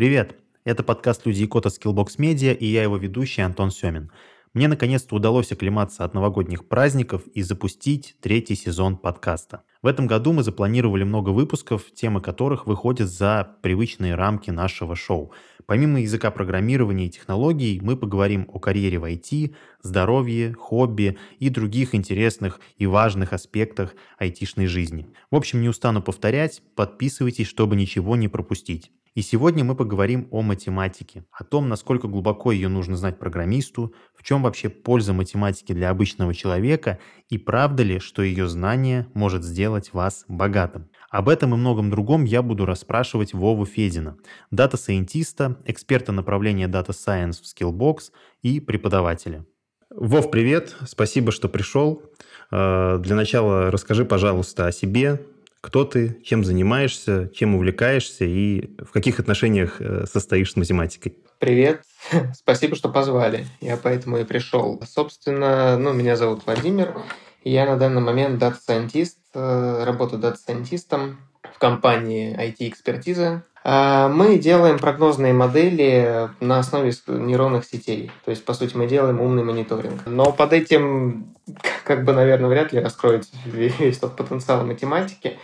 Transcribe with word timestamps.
Привет! 0.00 0.34
Это 0.64 0.82
подкаст 0.82 1.26
«Люди 1.26 1.42
и 1.42 1.46
код» 1.46 1.66
от 1.66 1.74
Skillbox 1.74 2.16
Media, 2.16 2.56
и 2.56 2.64
я 2.64 2.84
его 2.84 2.96
ведущий 2.96 3.42
Антон 3.42 3.70
Семин. 3.70 4.10
Мне 4.54 4.66
наконец-то 4.66 5.14
удалось 5.14 5.52
оклематься 5.52 6.06
от 6.06 6.14
новогодних 6.14 6.66
праздников 6.66 7.26
и 7.26 7.42
запустить 7.42 8.16
третий 8.22 8.54
сезон 8.54 8.96
подкаста. 8.96 9.62
В 9.82 9.86
этом 9.86 10.06
году 10.06 10.32
мы 10.32 10.42
запланировали 10.42 11.04
много 11.04 11.28
выпусков, 11.28 11.92
темы 11.92 12.22
которых 12.22 12.66
выходят 12.66 13.10
за 13.10 13.58
привычные 13.60 14.14
рамки 14.14 14.48
нашего 14.48 14.96
шоу. 14.96 15.32
Помимо 15.66 16.00
языка 16.00 16.30
программирования 16.30 17.08
и 17.08 17.10
технологий, 17.10 17.78
мы 17.82 17.94
поговорим 17.94 18.48
о 18.50 18.58
карьере 18.58 18.98
в 18.98 19.04
IT, 19.04 19.54
здоровье, 19.82 20.54
хобби 20.54 21.18
и 21.40 21.50
других 21.50 21.94
интересных 21.94 22.58
и 22.78 22.86
важных 22.86 23.34
аспектах 23.34 23.94
айтишной 24.16 24.66
жизни. 24.66 25.08
В 25.30 25.36
общем, 25.36 25.60
не 25.60 25.68
устану 25.68 26.00
повторять, 26.00 26.62
подписывайтесь, 26.74 27.48
чтобы 27.48 27.76
ничего 27.76 28.16
не 28.16 28.28
пропустить. 28.28 28.90
И 29.14 29.22
сегодня 29.22 29.64
мы 29.64 29.74
поговорим 29.74 30.28
о 30.30 30.40
математике, 30.42 31.24
о 31.32 31.42
том, 31.42 31.68
насколько 31.68 32.06
глубоко 32.06 32.52
ее 32.52 32.68
нужно 32.68 32.96
знать 32.96 33.18
программисту, 33.18 33.92
в 34.14 34.22
чем 34.22 34.44
вообще 34.44 34.68
польза 34.68 35.12
математики 35.12 35.72
для 35.72 35.90
обычного 35.90 36.32
человека 36.32 37.00
и 37.28 37.36
правда 37.36 37.82
ли, 37.82 37.98
что 37.98 38.22
ее 38.22 38.48
знание 38.48 39.08
может 39.12 39.42
сделать 39.42 39.92
вас 39.92 40.24
богатым. 40.28 40.88
Об 41.10 41.28
этом 41.28 41.54
и 41.54 41.56
многом 41.56 41.90
другом 41.90 42.22
я 42.24 42.40
буду 42.40 42.66
расспрашивать 42.66 43.34
Вову 43.34 43.66
Федина, 43.66 44.16
дата-сайентиста, 44.52 45.60
эксперта 45.64 46.12
направления 46.12 46.68
Data 46.68 46.90
Science 46.90 47.42
в 47.42 47.46
Skillbox 47.46 48.12
и 48.42 48.60
преподавателя. 48.60 49.44
Вов, 49.90 50.30
привет! 50.30 50.76
Спасибо, 50.86 51.32
что 51.32 51.48
пришел. 51.48 52.04
Э, 52.52 52.98
для 53.00 53.16
начала 53.16 53.72
расскажи, 53.72 54.04
пожалуйста, 54.04 54.68
о 54.68 54.72
себе, 54.72 55.26
кто 55.60 55.84
ты, 55.84 56.20
чем 56.24 56.44
занимаешься, 56.44 57.30
чем 57.34 57.54
увлекаешься 57.54 58.24
и 58.24 58.76
в 58.78 58.92
каких 58.92 59.20
отношениях 59.20 59.76
э, 59.80 60.04
состоишь 60.10 60.52
с 60.52 60.56
математикой. 60.56 61.16
Привет, 61.38 61.82
спасибо, 62.34 62.76
что 62.76 62.88
позвали. 62.88 63.46
Я 63.60 63.76
поэтому 63.76 64.18
и 64.18 64.24
пришел. 64.24 64.82
Собственно, 64.86 65.76
ну, 65.78 65.92
меня 65.92 66.16
зовут 66.16 66.42
Владимир. 66.46 66.94
Я 67.42 67.64
на 67.66 67.76
данный 67.76 68.02
момент 68.02 68.38
дата-сайентист, 68.38 69.18
э, 69.34 69.84
работаю 69.84 70.20
дата-сайентистом 70.20 71.18
в 71.54 71.58
компании 71.58 72.36
IT-экспертиза. 72.38 73.44
А, 73.62 74.08
мы 74.08 74.38
делаем 74.38 74.78
прогнозные 74.78 75.32
модели 75.32 76.30
на 76.40 76.58
основе 76.58 76.92
нейронных 77.06 77.64
сетей. 77.64 78.10
То 78.24 78.30
есть, 78.30 78.44
по 78.44 78.54
сути, 78.54 78.76
мы 78.76 78.86
делаем 78.86 79.20
умный 79.20 79.42
мониторинг. 79.42 80.06
Но 80.06 80.32
под 80.32 80.52
этим, 80.52 81.34
как 81.84 82.04
бы, 82.04 82.12
наверное, 82.12 82.48
вряд 82.48 82.72
ли 82.72 82.80
раскроется 82.80 83.30
весь 83.44 83.98
тот 83.98 84.16
потенциал 84.16 84.64
математики. 84.64 85.38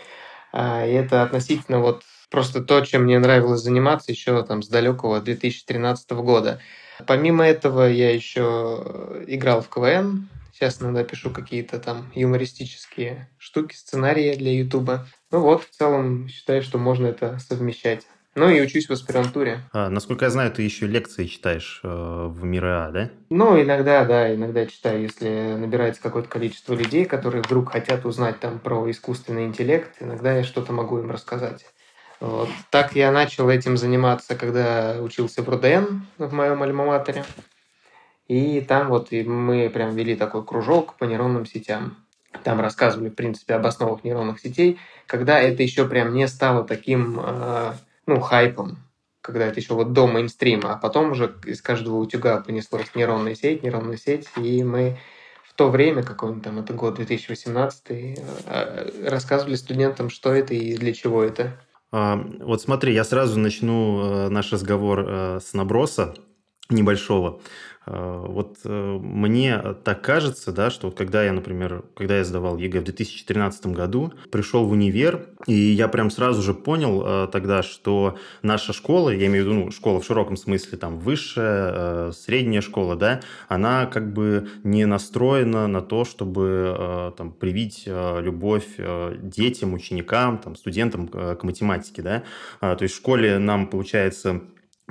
А, 0.52 0.86
и 0.86 0.92
это 0.92 1.22
относительно 1.22 1.80
вот 1.80 2.02
просто 2.30 2.62
то, 2.62 2.80
чем 2.80 3.04
мне 3.04 3.18
нравилось 3.18 3.60
заниматься 3.60 4.12
еще 4.12 4.42
там 4.42 4.62
с 4.62 4.68
далекого 4.68 5.20
2013 5.20 6.10
года. 6.12 6.60
Помимо 7.06 7.46
этого, 7.46 7.88
я 7.88 8.14
еще 8.14 9.22
играл 9.26 9.60
в 9.60 9.68
КВН. 9.68 10.28
Сейчас 10.56 10.80
иногда 10.80 11.04
пишу 11.04 11.30
какие-то 11.30 11.78
там 11.78 12.10
юмористические 12.14 13.28
штуки, 13.36 13.74
сценарии 13.74 14.36
для 14.36 14.54
Ютуба. 14.54 15.06
Ну 15.30 15.40
вот, 15.40 15.64
в 15.64 15.70
целом, 15.70 16.28
считаю, 16.28 16.62
что 16.62 16.78
можно 16.78 17.08
это 17.08 17.38
совмещать. 17.38 18.06
Ну 18.34 18.48
и 18.48 18.62
учусь 18.62 18.88
в 18.88 18.92
аспирантуре. 18.92 19.60
А, 19.74 19.90
насколько 19.90 20.24
я 20.24 20.30
знаю, 20.30 20.50
ты 20.50 20.62
еще 20.62 20.86
лекции 20.86 21.26
читаешь 21.26 21.80
э, 21.84 21.88
в 21.88 22.42
МИРА, 22.42 22.90
да? 22.90 23.10
Ну, 23.28 23.60
иногда, 23.60 24.06
да, 24.06 24.34
иногда 24.34 24.64
читаю, 24.64 25.02
если 25.02 25.56
набирается 25.58 26.00
какое-то 26.00 26.30
количество 26.30 26.72
людей, 26.72 27.04
которые 27.04 27.42
вдруг 27.42 27.72
хотят 27.72 28.06
узнать 28.06 28.40
там 28.40 28.58
про 28.58 28.90
искусственный 28.90 29.44
интеллект, 29.44 29.90
иногда 30.00 30.34
я 30.34 30.42
что-то 30.42 30.72
могу 30.72 30.98
им 30.98 31.10
рассказать. 31.10 31.66
Вот. 32.20 32.48
Так 32.70 32.96
я 32.96 33.12
начал 33.12 33.50
этим 33.50 33.76
заниматься, 33.76 34.34
когда 34.36 34.96
учился 35.02 35.42
в 35.42 35.48
РУДН 35.50 36.00
в 36.16 36.32
моем 36.32 36.62
альма-матере. 36.62 37.26
И 38.28 38.60
там 38.60 38.88
вот 38.88 39.12
и 39.12 39.22
мы 39.22 39.70
прям 39.70 39.94
вели 39.94 40.16
такой 40.16 40.44
кружок 40.44 40.94
по 40.94 41.04
нейронным 41.04 41.46
сетям. 41.46 41.96
Там 42.42 42.60
рассказывали, 42.60 43.08
в 43.08 43.14
принципе, 43.14 43.54
об 43.54 43.66
основах 43.66 44.04
нейронных 44.04 44.40
сетей, 44.40 44.78
когда 45.06 45.40
это 45.40 45.62
еще 45.62 45.86
прям 45.88 46.12
не 46.12 46.26
стало 46.28 46.64
таким 46.64 47.18
э, 47.20 47.72
ну, 48.06 48.20
хайпом, 48.20 48.78
когда 49.20 49.46
это 49.46 49.60
еще 49.60 49.74
вот 49.74 49.92
до 49.92 50.06
мейнстрима, 50.06 50.74
а 50.74 50.76
потом 50.76 51.12
уже 51.12 51.34
из 51.44 51.62
каждого 51.62 51.96
утюга 51.96 52.40
понеслась 52.40 52.94
нейронная 52.94 53.34
сеть, 53.34 53.62
нейронная 53.62 53.96
сеть, 53.96 54.28
и 54.36 54.62
мы 54.62 54.98
в 55.48 55.54
то 55.54 55.70
время, 55.70 56.02
какой-нибудь 56.02 56.44
там, 56.44 56.58
это 56.58 56.74
год 56.74 56.96
2018, 56.96 57.82
э, 57.88 59.08
рассказывали 59.08 59.54
студентам, 59.54 60.10
что 60.10 60.34
это 60.34 60.52
и 60.52 60.76
для 60.76 60.92
чего 60.92 61.22
это. 61.22 61.58
А, 61.92 62.16
вот 62.40 62.60
смотри, 62.60 62.92
я 62.92 63.04
сразу 63.04 63.38
начну 63.38 64.26
э, 64.26 64.28
наш 64.28 64.52
разговор 64.52 65.04
э, 65.06 65.40
с 65.42 65.54
наброса 65.54 66.14
небольшого. 66.68 67.40
А, 67.86 68.26
вот 68.26 68.58
э, 68.64 68.98
мне 69.00 69.58
так 69.84 70.02
кажется, 70.02 70.50
да, 70.52 70.70
что 70.70 70.90
когда 70.90 71.22
я, 71.22 71.32
например, 71.32 71.84
когда 71.94 72.18
я 72.18 72.24
сдавал 72.24 72.58
ЕГЭ 72.58 72.80
в 72.80 72.84
2013 72.84 73.66
году, 73.66 74.12
пришел 74.30 74.66
в 74.66 74.72
универ, 74.72 75.26
и 75.46 75.54
я 75.54 75.86
прям 75.86 76.10
сразу 76.10 76.42
же 76.42 76.52
понял 76.52 77.02
э, 77.04 77.28
тогда, 77.30 77.62
что 77.62 78.18
наша 78.42 78.72
школа, 78.72 79.10
я 79.10 79.26
имею 79.26 79.44
в 79.44 79.48
виду 79.48 79.64
ну, 79.66 79.70
школа 79.70 80.00
в 80.00 80.04
широком 80.04 80.36
смысле, 80.36 80.78
там 80.78 80.98
высшая, 80.98 81.72
э, 81.74 82.12
средняя 82.12 82.60
школа, 82.60 82.96
да, 82.96 83.20
она 83.48 83.86
как 83.86 84.12
бы 84.12 84.48
не 84.64 84.84
настроена 84.84 85.68
на 85.68 85.80
то, 85.80 86.04
чтобы 86.04 87.14
там 87.16 87.32
привить 87.32 87.84
любовь 87.86 88.66
детям, 89.20 89.74
ученикам, 89.74 90.38
там, 90.38 90.56
студентам 90.56 91.08
к 91.08 91.38
математике, 91.42 92.02
да. 92.02 92.22
То 92.60 92.78
есть 92.80 92.94
в 92.94 92.98
школе 92.98 93.38
нам, 93.38 93.68
получается, 93.68 94.42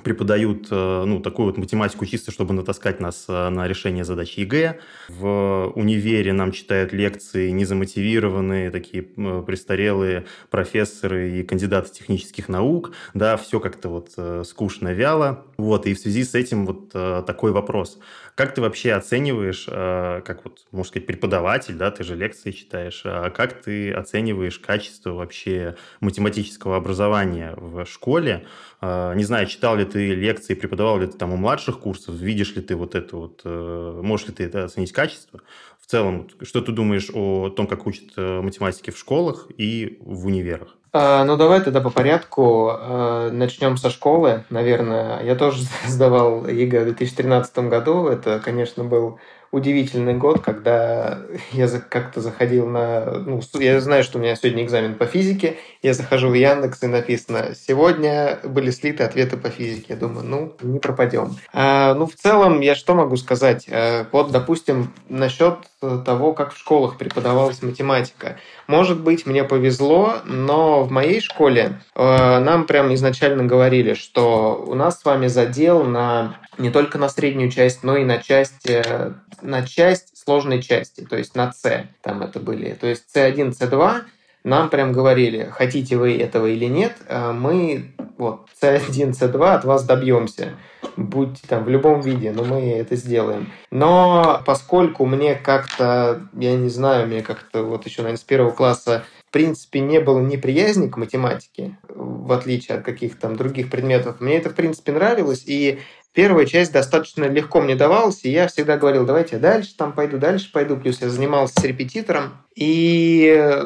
преподают 0.03 0.67
э, 0.71 1.03
ну, 1.05 1.21
такую 1.21 1.47
вот 1.47 1.57
математику 1.57 2.05
чисто, 2.05 2.31
чтобы 2.31 2.53
натаскать 2.53 2.99
нас 2.99 3.25
э, 3.27 3.49
на 3.49 3.67
решение 3.67 4.03
задач 4.03 4.37
ЕГЭ. 4.37 4.79
В 5.07 5.71
универе 5.75 6.33
нам 6.33 6.51
читают 6.51 6.91
лекции 6.91 7.49
незамотивированные, 7.51 8.71
такие 8.71 9.07
э, 9.15 9.43
престарелые 9.45 10.25
профессоры 10.49 11.39
и 11.39 11.43
кандидаты 11.43 11.91
технических 11.91 12.49
наук. 12.49 12.91
Да, 13.13 13.37
все 13.37 13.59
как-то 13.59 13.89
вот 13.89 14.45
скучно, 14.45 14.93
вяло. 14.93 15.45
Вот, 15.57 15.87
и 15.87 15.93
в 15.93 15.99
связи 15.99 16.23
с 16.23 16.35
этим 16.35 16.65
вот 16.65 16.89
такой 16.89 17.51
вопрос. 17.51 17.99
Как 18.35 18.53
ты 18.53 18.59
вообще 18.59 18.91
оцениваешь, 18.91 19.65
как 19.65 20.43
вот, 20.43 20.65
можно 20.71 20.89
сказать, 20.89 21.07
преподаватель, 21.07 21.75
да, 21.75 21.89
ты 21.89 22.03
же 22.03 22.15
лекции 22.15 22.51
читаешь, 22.51 23.01
а 23.05 23.29
как 23.29 23.61
ты 23.61 23.93
оцениваешь 23.93 24.59
качество 24.59 25.11
вообще 25.11 25.77
математического 26.01 26.75
образования 26.75 27.53
в 27.55 27.85
школе? 27.85 28.45
Не 28.81 29.23
знаю, 29.23 29.47
читал 29.47 29.77
ли 29.77 29.85
ты 29.85 30.13
лекции, 30.13 30.53
преподавал 30.53 30.99
ли 30.99 31.07
ты 31.07 31.17
там 31.17 31.31
у 31.31 31.37
младших 31.37 31.79
курсов, 31.79 32.15
видишь 32.15 32.55
ли 32.55 32.61
ты 32.61 32.75
вот 32.75 32.93
это 32.93 33.15
вот, 33.15 33.41
э, 33.45 34.01
можешь 34.03 34.27
ли 34.27 34.33
ты 34.33 34.43
это 34.43 34.65
оценить 34.65 34.91
качество? 34.91 35.39
В 35.79 35.87
целом, 35.87 36.29
что 36.41 36.59
ты 36.61 36.73
думаешь 36.73 37.09
о 37.13 37.49
том, 37.49 37.67
как 37.67 37.87
учат 37.87 38.11
э, 38.17 38.41
математики 38.41 38.89
в 38.91 38.97
школах 38.97 39.47
и 39.57 39.97
в 40.01 40.25
универах? 40.27 40.75
А, 40.97 41.25
ну, 41.25 41.35
давай 41.35 41.59
тогда 41.59 41.81
по 41.81 41.89
порядку. 41.89 42.69
А, 42.71 43.29
начнем 43.29 43.75
со 43.75 43.89
школы, 43.89 44.45
наверное. 44.49 45.21
Я 45.23 45.35
тоже 45.35 45.63
сдавал 45.87 46.47
ЕГЭ 46.47 46.83
в 46.83 46.85
2013 46.85 47.57
году. 47.59 48.07
Это, 48.07 48.39
конечно, 48.39 48.85
был 48.85 49.19
удивительный 49.51 50.13
год, 50.13 50.41
когда 50.41 51.19
я 51.51 51.67
как-то 51.67 52.21
заходил 52.21 52.67
на... 52.67 53.05
Ну, 53.25 53.41
я 53.55 53.81
знаю, 53.81 54.05
что 54.05 54.19
у 54.19 54.21
меня 54.21 54.37
сегодня 54.37 54.63
экзамен 54.63 54.95
по 54.95 55.05
физике, 55.05 55.57
я 55.81 55.93
захожу 55.93 56.29
в 56.29 56.33
Яндекс 56.33 56.83
и 56.83 56.87
написано 56.87 57.55
«Сегодня 57.55 58.39
были 58.43 58.71
слиты 58.71 59.03
ответы 59.03 59.35
по 59.35 59.49
физике». 59.49 59.87
Я 59.89 59.95
думаю, 59.97 60.25
ну, 60.25 60.55
не 60.61 60.79
пропадем. 60.79 61.35
А, 61.51 61.93
ну, 61.93 62.05
в 62.05 62.15
целом, 62.15 62.61
я 62.61 62.73
что 62.73 62.95
могу 62.95 63.17
сказать? 63.17 63.67
А, 63.69 64.07
вот, 64.13 64.31
допустим, 64.31 64.93
насчет 65.09 65.57
того, 66.05 66.33
как 66.33 66.53
в 66.53 66.57
школах 66.57 66.97
преподавалась 66.97 67.61
математика. 67.61 68.37
Может 68.67 69.01
быть, 69.01 69.25
мне 69.25 69.43
повезло, 69.43 70.15
но 70.25 70.83
в 70.83 70.91
моей 70.91 71.21
школе 71.21 71.81
э, 71.95 72.39
нам 72.39 72.65
прям 72.65 72.93
изначально 72.93 73.43
говорили, 73.45 73.93
что 73.93 74.63
у 74.67 74.75
нас 74.75 74.99
с 74.99 75.05
вами 75.05 75.27
задел 75.27 75.83
на 75.83 76.37
не 76.57 76.69
только 76.69 76.97
на 76.97 77.09
среднюю 77.09 77.51
часть, 77.51 77.83
но 77.83 77.97
и 77.97 78.03
на 78.03 78.17
часть, 78.17 78.69
э, 78.69 79.13
на 79.41 79.65
часть 79.65 80.17
сложной 80.17 80.61
части, 80.61 81.01
то 81.01 81.17
есть 81.17 81.35
на 81.35 81.51
C 81.51 81.87
там 82.01 82.21
это 82.21 82.39
были. 82.39 82.73
То 82.73 82.87
есть 82.87 83.05
C1, 83.15 83.51
C2 83.51 84.01
нам 84.43 84.69
прям 84.69 84.93
говорили, 84.93 85.49
хотите 85.51 85.97
вы 85.97 86.17
этого 86.17 86.45
или 86.45 86.65
нет, 86.65 86.93
э, 87.07 87.31
мы 87.31 87.94
вот 88.17 88.47
C1, 88.61 89.11
C2 89.11 89.53
от 89.53 89.65
вас 89.65 89.83
добьемся. 89.83 90.53
Будьте 90.95 91.45
там 91.47 91.63
в 91.63 91.69
любом 91.69 92.01
виде, 92.01 92.31
но 92.31 92.43
мы 92.43 92.71
это 92.71 92.95
сделаем. 92.95 93.51
Но 93.71 94.41
поскольку 94.45 95.05
мне 95.05 95.35
как-то, 95.35 96.27
я 96.33 96.55
не 96.55 96.69
знаю, 96.69 97.07
мне 97.07 97.21
как-то 97.21 97.63
вот 97.63 97.85
еще, 97.85 98.01
наверное, 98.01 98.19
с 98.19 98.23
первого 98.23 98.51
класса 98.51 99.03
в 99.27 99.31
принципе, 99.31 99.81
не 99.81 99.99
было 99.99 100.21
неприязни 100.21 100.87
к 100.87 100.95
математике, 100.95 101.77
в 101.89 102.31
отличие 102.31 102.77
от 102.77 102.85
каких-то 102.85 103.21
там 103.21 103.35
других 103.35 103.69
предметов. 103.69 104.21
Мне 104.21 104.37
это, 104.37 104.49
в 104.49 104.55
принципе, 104.55 104.93
нравилось, 104.93 105.43
и 105.45 105.79
первая 106.13 106.45
часть 106.45 106.71
достаточно 106.71 107.25
легко 107.25 107.59
мне 107.59 107.75
давалась, 107.75 108.23
и 108.23 108.31
я 108.31 108.47
всегда 108.47 108.77
говорил, 108.77 109.05
давайте 109.05 109.37
дальше 109.37 109.75
там 109.75 109.91
пойду, 109.91 110.17
дальше 110.17 110.51
пойду. 110.53 110.77
Плюс 110.77 111.01
я 111.01 111.09
занимался 111.09 111.59
с 111.59 111.63
репетитором. 111.63 112.37
И 112.55 113.59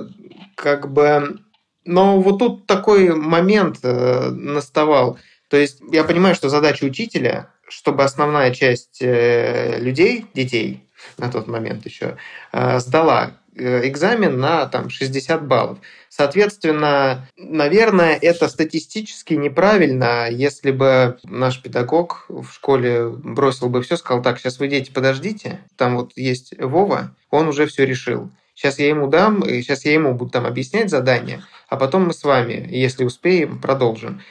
как 0.56 0.92
бы... 0.92 1.40
Но 1.90 2.22
вот 2.22 2.38
тут 2.38 2.68
такой 2.68 3.16
момент 3.16 3.80
э, 3.82 4.30
наставал. 4.30 5.18
То 5.48 5.58
есть 5.58 5.82
я 5.92 6.04
понимаю, 6.04 6.36
что 6.36 6.48
задача 6.48 6.86
учителя, 6.86 7.50
чтобы 7.68 8.04
основная 8.04 8.54
часть 8.54 9.00
э, 9.02 9.80
людей, 9.80 10.28
детей 10.36 10.84
на 11.18 11.32
тот 11.32 11.48
момент 11.48 11.88
еще, 11.88 12.18
э, 12.52 12.80
сдала 12.80 13.32
экзамен 13.56 14.40
на 14.40 14.68
там, 14.68 14.90
60 14.92 15.46
баллов. 15.48 15.80
Соответственно, 16.08 17.28
наверное, 17.36 18.18
это 18.22 18.48
статистически 18.48 19.34
неправильно, 19.34 20.30
если 20.30 20.72
бы 20.72 21.18
наш 21.24 21.62
педагог 21.62 22.26
в 22.30 22.52
школе 22.54 23.10
бросил 23.10 23.68
бы 23.68 23.82
все, 23.82 23.98
сказал, 23.98 24.22
так, 24.22 24.40
сейчас 24.40 24.60
вы 24.60 24.68
дети, 24.68 24.92
подождите, 24.92 25.60
там 25.76 25.98
вот 25.98 26.14
есть 26.16 26.54
Вова, 26.58 27.16
он 27.32 27.48
уже 27.48 27.66
все 27.66 27.86
решил. 27.86 28.30
Сейчас 28.60 28.78
я 28.78 28.90
ему 28.90 29.08
дам, 29.08 29.40
и 29.40 29.62
сейчас 29.62 29.86
я 29.86 29.94
ему 29.94 30.14
буду 30.14 30.32
там 30.32 30.46
объяснять 30.46 30.90
задание, 30.90 31.46
а 31.70 31.78
потом 31.78 32.08
мы 32.08 32.14
с 32.14 32.26
вами, 32.26 32.68
если 32.70 33.06
успеем, 33.06 33.62
продолжим. 33.62 34.22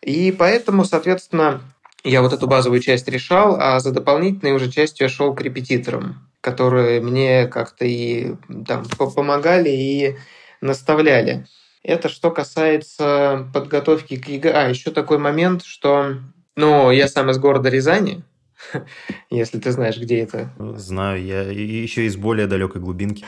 И 0.00 0.32
поэтому, 0.32 0.86
соответственно, 0.86 1.60
я 2.02 2.22
вот 2.22 2.32
эту 2.32 2.46
базовую 2.46 2.80
часть 2.80 3.06
решал, 3.06 3.58
а 3.60 3.78
за 3.80 3.92
дополнительной 3.92 4.54
уже 4.54 4.72
частью 4.72 5.04
я 5.04 5.08
шел 5.10 5.34
к 5.34 5.42
репетиторам, 5.42 6.26
которые 6.40 7.02
мне 7.02 7.48
как-то 7.48 7.84
и 7.84 8.36
там 8.66 8.86
помогали 9.14 9.68
и 9.68 10.16
наставляли. 10.62 11.46
Это 11.82 12.08
что 12.08 12.30
касается 12.30 13.46
подготовки 13.52 14.16
к 14.16 14.26
ЕГЭ. 14.26 14.52
А, 14.52 14.68
еще 14.70 14.90
такой 14.90 15.18
момент, 15.18 15.62
что 15.62 16.14
ну, 16.54 16.90
я 16.90 17.08
сам 17.08 17.28
из 17.28 17.36
города 17.36 17.68
Рязани, 17.68 18.24
если 19.30 19.58
ты 19.58 19.70
знаешь, 19.70 19.98
где 19.98 20.20
это. 20.20 20.50
Знаю, 20.58 21.24
я 21.24 21.42
еще 21.42 22.06
из 22.06 22.16
более 22.16 22.46
далекой 22.46 22.80
глубинки. 22.80 23.24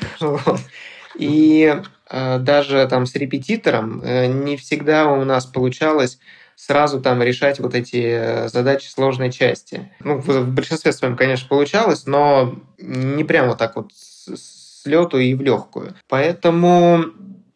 И 1.16 1.74
э, 2.10 2.38
даже 2.38 2.86
там 2.88 3.06
с 3.06 3.14
репетитором 3.14 4.00
э, 4.02 4.26
не 4.26 4.56
всегда 4.56 5.10
у 5.10 5.24
нас 5.24 5.46
получалось 5.46 6.18
сразу 6.54 7.00
там 7.00 7.22
решать 7.22 7.58
вот 7.60 7.74
эти 7.74 7.96
э, 7.96 8.48
задачи 8.48 8.88
сложной 8.88 9.32
части. 9.32 9.90
Ну, 10.00 10.18
в 10.18 10.48
большинстве 10.48 10.92
своем, 10.92 11.16
конечно, 11.16 11.48
получалось, 11.48 12.06
но 12.06 12.56
не 12.78 13.24
прямо 13.24 13.48
вот 13.48 13.58
так 13.58 13.76
вот 13.76 13.92
с 13.92 14.84
лету 14.84 15.18
и 15.18 15.34
в 15.34 15.40
легкую. 15.40 15.94
Поэтому 16.08 17.04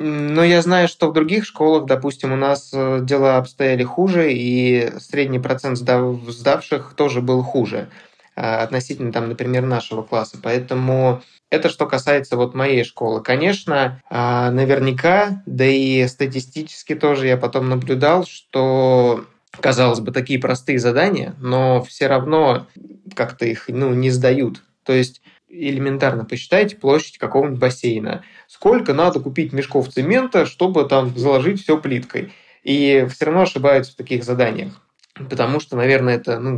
но 0.02 0.44
я 0.44 0.60
знаю, 0.62 0.88
что 0.88 1.08
в 1.08 1.12
других 1.12 1.44
школах, 1.44 1.86
допустим, 1.86 2.32
у 2.32 2.36
нас 2.36 2.70
э, 2.74 3.00
дела 3.02 3.38
обстояли 3.38 3.84
хуже, 3.84 4.32
и 4.32 4.92
средний 4.98 5.38
процент 5.38 5.78
сдав, 5.78 6.20
сдавших 6.28 6.94
тоже 6.96 7.20
был 7.20 7.42
хуже 7.42 7.88
относительно, 8.34 9.12
там, 9.12 9.28
например, 9.28 9.66
нашего 9.66 10.02
класса. 10.02 10.38
Поэтому 10.42 11.20
это 11.50 11.68
что 11.68 11.86
касается 11.86 12.38
вот 12.38 12.54
моей 12.54 12.82
школы. 12.82 13.22
Конечно, 13.22 14.00
а, 14.08 14.50
наверняка, 14.50 15.42
да 15.44 15.66
и 15.66 16.06
статистически 16.08 16.94
тоже 16.94 17.26
я 17.26 17.36
потом 17.36 17.68
наблюдал, 17.68 18.24
что 18.24 19.26
казалось 19.60 20.00
бы, 20.00 20.12
такие 20.12 20.38
простые 20.38 20.78
задания, 20.78 21.34
но 21.40 21.82
все 21.82 22.06
равно 22.06 22.66
как-то 23.14 23.44
их 23.44 23.66
ну, 23.68 23.92
не 23.92 24.10
сдают. 24.10 24.62
То 24.82 24.94
есть 24.94 25.20
элементарно 25.52 26.24
посчитайте 26.24 26.76
площадь 26.76 27.18
какого-нибудь 27.18 27.60
бассейна. 27.60 28.24
Сколько 28.48 28.94
надо 28.94 29.20
купить 29.20 29.52
мешков 29.52 29.88
цемента, 29.88 30.46
чтобы 30.46 30.84
там 30.84 31.16
заложить 31.16 31.62
все 31.62 31.78
плиткой. 31.78 32.32
И 32.62 33.06
все 33.10 33.26
равно 33.26 33.42
ошибаются 33.42 33.92
в 33.92 33.96
таких 33.96 34.24
заданиях. 34.24 34.80
Потому 35.14 35.60
что, 35.60 35.76
наверное, 35.76 36.16
это 36.16 36.38
ну, 36.38 36.50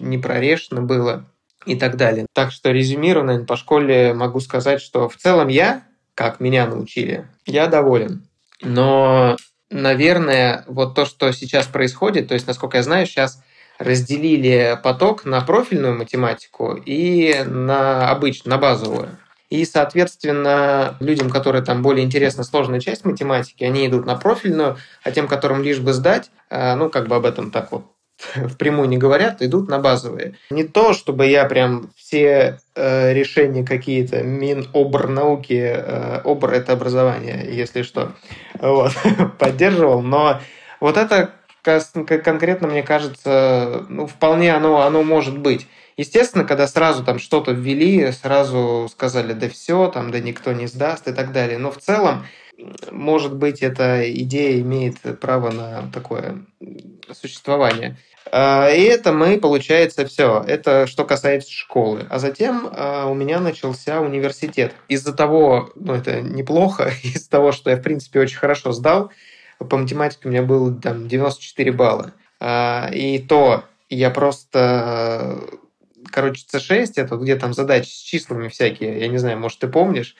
не 0.00 0.18
прорешено 0.18 0.82
было 0.82 1.24
и 1.64 1.76
так 1.76 1.96
далее. 1.96 2.26
Так 2.34 2.52
что 2.52 2.70
резюмируя, 2.70 3.24
наверное, 3.24 3.46
по 3.46 3.56
школе 3.56 4.12
могу 4.12 4.40
сказать, 4.40 4.82
что 4.82 5.08
в 5.08 5.16
целом 5.16 5.48
я, 5.48 5.84
как 6.14 6.40
меня 6.40 6.66
научили, 6.66 7.26
я 7.46 7.68
доволен. 7.68 8.26
Но, 8.60 9.36
наверное, 9.70 10.64
вот 10.66 10.94
то, 10.94 11.06
что 11.06 11.32
сейчас 11.32 11.66
происходит, 11.66 12.28
то 12.28 12.34
есть, 12.34 12.46
насколько 12.46 12.76
я 12.76 12.82
знаю, 12.82 13.06
сейчас 13.06 13.42
разделили 13.78 14.78
поток 14.82 15.24
на 15.24 15.40
профильную 15.40 15.96
математику 15.96 16.74
и 16.74 17.42
на 17.46 18.10
обычную, 18.10 18.50
на 18.50 18.58
базовую. 18.58 19.08
И, 19.52 19.66
соответственно, 19.66 20.96
людям, 21.00 21.28
которые 21.28 21.62
там 21.62 21.82
более 21.82 22.06
интересна 22.06 22.42
сложная 22.42 22.80
часть 22.80 23.04
математики, 23.04 23.64
они 23.64 23.86
идут 23.86 24.06
на 24.06 24.16
профильную, 24.16 24.78
а 25.02 25.10
тем, 25.10 25.28
которым 25.28 25.62
лишь 25.62 25.78
бы 25.78 25.92
сдать, 25.92 26.30
э, 26.48 26.74
ну, 26.74 26.88
как 26.88 27.06
бы 27.06 27.16
об 27.16 27.26
этом 27.26 27.50
так 27.50 27.70
вот 27.70 27.84
впрямую 28.48 28.88
не 28.88 28.96
говорят, 28.96 29.42
идут 29.42 29.68
на 29.68 29.78
базовые. 29.78 30.36
Не 30.48 30.64
то, 30.64 30.94
чтобы 30.94 31.26
я 31.26 31.44
прям 31.44 31.90
все 31.96 32.60
э, 32.74 33.12
решения 33.12 33.62
какие-то 33.62 34.22
Минобрнауки, 34.22 35.52
э, 35.52 36.20
ОБР– 36.24 36.52
это 36.54 36.72
образование, 36.72 37.46
если 37.52 37.82
что, 37.82 38.12
вот, 38.58 38.92
поддерживал, 39.38 40.00
но 40.00 40.40
вот 40.80 40.96
это 40.96 41.30
конкретно, 41.62 42.68
мне 42.68 42.82
кажется, 42.82 43.86
ну, 43.88 44.06
вполне 44.06 44.54
оно, 44.54 44.82
оно 44.82 45.02
может 45.02 45.38
быть. 45.38 45.66
Естественно, 45.96 46.44
когда 46.44 46.66
сразу 46.66 47.04
там 47.04 47.18
что-то 47.18 47.52
ввели, 47.52 48.10
сразу 48.12 48.88
сказали, 48.90 49.34
да 49.34 49.48
все, 49.48 49.88
там, 49.88 50.10
да 50.10 50.20
никто 50.20 50.52
не 50.52 50.66
сдаст 50.66 51.06
и 51.08 51.12
так 51.12 51.32
далее. 51.32 51.58
Но 51.58 51.70
в 51.70 51.78
целом, 51.78 52.26
может 52.90 53.34
быть, 53.34 53.62
эта 53.62 54.10
идея 54.12 54.60
имеет 54.60 54.96
право 55.20 55.50
на 55.50 55.90
такое 55.92 56.44
существование. 57.12 57.96
А, 58.30 58.70
и 58.70 58.82
это 58.82 59.12
мы, 59.12 59.38
получается, 59.38 60.06
все. 60.06 60.42
Это 60.46 60.86
что 60.86 61.04
касается 61.04 61.50
школы. 61.50 62.06
А 62.08 62.18
затем 62.18 62.68
а, 62.72 63.06
у 63.06 63.14
меня 63.14 63.40
начался 63.40 64.00
университет. 64.00 64.74
Из-за 64.88 65.12
того, 65.12 65.70
ну 65.74 65.94
это 65.94 66.20
неплохо, 66.22 66.92
из-за 67.02 67.28
того, 67.28 67.52
что 67.52 67.70
я, 67.70 67.76
в 67.76 67.82
принципе, 67.82 68.20
очень 68.20 68.38
хорошо 68.38 68.72
сдал, 68.72 69.10
по 69.64 69.76
математике 69.76 70.28
у 70.28 70.30
меня 70.30 70.42
было 70.42 70.74
там 70.74 71.08
94 71.08 71.72
балла. 71.72 72.12
А, 72.40 72.90
и 72.92 73.18
то 73.18 73.64
я 73.88 74.10
просто... 74.10 75.40
Короче, 76.10 76.44
C6, 76.52 76.92
это 76.96 77.16
где 77.16 77.36
там 77.36 77.54
задачи 77.54 77.88
с 77.88 78.00
числами 78.00 78.48
всякие, 78.48 78.98
я 79.00 79.08
не 79.08 79.18
знаю, 79.18 79.38
может, 79.38 79.60
ты 79.60 79.68
помнишь, 79.68 80.16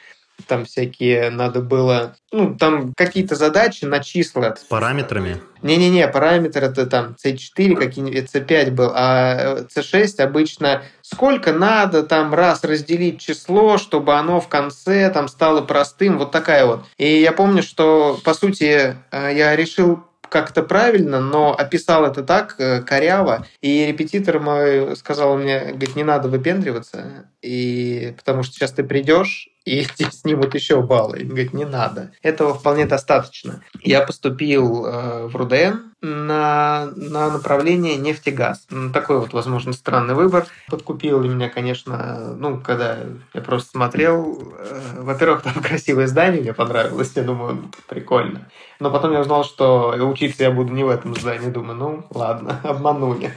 там 0.46 0.64
всякие 0.64 1.30
надо 1.30 1.60
было, 1.60 2.16
ну, 2.30 2.56
там 2.56 2.92
какие-то 2.96 3.34
задачи 3.34 3.84
на 3.84 4.00
числа. 4.00 4.54
С 4.56 4.64
параметрами? 4.64 5.40
Не-не-не, 5.62 6.08
параметр 6.08 6.64
это 6.64 6.86
там 6.86 7.16
C4, 7.24 7.76
какие-нибудь 7.76 8.34
C5 8.34 8.70
был, 8.72 8.90
а 8.94 9.64
C6 9.74 10.20
обычно 10.20 10.82
сколько 11.02 11.52
надо 11.52 12.02
там 12.02 12.34
раз 12.34 12.64
разделить 12.64 13.20
число, 13.20 13.78
чтобы 13.78 14.14
оно 14.14 14.40
в 14.40 14.48
конце 14.48 15.08
там 15.10 15.28
стало 15.28 15.60
простым, 15.60 16.18
вот 16.18 16.32
такая 16.32 16.66
вот. 16.66 16.84
И 16.98 17.20
я 17.20 17.32
помню, 17.32 17.62
что, 17.62 18.18
по 18.24 18.34
сути, 18.34 18.96
э, 19.10 19.30
я 19.34 19.54
решил 19.54 20.04
как-то 20.32 20.62
правильно, 20.62 21.20
но 21.20 21.54
описал 21.54 22.06
это 22.06 22.22
так 22.24 22.54
э, 22.58 22.80
коряво. 22.80 23.46
И 23.60 23.86
репетитор 23.86 24.40
мой 24.40 24.96
сказал 24.96 25.36
мне, 25.36 25.60
говорит, 25.60 25.94
не 25.94 26.04
надо 26.04 26.28
выпендриваться, 26.28 27.26
и 27.42 28.14
потому 28.16 28.42
что 28.42 28.54
сейчас 28.54 28.72
ты 28.72 28.82
придешь, 28.82 29.50
и 29.64 29.86
снимут 30.10 30.54
еще 30.54 30.82
баллы. 30.82 31.20
И 31.20 31.24
говорит, 31.24 31.52
не 31.52 31.64
надо. 31.64 32.12
Этого 32.22 32.54
вполне 32.54 32.86
достаточно. 32.86 33.62
Я 33.80 34.02
поступил 34.02 34.86
э, 34.86 35.26
в 35.26 35.36
РУДН 35.36 35.92
на, 36.02 36.90
на 36.96 37.30
направление 37.30 37.96
нефтегаз. 37.96 38.66
Такой 38.92 39.20
вот, 39.20 39.32
возможно, 39.32 39.72
странный 39.72 40.14
выбор. 40.14 40.46
Подкупил 40.68 41.22
меня, 41.22 41.48
конечно, 41.48 42.34
ну, 42.36 42.60
когда 42.60 42.98
я 43.32 43.40
просто 43.40 43.70
смотрел. 43.70 44.52
Э, 44.58 45.00
во-первых, 45.00 45.42
там 45.42 45.54
красивое 45.62 46.08
здание, 46.08 46.42
мне 46.42 46.52
понравилось. 46.52 47.12
Я 47.14 47.22
думаю, 47.22 47.70
прикольно. 47.88 48.48
Но 48.80 48.90
потом 48.90 49.12
я 49.12 49.20
узнал, 49.20 49.44
что 49.44 49.90
учиться 49.90 50.42
я 50.42 50.50
буду 50.50 50.72
не 50.72 50.82
в 50.82 50.88
этом 50.88 51.14
здании. 51.14 51.50
Думаю, 51.50 51.76
ну, 51.76 52.06
ладно, 52.10 52.60
обманули. 52.64 53.32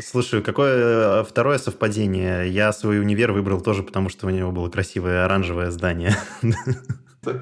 Слушай, 0.00 0.42
какое 0.42 1.20
э, 1.20 1.24
второе 1.24 1.58
совпадение? 1.58 2.48
Я 2.48 2.72
свой 2.72 3.00
универ 3.00 3.32
выбрал 3.32 3.60
тоже, 3.60 3.82
потому 3.82 4.08
что 4.08 4.26
у 4.26 4.30
него 4.30 4.50
было 4.50 4.68
красивое 4.68 5.24
оранжевое 5.24 5.70
здание. 5.70 6.16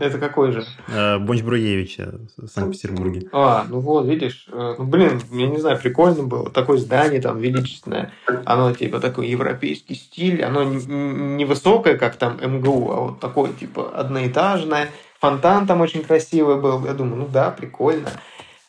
Это 0.01 0.19
какой 0.19 0.53
же? 0.53 0.65
Э, 0.89 1.19
Бонч 1.19 1.43
Бруевича 1.43 2.15
в 2.37 2.47
Санкт-Петербурге. 2.47 3.29
А, 3.33 3.67
ну 3.69 3.81
вот, 3.81 4.07
видишь, 4.07 4.47
э, 4.51 4.75
ну, 4.79 4.85
блин, 4.85 5.21
я 5.31 5.47
не 5.47 5.59
знаю, 5.59 5.79
прикольно 5.79 6.23
было. 6.23 6.51
Такое 6.51 6.79
здание 6.79 7.21
там 7.21 7.39
величественное. 7.39 8.13
Оно 8.45 8.73
типа 8.73 9.01
такой 9.01 9.29
европейский 9.29 9.95
стиль. 9.95 10.43
Оно 10.43 10.63
не 10.65 11.45
высокое, 11.45 11.97
как 11.97 12.17
там 12.17 12.39
МГУ, 12.41 12.93
а 12.93 13.01
вот 13.01 13.21
такое 13.21 13.53
типа 13.53 13.91
одноэтажное. 13.95 14.91
Фонтан 15.21 15.69
там 15.69 15.81
очень 15.81 16.03
красивый 16.03 16.61
был. 16.61 16.85
Я 16.85 16.95
думаю, 16.95 17.17
ну 17.17 17.29
да, 17.29 17.51
прикольно. 17.51 18.11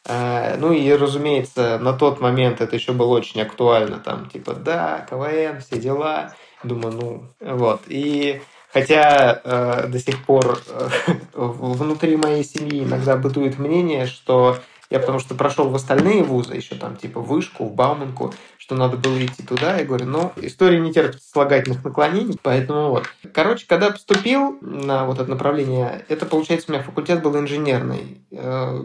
А, 0.06 0.58
ну 0.58 0.74
и, 0.74 0.92
разумеется, 0.92 1.80
на 1.80 1.94
тот 1.94 2.20
момент 2.20 2.60
это 2.60 2.76
еще 2.76 2.92
было 2.92 3.16
очень 3.16 3.42
актуально, 3.42 4.00
там, 4.00 4.30
типа, 4.30 4.54
да, 4.54 5.06
КВН, 5.10 5.62
все 5.62 5.80
дела. 5.80 6.34
Думаю, 6.64 6.94
ну, 6.94 7.24
вот. 7.40 7.82
И 7.88 8.42
хотя 8.72 9.42
э, 9.44 9.88
до 9.88 10.00
сих 10.00 10.26
пор 10.26 10.60
э, 10.68 10.90
внутри 11.34 12.18
моей 12.18 12.44
семьи 12.44 12.84
иногда 12.84 13.16
бытует 13.16 13.60
мнение, 13.60 14.06
что 14.06 14.58
Я 14.90 15.00
потому 15.00 15.18
что 15.20 15.34
прошел 15.34 15.70
в 15.70 15.76
остальные 15.76 16.22
вузы, 16.22 16.54
еще 16.56 16.76
там 16.76 16.96
типа 16.98 17.20
вышку, 17.20 17.66
в 17.66 17.74
Бауманку, 17.74 18.32
что 18.74 18.80
надо 18.80 18.98
было 18.98 19.24
идти 19.24 19.44
туда. 19.44 19.78
Я 19.78 19.86
говорю, 19.86 20.06
ну, 20.08 20.32
история 20.38 20.80
не 20.80 20.92
терпит 20.92 21.22
слагательных 21.22 21.84
наклонений, 21.84 22.40
поэтому 22.42 22.90
вот. 22.90 23.06
Короче, 23.34 23.66
когда 23.68 23.92
поступил 23.92 24.58
на 24.62 25.06
вот 25.06 25.20
это 25.20 25.30
направление, 25.30 26.04
это, 26.10 26.26
получается, 26.26 26.68
у 26.70 26.74
меня 26.74 26.84
факультет 26.84 27.22
был 27.22 27.38
инженерный. 27.38 28.22
Э, 28.32 28.84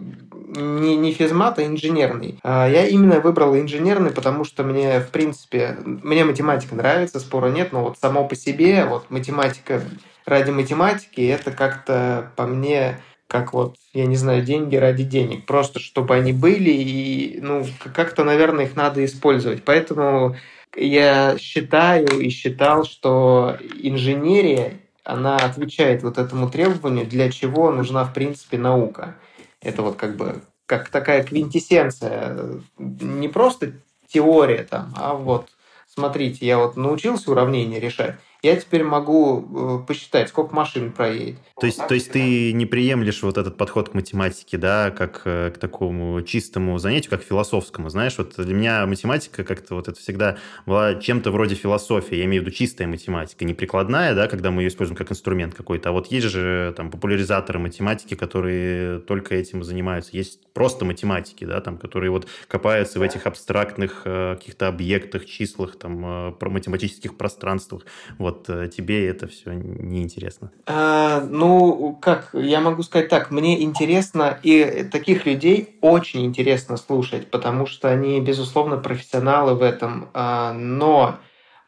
не, 0.49 0.97
не 0.97 1.13
физмат, 1.13 1.59
а 1.59 1.65
инженерный. 1.65 2.39
А 2.43 2.69
я 2.69 2.87
именно 2.87 3.21
выбрал 3.21 3.57
инженерный, 3.57 4.11
потому 4.11 4.45
что 4.45 4.63
мне, 4.63 5.01
в 5.01 5.09
принципе, 5.09 5.79
мне 5.85 6.25
математика 6.25 6.75
нравится, 6.75 7.19
спора 7.19 7.49
нет, 7.49 7.73
но 7.73 7.83
вот 7.83 7.99
само 7.99 8.29
по 8.29 8.37
себе, 8.37 8.85
вот 8.85 9.11
математика 9.11 9.83
ради 10.27 10.51
математики, 10.51 11.23
это 11.23 11.51
как-то 11.51 12.31
по 12.37 12.47
мне 12.47 13.01
как 13.29 13.53
вот, 13.53 13.77
я 13.93 14.07
не 14.07 14.17
знаю, 14.17 14.43
деньги 14.43 14.75
ради 14.77 15.05
денег. 15.05 15.47
Просто 15.47 15.79
чтобы 15.79 16.15
они 16.15 16.33
были, 16.33 16.71
и, 16.71 17.39
ну, 17.41 17.65
как-то, 17.95 18.25
наверное, 18.25 18.65
их 18.65 18.75
надо 18.75 19.05
использовать. 19.05 19.63
Поэтому 19.65 20.37
я 20.75 21.37
считаю 21.39 22.09
и 22.19 22.31
считал, 22.31 22.85
что 22.85 23.57
инженерия, 23.81 24.81
она 25.05 25.37
отвечает 25.37 26.03
вот 26.03 26.19
этому 26.19 26.51
требованию, 26.51 27.07
для 27.07 27.31
чего 27.31 27.71
нужна, 27.71 28.05
в 28.05 28.15
принципе, 28.15 28.59
наука. 28.59 29.17
Это 29.61 29.83
вот 29.83 29.97
как 29.97 30.17
бы 30.17 30.43
как 30.67 30.91
такая 30.91 31.23
квинтэссенция, 31.25 32.61
не 32.79 33.29
просто 33.29 33.73
теория 34.07 34.65
там, 34.65 34.93
а 34.97 35.15
вот 35.15 35.49
смотрите, 35.87 36.47
я 36.47 36.59
вот 36.59 36.77
научился 36.77 37.31
уравнения 37.31 37.81
решать, 37.81 38.17
я 38.43 38.57
теперь 38.57 38.85
могу 38.85 39.81
э, 39.81 39.87
посчитать, 39.87 40.29
сколько 40.29 40.55
машин 40.55 40.93
проедет. 40.93 41.39
То 41.61 41.67
есть, 41.67 41.85
то 41.89 41.95
есть 41.95 42.13
ты 42.13 42.53
не 42.53 42.67
приемлешь 42.67 43.23
вот 43.23 43.37
этот 43.37 43.57
подход 43.57 43.89
к 43.89 43.95
математике, 43.95 44.59
да, 44.59 44.91
как 44.91 45.23
э, 45.25 45.51
к 45.51 45.59
такому 45.59 46.23
чистому 46.23 46.79
занятию, 46.79 47.11
как 47.11 47.23
философскому, 47.23 47.89
знаешь, 47.89 48.17
вот 48.17 48.35
для 48.37 48.55
меня 48.55 48.87
математика 48.87 49.43
как-то 49.43 49.75
вот 49.75 49.89
это 49.89 49.99
всегда 49.99 50.37
была 50.67 50.95
чем-то 50.95 51.33
вроде 51.33 51.57
философии, 51.57 52.15
я 52.17 52.27
имею 52.27 52.43
в 52.43 52.47
виду 52.47 52.55
чистая 52.55 52.87
математика, 52.87 53.45
не 53.45 53.55
прикладная, 53.55 54.15
да, 54.15 54.29
когда 54.29 54.53
мы 54.53 54.63
ее 54.63 54.69
используем 54.69 54.97
как 54.97 55.11
инструмент 55.11 55.55
какой-то, 55.55 55.89
а 55.89 55.93
вот 55.93 56.07
есть 56.13 56.29
же 56.29 56.73
там 56.77 56.93
популяризаторы 56.93 57.59
математики, 57.59 58.15
которые 58.15 59.01
только 59.01 59.35
этим 59.35 59.65
занимаются, 59.65 60.17
есть 60.17 60.53
просто 60.53 60.85
математики, 60.85 61.45
да, 61.45 61.61
там, 61.61 61.77
которые 61.77 62.13
вот 62.13 62.29
копаются 62.47 63.01
в 63.01 63.03
этих 63.03 63.27
абстрактных 63.27 64.03
э, 64.05 64.37
каких-то 64.37 64.69
объектах, 64.69 65.27
числах, 65.27 65.77
там, 65.77 66.37
про 66.39 66.51
математических 66.51 67.17
пространствах, 67.17 67.85
вот 68.19 68.28
вот 68.29 68.49
э, 68.49 68.69
тебе 68.69 69.09
это 69.09 69.27
все 69.27 69.53
неинтересно? 69.53 70.51
А, 70.67 71.21
ну, 71.21 71.99
как, 72.01 72.31
я 72.35 72.61
могу 72.61 72.83
сказать 72.83 73.09
так, 73.09 73.31
мне 73.31 73.63
интересно, 73.63 74.39
и 74.43 74.87
таких 74.91 75.25
людей 75.25 75.79
очень 75.81 76.25
интересно 76.27 76.77
слушать, 76.77 77.31
потому 77.31 77.67
что 77.67 77.89
они, 77.89 78.21
безусловно, 78.21 78.77
профессионалы 78.77 79.55
в 79.55 79.63
этом, 79.63 80.11
а, 80.13 80.53
но 80.53 81.17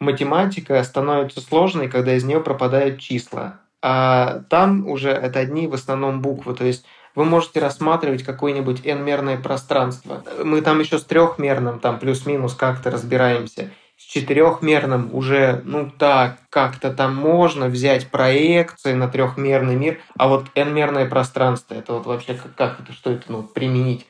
математика 0.01 0.83
становится 0.85 1.41
сложной, 1.41 1.89
когда 1.89 2.15
из 2.15 2.25
нее 2.25 2.41
пропадают 2.41 3.01
числа. 3.01 3.61
А 3.83 4.43
там 4.51 4.87
уже 4.87 5.11
это 5.11 5.41
одни 5.41 5.67
в 5.67 5.75
основном 5.75 6.21
буквы, 6.21 6.55
то 6.55 6.65
есть 6.65 6.85
вы 7.15 7.25
можете 7.25 7.61
рассматривать 7.61 8.23
какое-нибудь 8.23 8.85
n-мерное 8.85 9.39
пространство. 9.39 10.23
Мы 10.45 10.61
там 10.61 10.79
еще 10.81 10.99
с 10.99 11.05
трехмерным, 11.05 11.81
там 11.81 11.99
плюс-минус 11.99 12.55
как-то 12.55 12.91
разбираемся 12.91 13.71
четырехмерным 14.13 15.11
уже, 15.13 15.63
ну 15.65 15.89
так, 15.97 16.39
как-то 16.51 16.93
там 16.93 17.15
можно 17.15 17.67
взять 17.67 18.11
проекции 18.11 18.93
на 18.93 19.07
трехмерный 19.07 19.77
мир, 19.77 20.01
а 20.19 20.27
вот 20.27 20.47
n-мерное 20.57 21.09
пространство, 21.09 21.75
это 21.75 21.93
вот 21.93 22.07
вообще 22.07 22.35
как, 22.35 22.55
как 22.57 22.81
это, 22.81 22.93
что 22.93 23.13
это, 23.13 23.23
ну, 23.29 23.45
применить? 23.45 24.07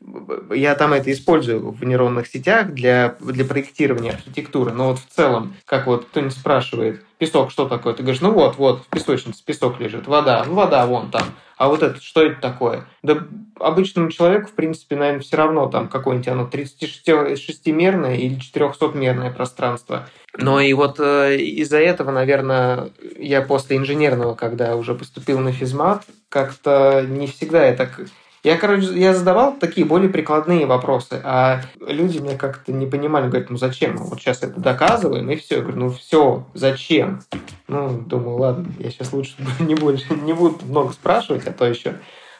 Я 0.49 0.73
там 0.73 0.93
это 0.93 1.11
использую 1.11 1.69
в 1.69 1.83
нейронных 1.83 2.27
сетях 2.27 2.71
для, 2.71 3.15
для 3.19 3.45
проектирования 3.45 4.13
архитектуры, 4.13 4.71
но 4.71 4.89
вот 4.89 4.99
в 4.99 5.05
целом, 5.05 5.53
как 5.65 5.85
вот 5.85 6.05
кто-нибудь 6.05 6.33
спрашивает, 6.33 7.05
песок 7.19 7.51
что 7.51 7.67
такое? 7.67 7.93
Ты 7.93 8.01
говоришь, 8.01 8.21
ну 8.21 8.31
вот, 8.31 8.57
вот, 8.57 8.81
в 8.83 8.87
песочнице 8.87 9.43
песок 9.45 9.79
лежит, 9.79 10.07
вода, 10.07 10.43
ну 10.47 10.55
вода 10.55 10.83
вон 10.87 11.11
там. 11.11 11.25
А 11.61 11.67
вот 11.67 11.83
это, 11.83 12.01
что 12.01 12.23
это 12.23 12.41
такое? 12.41 12.85
Да 13.03 13.19
обычному 13.59 14.09
человеку, 14.09 14.47
в 14.47 14.53
принципе, 14.53 14.95
наверное, 14.95 15.21
все 15.21 15.37
равно 15.37 15.67
там 15.67 15.89
какое-нибудь 15.89 16.27
оно 16.27 16.49
36-мерное 16.51 18.15
или 18.15 18.39
400-мерное 18.39 19.31
пространство. 19.31 20.09
Но 20.35 20.59
и 20.59 20.73
вот 20.73 20.99
э, 20.99 21.37
из-за 21.37 21.77
этого, 21.77 22.09
наверное, 22.09 22.89
я 23.15 23.43
после 23.43 23.77
инженерного, 23.77 24.33
когда 24.33 24.75
уже 24.75 24.95
поступил 24.95 25.37
на 25.37 25.51
физмат, 25.51 26.03
как-то 26.29 27.05
не 27.07 27.27
всегда 27.27 27.67
я 27.67 27.75
так 27.75 27.99
я, 28.43 28.57
короче, 28.57 28.87
я 28.97 29.13
задавал 29.13 29.57
такие 29.57 29.85
более 29.85 30.09
прикладные 30.09 30.65
вопросы, 30.65 31.21
а 31.23 31.61
люди 31.79 32.17
меня 32.17 32.37
как-то 32.37 32.71
не 32.71 32.87
понимали, 32.87 33.27
говорят, 33.27 33.49
ну 33.51 33.57
зачем? 33.57 33.97
Вот 33.97 34.19
сейчас 34.19 34.41
это 34.41 34.59
доказываем, 34.59 35.29
и 35.29 35.35
все. 35.35 35.57
Я 35.57 35.61
говорю, 35.61 35.79
ну 35.79 35.89
все, 35.91 36.45
зачем? 36.53 37.21
Ну, 37.67 37.89
думаю, 37.99 38.37
ладно, 38.37 38.67
я 38.79 38.89
сейчас 38.89 39.13
лучше 39.13 39.35
не, 39.59 39.75
больше, 39.75 40.13
не 40.15 40.33
буду 40.33 40.65
много 40.65 40.91
спрашивать, 40.93 41.45
а 41.47 41.51
то 41.51 41.65
еще 41.65 41.95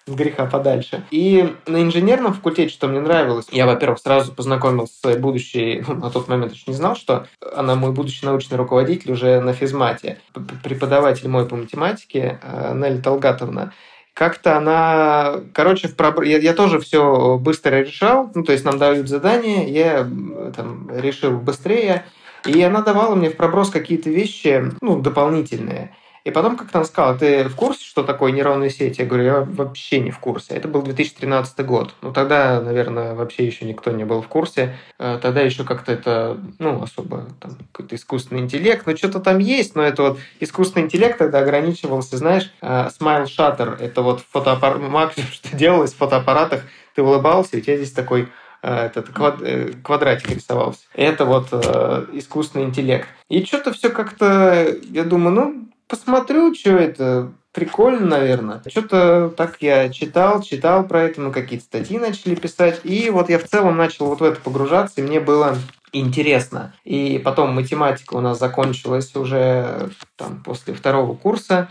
с 0.08 0.12
греха 0.12 0.48
подальше. 0.48 1.04
И 1.12 1.56
на 1.68 1.84
инженерном 1.84 2.34
факультете, 2.34 2.74
что 2.74 2.88
мне 2.88 3.00
нравилось, 3.00 3.46
я, 3.52 3.68
во-первых, 3.68 4.00
сразу 4.00 4.34
познакомился 4.34 5.14
с 5.14 5.18
будущей, 5.18 5.84
ну, 5.88 5.96
на 5.96 6.10
тот 6.10 6.28
момент 6.28 6.54
еще 6.54 6.64
не 6.68 6.74
знал, 6.74 6.96
что 6.96 7.28
она 7.56 7.76
мой 7.76 7.92
будущий 7.92 8.26
научный 8.26 8.58
руководитель 8.58 9.12
уже 9.12 9.40
на 9.40 9.54
физмате, 9.54 10.20
преподаватель 10.64 11.28
мой 11.28 11.48
по 11.48 11.56
математике, 11.56 12.40
э, 12.42 12.74
Нелли 12.76 13.02
Талгатовна 13.02 13.74
как-то 14.14 14.58
она, 14.58 15.42
короче, 15.54 15.88
в 15.88 15.96
проб... 15.96 16.24
я, 16.24 16.38
я 16.38 16.54
тоже 16.54 16.80
все 16.80 17.38
быстро 17.38 17.82
решал, 17.82 18.30
ну, 18.36 18.44
то 18.44 18.52
есть 18.52 18.66
нам 18.66 18.78
дают 18.78 19.08
задание, 19.08 19.70
я 19.70 20.08
там 20.56 20.90
решил 20.94 21.38
быстрее, 21.38 22.06
и 22.46 22.62
она 22.62 22.82
давала 22.82 23.16
мне 23.16 23.30
в 23.30 23.38
проброс 23.38 23.70
какие-то 23.70 24.10
вещи, 24.10 24.72
ну, 24.82 25.00
дополнительные. 25.00 25.96
И 26.24 26.30
потом 26.30 26.56
как-то 26.56 26.80
она 26.80 26.86
сказала, 26.86 27.18
ты 27.18 27.46
в 27.46 27.56
курсе, 27.56 27.84
что 27.84 28.04
такое 28.04 28.32
нейронные 28.32 28.70
сети? 28.70 29.02
Я 29.02 29.08
говорю, 29.08 29.24
я 29.24 29.42
вообще 29.42 30.00
не 30.00 30.12
в 30.12 30.20
курсе. 30.20 30.54
Это 30.54 30.68
был 30.68 30.84
2013 30.84 31.66
год. 31.66 31.96
Ну, 32.02 32.14
тогда, 32.14 32.62
наверное, 32.62 33.16
вообще 33.16 33.46
еще 33.46 33.66
никто 33.66 33.90
не 33.92 34.04
был 34.04 34.22
в 34.22 34.28
курсе. 34.28 34.78
Э, 35.00 35.18
тогда 35.20 35.42
еще 35.42 35.64
как-то 35.64 35.92
это, 35.92 36.38
ну, 36.60 36.84
особо 36.84 37.26
там 37.40 37.58
какой-то 37.72 37.96
искусственный 37.96 38.42
интеллект. 38.42 38.86
Ну, 38.86 38.96
что-то 38.96 39.20
там 39.20 39.40
есть, 39.40 39.76
но 39.76 39.82
это 39.82 40.04
вот 40.04 40.20
искусственный 40.40 40.86
интеллект 40.86 41.18
тогда 41.18 41.40
ограничивался, 41.40 42.18
знаешь, 42.18 42.54
э, 42.62 42.90
Smile 43.00 43.26
Shutter. 43.26 43.82
Это 43.82 44.04
вот 44.04 44.22
фотоаппарат, 44.32 44.80
максимум, 44.80 45.30
что 45.32 45.56
делалось 45.56 45.94
в 45.94 45.98
фотоаппаратах. 45.98 46.64
Ты 46.94 47.02
улыбался, 47.02 47.58
и 47.58 47.62
у 47.62 47.64
тебя 47.64 47.78
здесь 47.78 47.94
такой 47.94 48.28
э, 48.62 48.86
этот 48.86 49.10
квадратик 49.10 50.30
рисовался. 50.30 50.82
Это 50.94 51.26
вот 51.26 51.48
э, 51.52 52.06
искусственный 52.14 52.66
интеллект. 52.66 53.08
И 53.28 53.44
что-то 53.44 53.74
все 53.74 53.90
как-то, 53.90 54.76
я 54.84 55.04
думаю, 55.04 55.34
ну, 55.34 55.71
посмотрю, 55.92 56.56
что 56.56 56.72
это, 56.72 57.34
прикольно, 57.52 58.06
наверное. 58.06 58.62
Что-то 58.66 59.30
так 59.36 59.58
я 59.60 59.90
читал, 59.90 60.42
читал 60.42 60.88
про 60.88 61.02
это, 61.04 61.20
мы 61.20 61.32
какие-то 61.32 61.66
статьи 61.66 62.00
начали 62.00 62.36
писать, 62.36 62.80
и 62.84 63.10
вот 63.10 63.30
я 63.30 63.38
в 63.38 63.44
целом 63.44 63.76
начал 63.76 64.06
вот 64.06 64.22
в 64.22 64.24
это 64.24 64.40
погружаться, 64.40 65.02
и 65.02 65.04
мне 65.04 65.20
было 65.20 65.58
интересно. 65.92 66.74
И 66.86 67.22
потом 67.24 67.54
математика 67.54 68.14
у 68.14 68.22
нас 68.22 68.40
закончилась 68.40 69.14
уже 69.18 69.90
там, 70.16 70.42
после 70.44 70.74
второго 70.74 71.14
курса. 71.14 71.70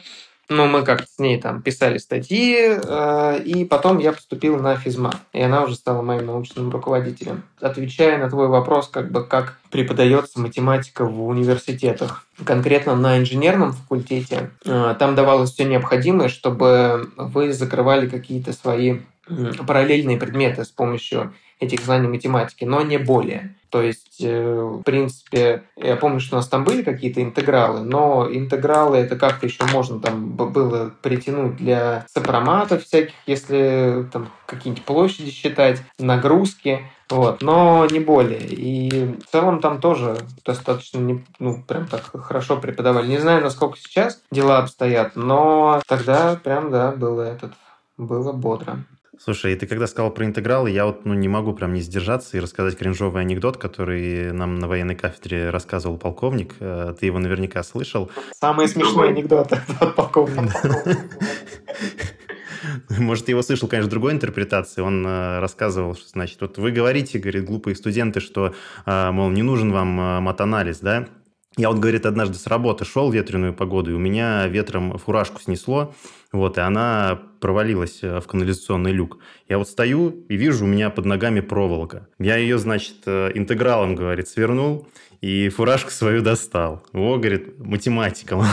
Ну, 0.51 0.67
мы 0.67 0.83
как 0.83 1.07
с 1.07 1.21
ней 1.21 1.41
там 1.41 1.63
писали 1.63 1.99
статьи, 1.99 2.57
э, 2.59 3.43
и 3.45 3.65
потом 3.65 3.99
я 3.99 4.13
поступил 4.13 4.59
на 4.59 4.75
физма, 4.75 5.13
и 5.33 5.41
она 5.41 5.63
уже 5.63 5.77
стала 5.77 6.03
моим 6.03 6.27
научным 6.27 6.71
руководителем. 6.71 7.45
Отвечая 7.61 8.19
на 8.19 8.29
твой 8.29 8.49
вопрос, 8.49 8.89
как 8.89 9.13
бы 9.13 9.25
как 9.25 9.61
преподается 9.71 10.41
математика 10.41 11.05
в 11.05 11.25
университетах, 11.25 12.27
конкретно 12.45 12.97
на 12.97 13.19
инженерном 13.19 13.75
факультете, 13.75 14.51
э, 14.65 14.97
там 14.99 15.15
давалось 15.15 15.53
все 15.53 15.67
необходимое, 15.67 16.29
чтобы 16.29 17.09
вы 17.17 17.53
закрывали 17.53 18.09
какие-то 18.09 18.53
свои 18.53 18.99
параллельные 19.69 20.17
предметы 20.17 20.65
с 20.65 20.71
помощью 20.71 21.33
этих 21.61 21.81
знаний 21.85 22.09
математики, 22.09 22.65
но 22.65 22.83
не 22.83 22.99
более. 22.99 23.55
То 23.71 23.83
есть, 23.83 24.21
э, 24.21 24.63
в 24.63 24.83
принципе, 24.83 25.63
я 25.77 25.97
помню, 25.97 26.21
что 26.21 26.37
у 26.37 26.39
нас 26.39 26.49
там 26.49 26.65
были 26.65 26.83
какие-то 26.83 27.23
интегралы, 27.23 27.81
но 27.81 28.29
интегралы 28.31 28.99
это 28.99 29.17
как-то 29.17 29.47
еще 29.47 29.65
можно 29.73 30.01
там 30.01 30.31
было 30.31 30.93
притянуть 31.03 31.57
для 31.57 32.05
сопроматов 32.09 32.85
всяких, 32.85 33.15
если 33.27 34.07
там 34.13 34.29
какие-нибудь 34.47 34.85
площади 34.85 35.31
считать, 35.31 35.83
нагрузки, 35.99 36.81
вот, 37.09 37.43
но 37.43 37.87
не 37.91 38.01
более. 38.01 38.41
И 38.41 39.17
в 39.17 39.27
целом 39.31 39.61
там 39.61 39.81
тоже 39.81 40.19
достаточно, 40.45 40.99
не, 40.99 41.25
ну, 41.39 41.63
прям 41.63 41.87
так 41.87 42.03
хорошо 42.03 42.57
преподавали. 42.57 43.09
Не 43.09 43.19
знаю, 43.19 43.43
насколько 43.43 43.79
сейчас 43.79 44.21
дела 44.31 44.59
обстоят, 44.59 45.17
но 45.17 45.81
тогда 45.87 46.39
прям, 46.43 46.71
да, 46.71 46.93
было 46.93 47.23
этот, 47.23 47.53
было 47.97 48.33
бодро. 48.33 48.85
Слушай, 49.23 49.53
и 49.53 49.57
ты 49.57 49.67
когда 49.67 49.87
сказал 49.87 50.11
про 50.11 50.25
интегралы, 50.25 50.71
я 50.71 50.87
вот 50.87 51.05
ну, 51.05 51.13
не 51.13 51.29
могу 51.29 51.53
прям 51.53 51.75
не 51.75 51.83
сдержаться 51.83 52.39
и 52.39 52.41
рассказать 52.41 52.79
кринжовый 52.79 53.21
анекдот, 53.21 53.59
который 53.59 54.33
нам 54.33 54.59
на 54.59 54.67
военной 54.67 54.95
кафедре 54.95 55.51
рассказывал 55.51 55.99
полковник. 55.99 56.55
Э, 56.59 56.95
ты 56.99 57.05
его 57.05 57.19
наверняка 57.19 57.63
слышал. 57.63 58.11
Самый 58.41 58.67
смешной 58.67 59.11
анекдот 59.11 59.53
от 59.53 59.95
полковника. 59.95 60.97
Может, 62.99 63.29
его 63.29 63.43
слышал, 63.43 63.69
конечно, 63.69 63.91
другой 63.91 64.13
интерпретации. 64.13 64.81
Он 64.81 65.07
э, 65.07 65.39
рассказывал, 65.41 65.97
что, 65.97 66.09
значит, 66.09 66.41
вот 66.41 66.57
вы 66.57 66.71
говорите, 66.71 67.19
говорит, 67.19 67.45
глупые 67.45 67.77
студенты, 67.77 68.21
что, 68.21 68.55
э, 68.87 69.11
мол, 69.11 69.29
не 69.29 69.43
нужен 69.43 69.71
вам 69.71 70.23
матанализ, 70.23 70.79
да? 70.79 71.09
Я 71.59 71.69
вот, 71.69 71.79
говорит, 71.79 72.07
однажды 72.07 72.39
с 72.39 72.47
работы 72.47 72.87
шел 72.87 73.11
в 73.11 73.15
ветреную 73.15 73.53
погоду, 73.53 73.91
и 73.91 73.95
у 73.95 73.99
меня 73.99 74.47
ветром 74.47 74.97
фуражку 74.97 75.43
снесло, 75.43 75.93
вот, 76.33 76.59
и 76.59 76.61
она 76.61 77.21
провалилась 77.41 78.01
э, 78.03 78.21
в 78.21 78.27
канализационный 78.27 78.93
люк. 78.93 79.19
Я 79.49 79.59
вот 79.59 79.69
стою 79.69 80.11
и 80.29 80.37
вижу, 80.37 80.65
у 80.65 80.69
меня 80.69 80.91
под 80.91 81.07
ногами 81.07 81.41
проволока. 81.41 82.07
Я 82.19 82.37
ее, 82.37 82.59
значит, 82.59 82.97
э, 83.07 83.33
интегралом, 83.35 83.97
говорит, 83.97 84.29
свернул, 84.29 84.87
и 85.21 85.49
фуражку 85.49 85.91
свою 85.91 86.23
достал. 86.23 86.83
О, 86.93 87.17
говорит, 87.17 87.59
математика. 87.59 88.41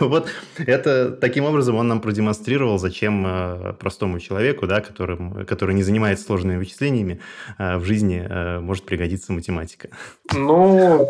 Вот 0.00 0.28
это 0.56 1.10
таким 1.10 1.44
образом 1.44 1.76
он 1.76 1.86
нам 1.86 2.00
продемонстрировал, 2.00 2.78
зачем 2.78 3.24
э, 3.26 3.74
простому 3.74 4.18
человеку, 4.18 4.66
да, 4.66 4.80
которым, 4.80 5.44
который 5.44 5.74
не 5.74 5.82
занимается 5.82 6.24
сложными 6.24 6.56
вычислениями, 6.56 7.20
в 7.58 7.84
жизни 7.84 8.26
может 8.60 8.84
пригодиться 8.84 9.32
математика. 9.32 9.90
Ну, 10.32 11.06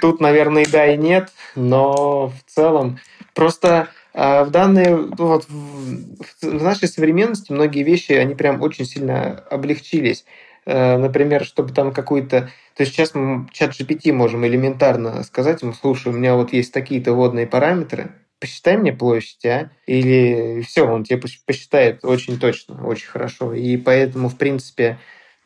тут, 0.00 0.20
наверное, 0.20 0.66
да, 0.70 0.92
и 0.92 0.96
нет, 0.96 1.30
но 1.54 2.28
в 2.28 2.50
целом 2.50 2.98
просто 3.34 3.88
а 4.22 4.44
в 4.44 4.50
данной, 4.50 4.90
ну 4.90 5.14
вот, 5.16 5.46
в 5.48 6.62
нашей 6.62 6.88
современности 6.88 7.52
многие 7.52 7.82
вещи, 7.82 8.12
они 8.12 8.34
прям 8.34 8.60
очень 8.60 8.84
сильно 8.84 9.38
облегчились. 9.50 10.26
Э, 10.66 10.98
например, 10.98 11.42
чтобы 11.42 11.72
там 11.72 11.90
какую-то... 11.90 12.50
То 12.76 12.82
есть 12.82 12.92
сейчас 12.92 13.14
мы 13.14 13.48
чат 13.50 13.70
GPT 13.70 14.12
можем 14.12 14.44
элементарно 14.44 15.22
сказать 15.22 15.62
ему, 15.62 15.72
слушай, 15.72 16.08
у 16.08 16.12
меня 16.12 16.34
вот 16.34 16.52
есть 16.52 16.70
такие-то 16.70 17.14
водные 17.14 17.46
параметры, 17.46 18.10
посчитай 18.40 18.76
мне 18.76 18.92
площадь, 18.92 19.46
а? 19.46 19.70
Или 19.86 20.60
все, 20.68 20.86
он 20.86 21.04
тебе 21.04 21.22
посчитает 21.46 22.04
очень 22.04 22.38
точно, 22.38 22.86
очень 22.86 23.08
хорошо. 23.08 23.54
И 23.54 23.78
поэтому, 23.78 24.28
в 24.28 24.36
принципе, 24.36 24.98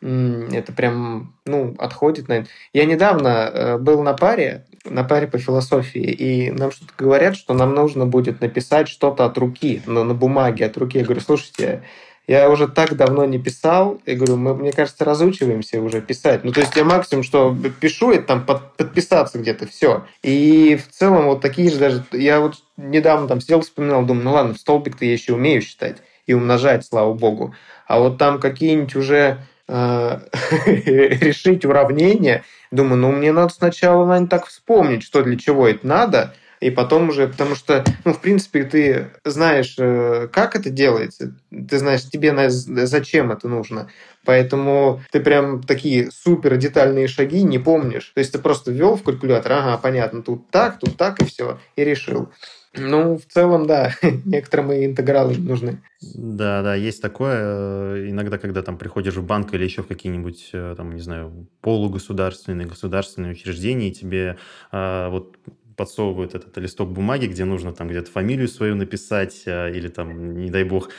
это 0.04 0.72
прям, 0.72 1.34
ну, 1.46 1.74
отходит 1.78 2.28
на. 2.28 2.44
Я 2.74 2.84
недавно 2.84 3.28
э, 3.28 3.78
был 3.78 4.02
на 4.02 4.12
паре, 4.12 4.66
на 4.84 5.02
паре 5.02 5.26
по 5.26 5.38
философии, 5.38 6.02
и 6.02 6.50
нам 6.50 6.72
что-то 6.72 6.92
говорят, 6.98 7.36
что 7.36 7.54
нам 7.54 7.74
нужно 7.74 8.04
будет 8.04 8.42
написать 8.42 8.88
что-то 8.88 9.24
от 9.24 9.38
руки, 9.38 9.82
на, 9.86 10.04
на 10.04 10.12
бумаге 10.12 10.66
от 10.66 10.76
руки. 10.76 10.98
Я 10.98 11.04
говорю, 11.04 11.22
слушайте, 11.22 11.82
я 12.26 12.50
уже 12.50 12.68
так 12.68 12.96
давно 12.96 13.24
не 13.24 13.38
писал, 13.38 13.98
я 14.04 14.14
говорю, 14.14 14.36
мы, 14.36 14.54
мне 14.54 14.72
кажется, 14.72 15.06
разучиваемся 15.06 15.80
уже 15.80 16.02
писать. 16.02 16.44
Ну, 16.44 16.52
то 16.52 16.60
есть 16.60 16.76
я 16.76 16.84
максимум, 16.84 17.22
что 17.22 17.56
пишу, 17.80 18.12
это 18.12 18.26
там 18.26 18.44
под, 18.44 18.76
подписаться 18.76 19.38
где-то, 19.38 19.66
все. 19.66 20.04
И 20.22 20.76
в 20.76 20.92
целом 20.92 21.26
вот 21.26 21.40
такие 21.40 21.70
же 21.70 21.78
даже... 21.78 22.04
Я 22.12 22.40
вот 22.40 22.56
недавно 22.76 23.26
там 23.26 23.40
сидел, 23.40 23.62
вспоминал, 23.62 24.04
думаю, 24.04 24.24
ну 24.24 24.32
ладно, 24.32 24.54
столбик-то 24.54 25.06
я 25.06 25.12
еще 25.12 25.32
умею 25.32 25.62
считать 25.62 25.98
и 26.26 26.34
умножать, 26.34 26.84
слава 26.84 27.14
богу. 27.14 27.54
А 27.86 27.98
вот 28.00 28.18
там 28.18 28.38
какие-нибудь 28.38 28.96
уже 28.96 29.38
решить 30.66 31.64
уравнение, 31.64 32.44
думаю, 32.70 32.96
ну, 32.96 33.12
мне 33.12 33.32
надо 33.32 33.52
сначала, 33.52 34.04
наверное, 34.06 34.28
так 34.28 34.46
вспомнить, 34.46 35.02
что 35.02 35.22
для 35.22 35.36
чего 35.36 35.68
это 35.68 35.86
надо, 35.86 36.34
и 36.64 36.70
потом 36.70 37.10
уже, 37.10 37.28
потому 37.28 37.56
что, 37.56 37.84
ну, 38.06 38.14
в 38.14 38.22
принципе, 38.22 38.64
ты 38.64 39.10
знаешь, 39.22 39.76
э, 39.78 40.28
как 40.32 40.56
это 40.56 40.70
делается, 40.70 41.36
ты 41.50 41.76
знаешь, 41.76 42.08
тебе 42.08 42.48
зачем 42.48 43.30
это 43.30 43.48
нужно, 43.48 43.90
поэтому 44.24 45.02
ты 45.12 45.20
прям 45.20 45.62
такие 45.62 46.10
супер 46.10 46.56
детальные 46.56 47.06
шаги 47.06 47.42
не 47.42 47.58
помнишь. 47.58 48.12
То 48.14 48.20
есть 48.20 48.32
ты 48.32 48.38
просто 48.38 48.72
ввел 48.72 48.96
в 48.96 49.02
калькулятор, 49.02 49.52
ага, 49.52 49.76
понятно, 49.76 50.22
тут 50.22 50.50
так, 50.50 50.78
тут 50.78 50.96
так, 50.96 51.20
и 51.20 51.26
все, 51.26 51.58
и 51.76 51.84
решил. 51.84 52.30
Ну, 52.76 53.18
в 53.18 53.26
целом, 53.26 53.66
да, 53.66 53.92
некоторым 54.24 54.72
и 54.72 54.86
интегралы 54.86 55.36
нужны. 55.36 55.82
Да, 56.14 56.62
да, 56.62 56.74
есть 56.74 57.02
такое. 57.02 58.08
Иногда, 58.08 58.38
когда 58.38 58.62
там 58.62 58.78
приходишь 58.78 59.16
в 59.16 59.22
банк 59.22 59.52
или 59.52 59.64
еще 59.64 59.82
в 59.82 59.86
какие-нибудь, 59.86 60.48
э, 60.54 60.74
там, 60.78 60.94
не 60.94 61.02
знаю, 61.02 61.46
полугосударственные, 61.60 62.66
государственные 62.66 63.32
учреждения, 63.32 63.90
и 63.90 63.92
тебе 63.92 64.38
а, 64.72 65.10
вот 65.10 65.36
подсовывают 65.76 66.34
этот 66.34 66.56
листок 66.58 66.90
бумаги, 66.90 67.26
где 67.26 67.44
нужно 67.44 67.72
там 67.72 67.88
где-то 67.88 68.10
фамилию 68.10 68.48
свою 68.48 68.74
написать 68.74 69.42
а, 69.46 69.68
или 69.70 69.88
там, 69.88 70.38
не 70.38 70.50
дай 70.50 70.64
бог, 70.64 70.90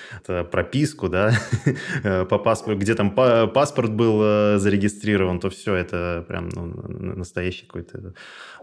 прописку, 0.51 1.09
да, 1.09 1.33
по 2.29 2.37
паспорту, 2.37 2.79
где 2.79 2.95
там 2.95 3.11
паспорт 3.11 3.91
был 3.91 4.21
э, 4.23 4.57
зарегистрирован, 4.57 5.39
то 5.39 5.49
все, 5.49 5.75
это 5.75 6.25
прям 6.27 6.49
ну, 6.49 6.65
настоящее 7.15 7.67
какое-то 7.67 8.13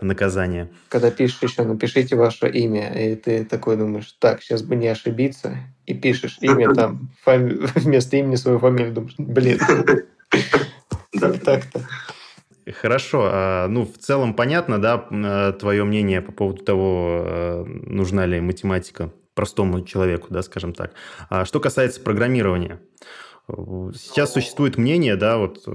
наказание. 0.01 0.71
Когда 0.89 1.11
пишешь 1.11 1.43
еще, 1.43 1.63
напишите 1.63 2.17
ваше 2.17 2.49
имя, 2.49 2.93
и 2.93 3.17
ты 3.17 3.45
такой 3.45 3.77
думаешь, 3.77 4.13
так, 4.19 4.43
сейчас 4.43 4.63
бы 4.63 4.77
не 4.77 4.89
ошибиться, 4.89 5.57
и 5.87 5.95
пишешь 5.95 6.39
имя 6.41 6.75
там, 6.75 7.11
фами... 7.23 7.67
вместо 7.75 8.17
имени 8.17 8.37
свою 8.37 8.59
фамилию, 8.59 8.93
думаешь, 8.93 9.15
блин, 9.19 9.59
так-то. 11.21 11.87
Хорошо. 12.71 13.29
А, 13.33 13.69
ну, 13.69 13.85
в 13.85 13.99
целом 13.99 14.35
понятно, 14.35 14.81
да, 14.81 15.07
э, 15.11 15.53
твое 15.59 15.85
мнение 15.85 16.21
по 16.21 16.33
поводу 16.33 16.63
того, 16.63 17.23
э, 17.25 17.65
нужна 17.67 18.27
ли 18.27 18.41
математика 18.41 19.13
простому 19.35 19.85
человеку, 19.85 20.29
да, 20.31 20.43
скажем 20.43 20.73
так. 20.73 20.93
А 21.29 21.45
что 21.45 21.59
касается 21.61 22.01
программирования. 22.01 22.81
Сейчас 23.49 24.33
существует 24.33 24.77
мнение, 24.77 25.17
да, 25.17 25.39
вот 25.39 25.67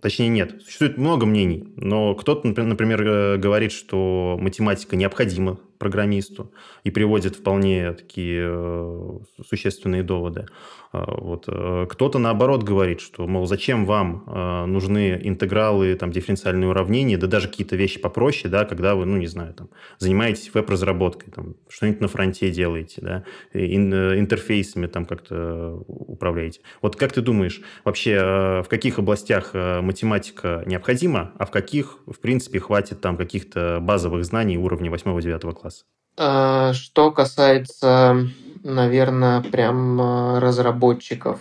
Точнее, 0.00 0.28
нет. 0.28 0.62
Существует 0.62 0.96
много 0.96 1.26
мнений, 1.26 1.68
но 1.76 2.14
кто-то, 2.14 2.48
например, 2.48 3.38
говорит, 3.38 3.72
что 3.72 4.38
математика 4.40 4.96
необходима 4.96 5.58
программисту 5.78 6.52
и 6.84 6.90
приводит 6.90 7.36
вполне 7.36 7.92
такие 7.92 8.46
э, 8.48 9.18
существенные 9.48 10.02
доводы. 10.02 10.46
А, 10.92 11.04
вот. 11.20 11.44
Э, 11.48 11.86
кто-то 11.88 12.18
наоборот 12.18 12.62
говорит, 12.62 13.00
что, 13.00 13.26
мол, 13.26 13.46
зачем 13.46 13.84
вам 13.86 14.24
э, 14.26 14.66
нужны 14.66 15.20
интегралы, 15.22 15.94
там, 15.94 16.10
дифференциальные 16.10 16.68
уравнения, 16.68 17.18
да 17.18 17.26
даже 17.26 17.48
какие-то 17.48 17.76
вещи 17.76 18.00
попроще, 18.00 18.50
да, 18.50 18.64
когда 18.64 18.94
вы, 18.94 19.04
ну, 19.04 19.16
не 19.16 19.26
знаю, 19.26 19.54
там, 19.54 19.68
занимаетесь 19.98 20.52
веб-разработкой, 20.54 21.32
там, 21.32 21.54
что-нибудь 21.68 22.00
на 22.00 22.08
фронте 22.08 22.50
делаете, 22.50 23.00
да, 23.02 23.24
интерфейсами 23.52 24.86
там 24.86 25.04
как-то 25.04 25.82
управляете. 25.86 26.60
Вот 26.82 26.96
как 26.96 27.12
ты 27.12 27.20
думаешь, 27.20 27.60
вообще 27.84 28.62
в 28.64 28.66
каких 28.68 28.98
областях 28.98 29.54
математика 29.54 30.62
необходима, 30.66 31.32
а 31.38 31.46
в 31.46 31.50
каких, 31.50 31.98
в 32.06 32.18
принципе, 32.18 32.60
хватит 32.60 33.00
там 33.00 33.16
каких-то 33.16 33.78
базовых 33.80 34.24
знаний 34.24 34.56
уровня 34.56 34.90
8-9 34.90 35.52
класса? 35.52 35.65
Класс? 35.66 35.84
А, 36.18 36.72
что 36.72 37.10
касается, 37.10 38.28
наверное, 38.62 39.42
прям 39.42 40.00
а, 40.00 40.40
разработчиков, 40.40 41.40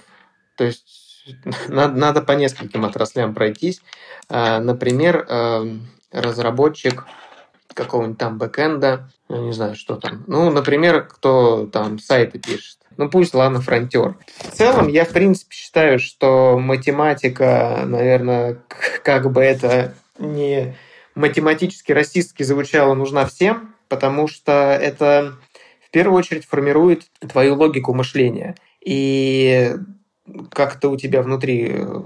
то 0.58 0.64
есть 0.64 1.26
надо, 1.68 1.98
надо 1.98 2.22
по 2.22 2.34
нескольким 2.34 2.86
отраслям 2.86 3.34
пройтись. 3.34 3.82
А, 4.30 4.60
например, 4.60 5.28
разработчик 6.12 7.06
какого-нибудь 7.74 8.18
там 8.18 8.38
бэкэнда, 8.38 9.10
я 9.28 9.38
не 9.38 9.52
знаю, 9.52 9.76
что 9.76 9.98
там. 9.98 10.24
Ну, 10.28 10.50
например, 10.50 11.06
кто 11.08 11.68
там 11.68 12.00
сайты 12.00 12.40
пишет. 12.40 12.78
Ну, 12.96 13.10
пусть, 13.10 13.34
ладно, 13.34 13.60
фронтер. 13.60 14.16
В 14.38 14.52
целом, 14.52 14.88
я, 14.88 15.04
в 15.04 15.10
принципе, 15.10 15.54
считаю, 15.54 16.00
что 16.00 16.58
математика, 16.58 17.82
наверное, 17.86 18.62
как 19.04 19.30
бы 19.30 19.42
это 19.42 19.94
не 20.18 20.78
математически 21.16 21.92
расистски 21.92 22.44
звучало, 22.44 22.94
нужна 22.94 23.26
всем, 23.26 23.75
потому 23.96 24.28
что 24.28 24.52
это 24.82 25.36
в 25.88 25.90
первую 25.90 26.20
очередь 26.20 26.46
формирует 26.46 27.04
твою 27.22 27.56
логику 27.56 27.94
мышления. 27.94 28.56
И 28.82 29.74
как-то 30.52 30.90
у 30.90 30.98
тебя 30.98 31.22
внутри, 31.22 31.72
э, 31.72 32.02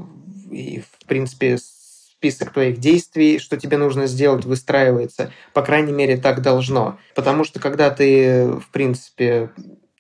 и, 0.51 0.81
в 0.81 1.07
принципе, 1.07 1.57
список 1.57 2.53
твоих 2.53 2.77
действий, 2.77 3.39
что 3.39 3.57
тебе 3.57 3.77
нужно 3.77 4.05
сделать, 4.05 4.45
выстраивается. 4.45 5.31
По 5.51 5.63
крайней 5.63 5.93
мере, 5.93 6.15
так 6.17 6.43
должно. 6.43 6.99
Потому 7.15 7.43
что 7.43 7.59
когда 7.59 7.89
ты, 7.89 8.45
в 8.45 8.69
принципе, 8.71 9.49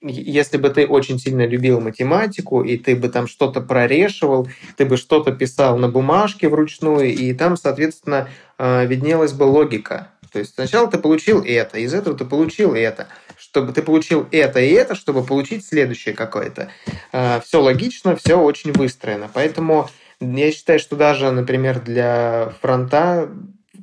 если 0.03 0.57
бы 0.57 0.69
ты 0.69 0.85
очень 0.85 1.17
сильно 1.17 1.47
любил 1.47 1.81
математику, 1.81 2.61
и 2.61 2.77
ты 2.77 2.95
бы 2.95 3.09
там 3.09 3.25
что-то 3.25 3.61
прорешивал, 3.61 4.47
ты 4.77 4.85
бы 4.85 4.95
что-то 4.95 5.31
писал 5.31 5.79
на 5.79 5.89
бумажке 5.89 6.49
вручную, 6.49 7.07
и 7.15 7.33
там, 7.33 7.57
соответственно, 7.57 8.29
э, 8.59 8.85
виднелась 8.85 9.33
бы 9.33 9.45
логика. 9.45 10.09
То 10.31 10.39
есть 10.39 10.53
сначала 10.53 10.89
ты 10.89 10.97
получил 10.97 11.43
это, 11.43 11.79
из 11.79 11.93
этого 11.93 12.17
ты 12.17 12.25
получил 12.25 12.73
это, 12.73 13.07
чтобы 13.37 13.73
ты 13.73 13.81
получил 13.81 14.27
это 14.31 14.59
и 14.59 14.71
это, 14.71 14.95
чтобы 14.95 15.23
получить 15.23 15.65
следующее 15.65 16.13
какое-то. 16.15 16.71
А, 17.11 17.39
все 17.39 17.61
логично, 17.61 18.15
все 18.15 18.35
очень 18.35 18.71
выстроено. 18.71 19.29
Поэтому 19.33 19.89
я 20.19 20.51
считаю, 20.51 20.79
что 20.79 20.95
даже, 20.95 21.31
например, 21.31 21.79
для 21.79 22.53
фронта 22.61 23.29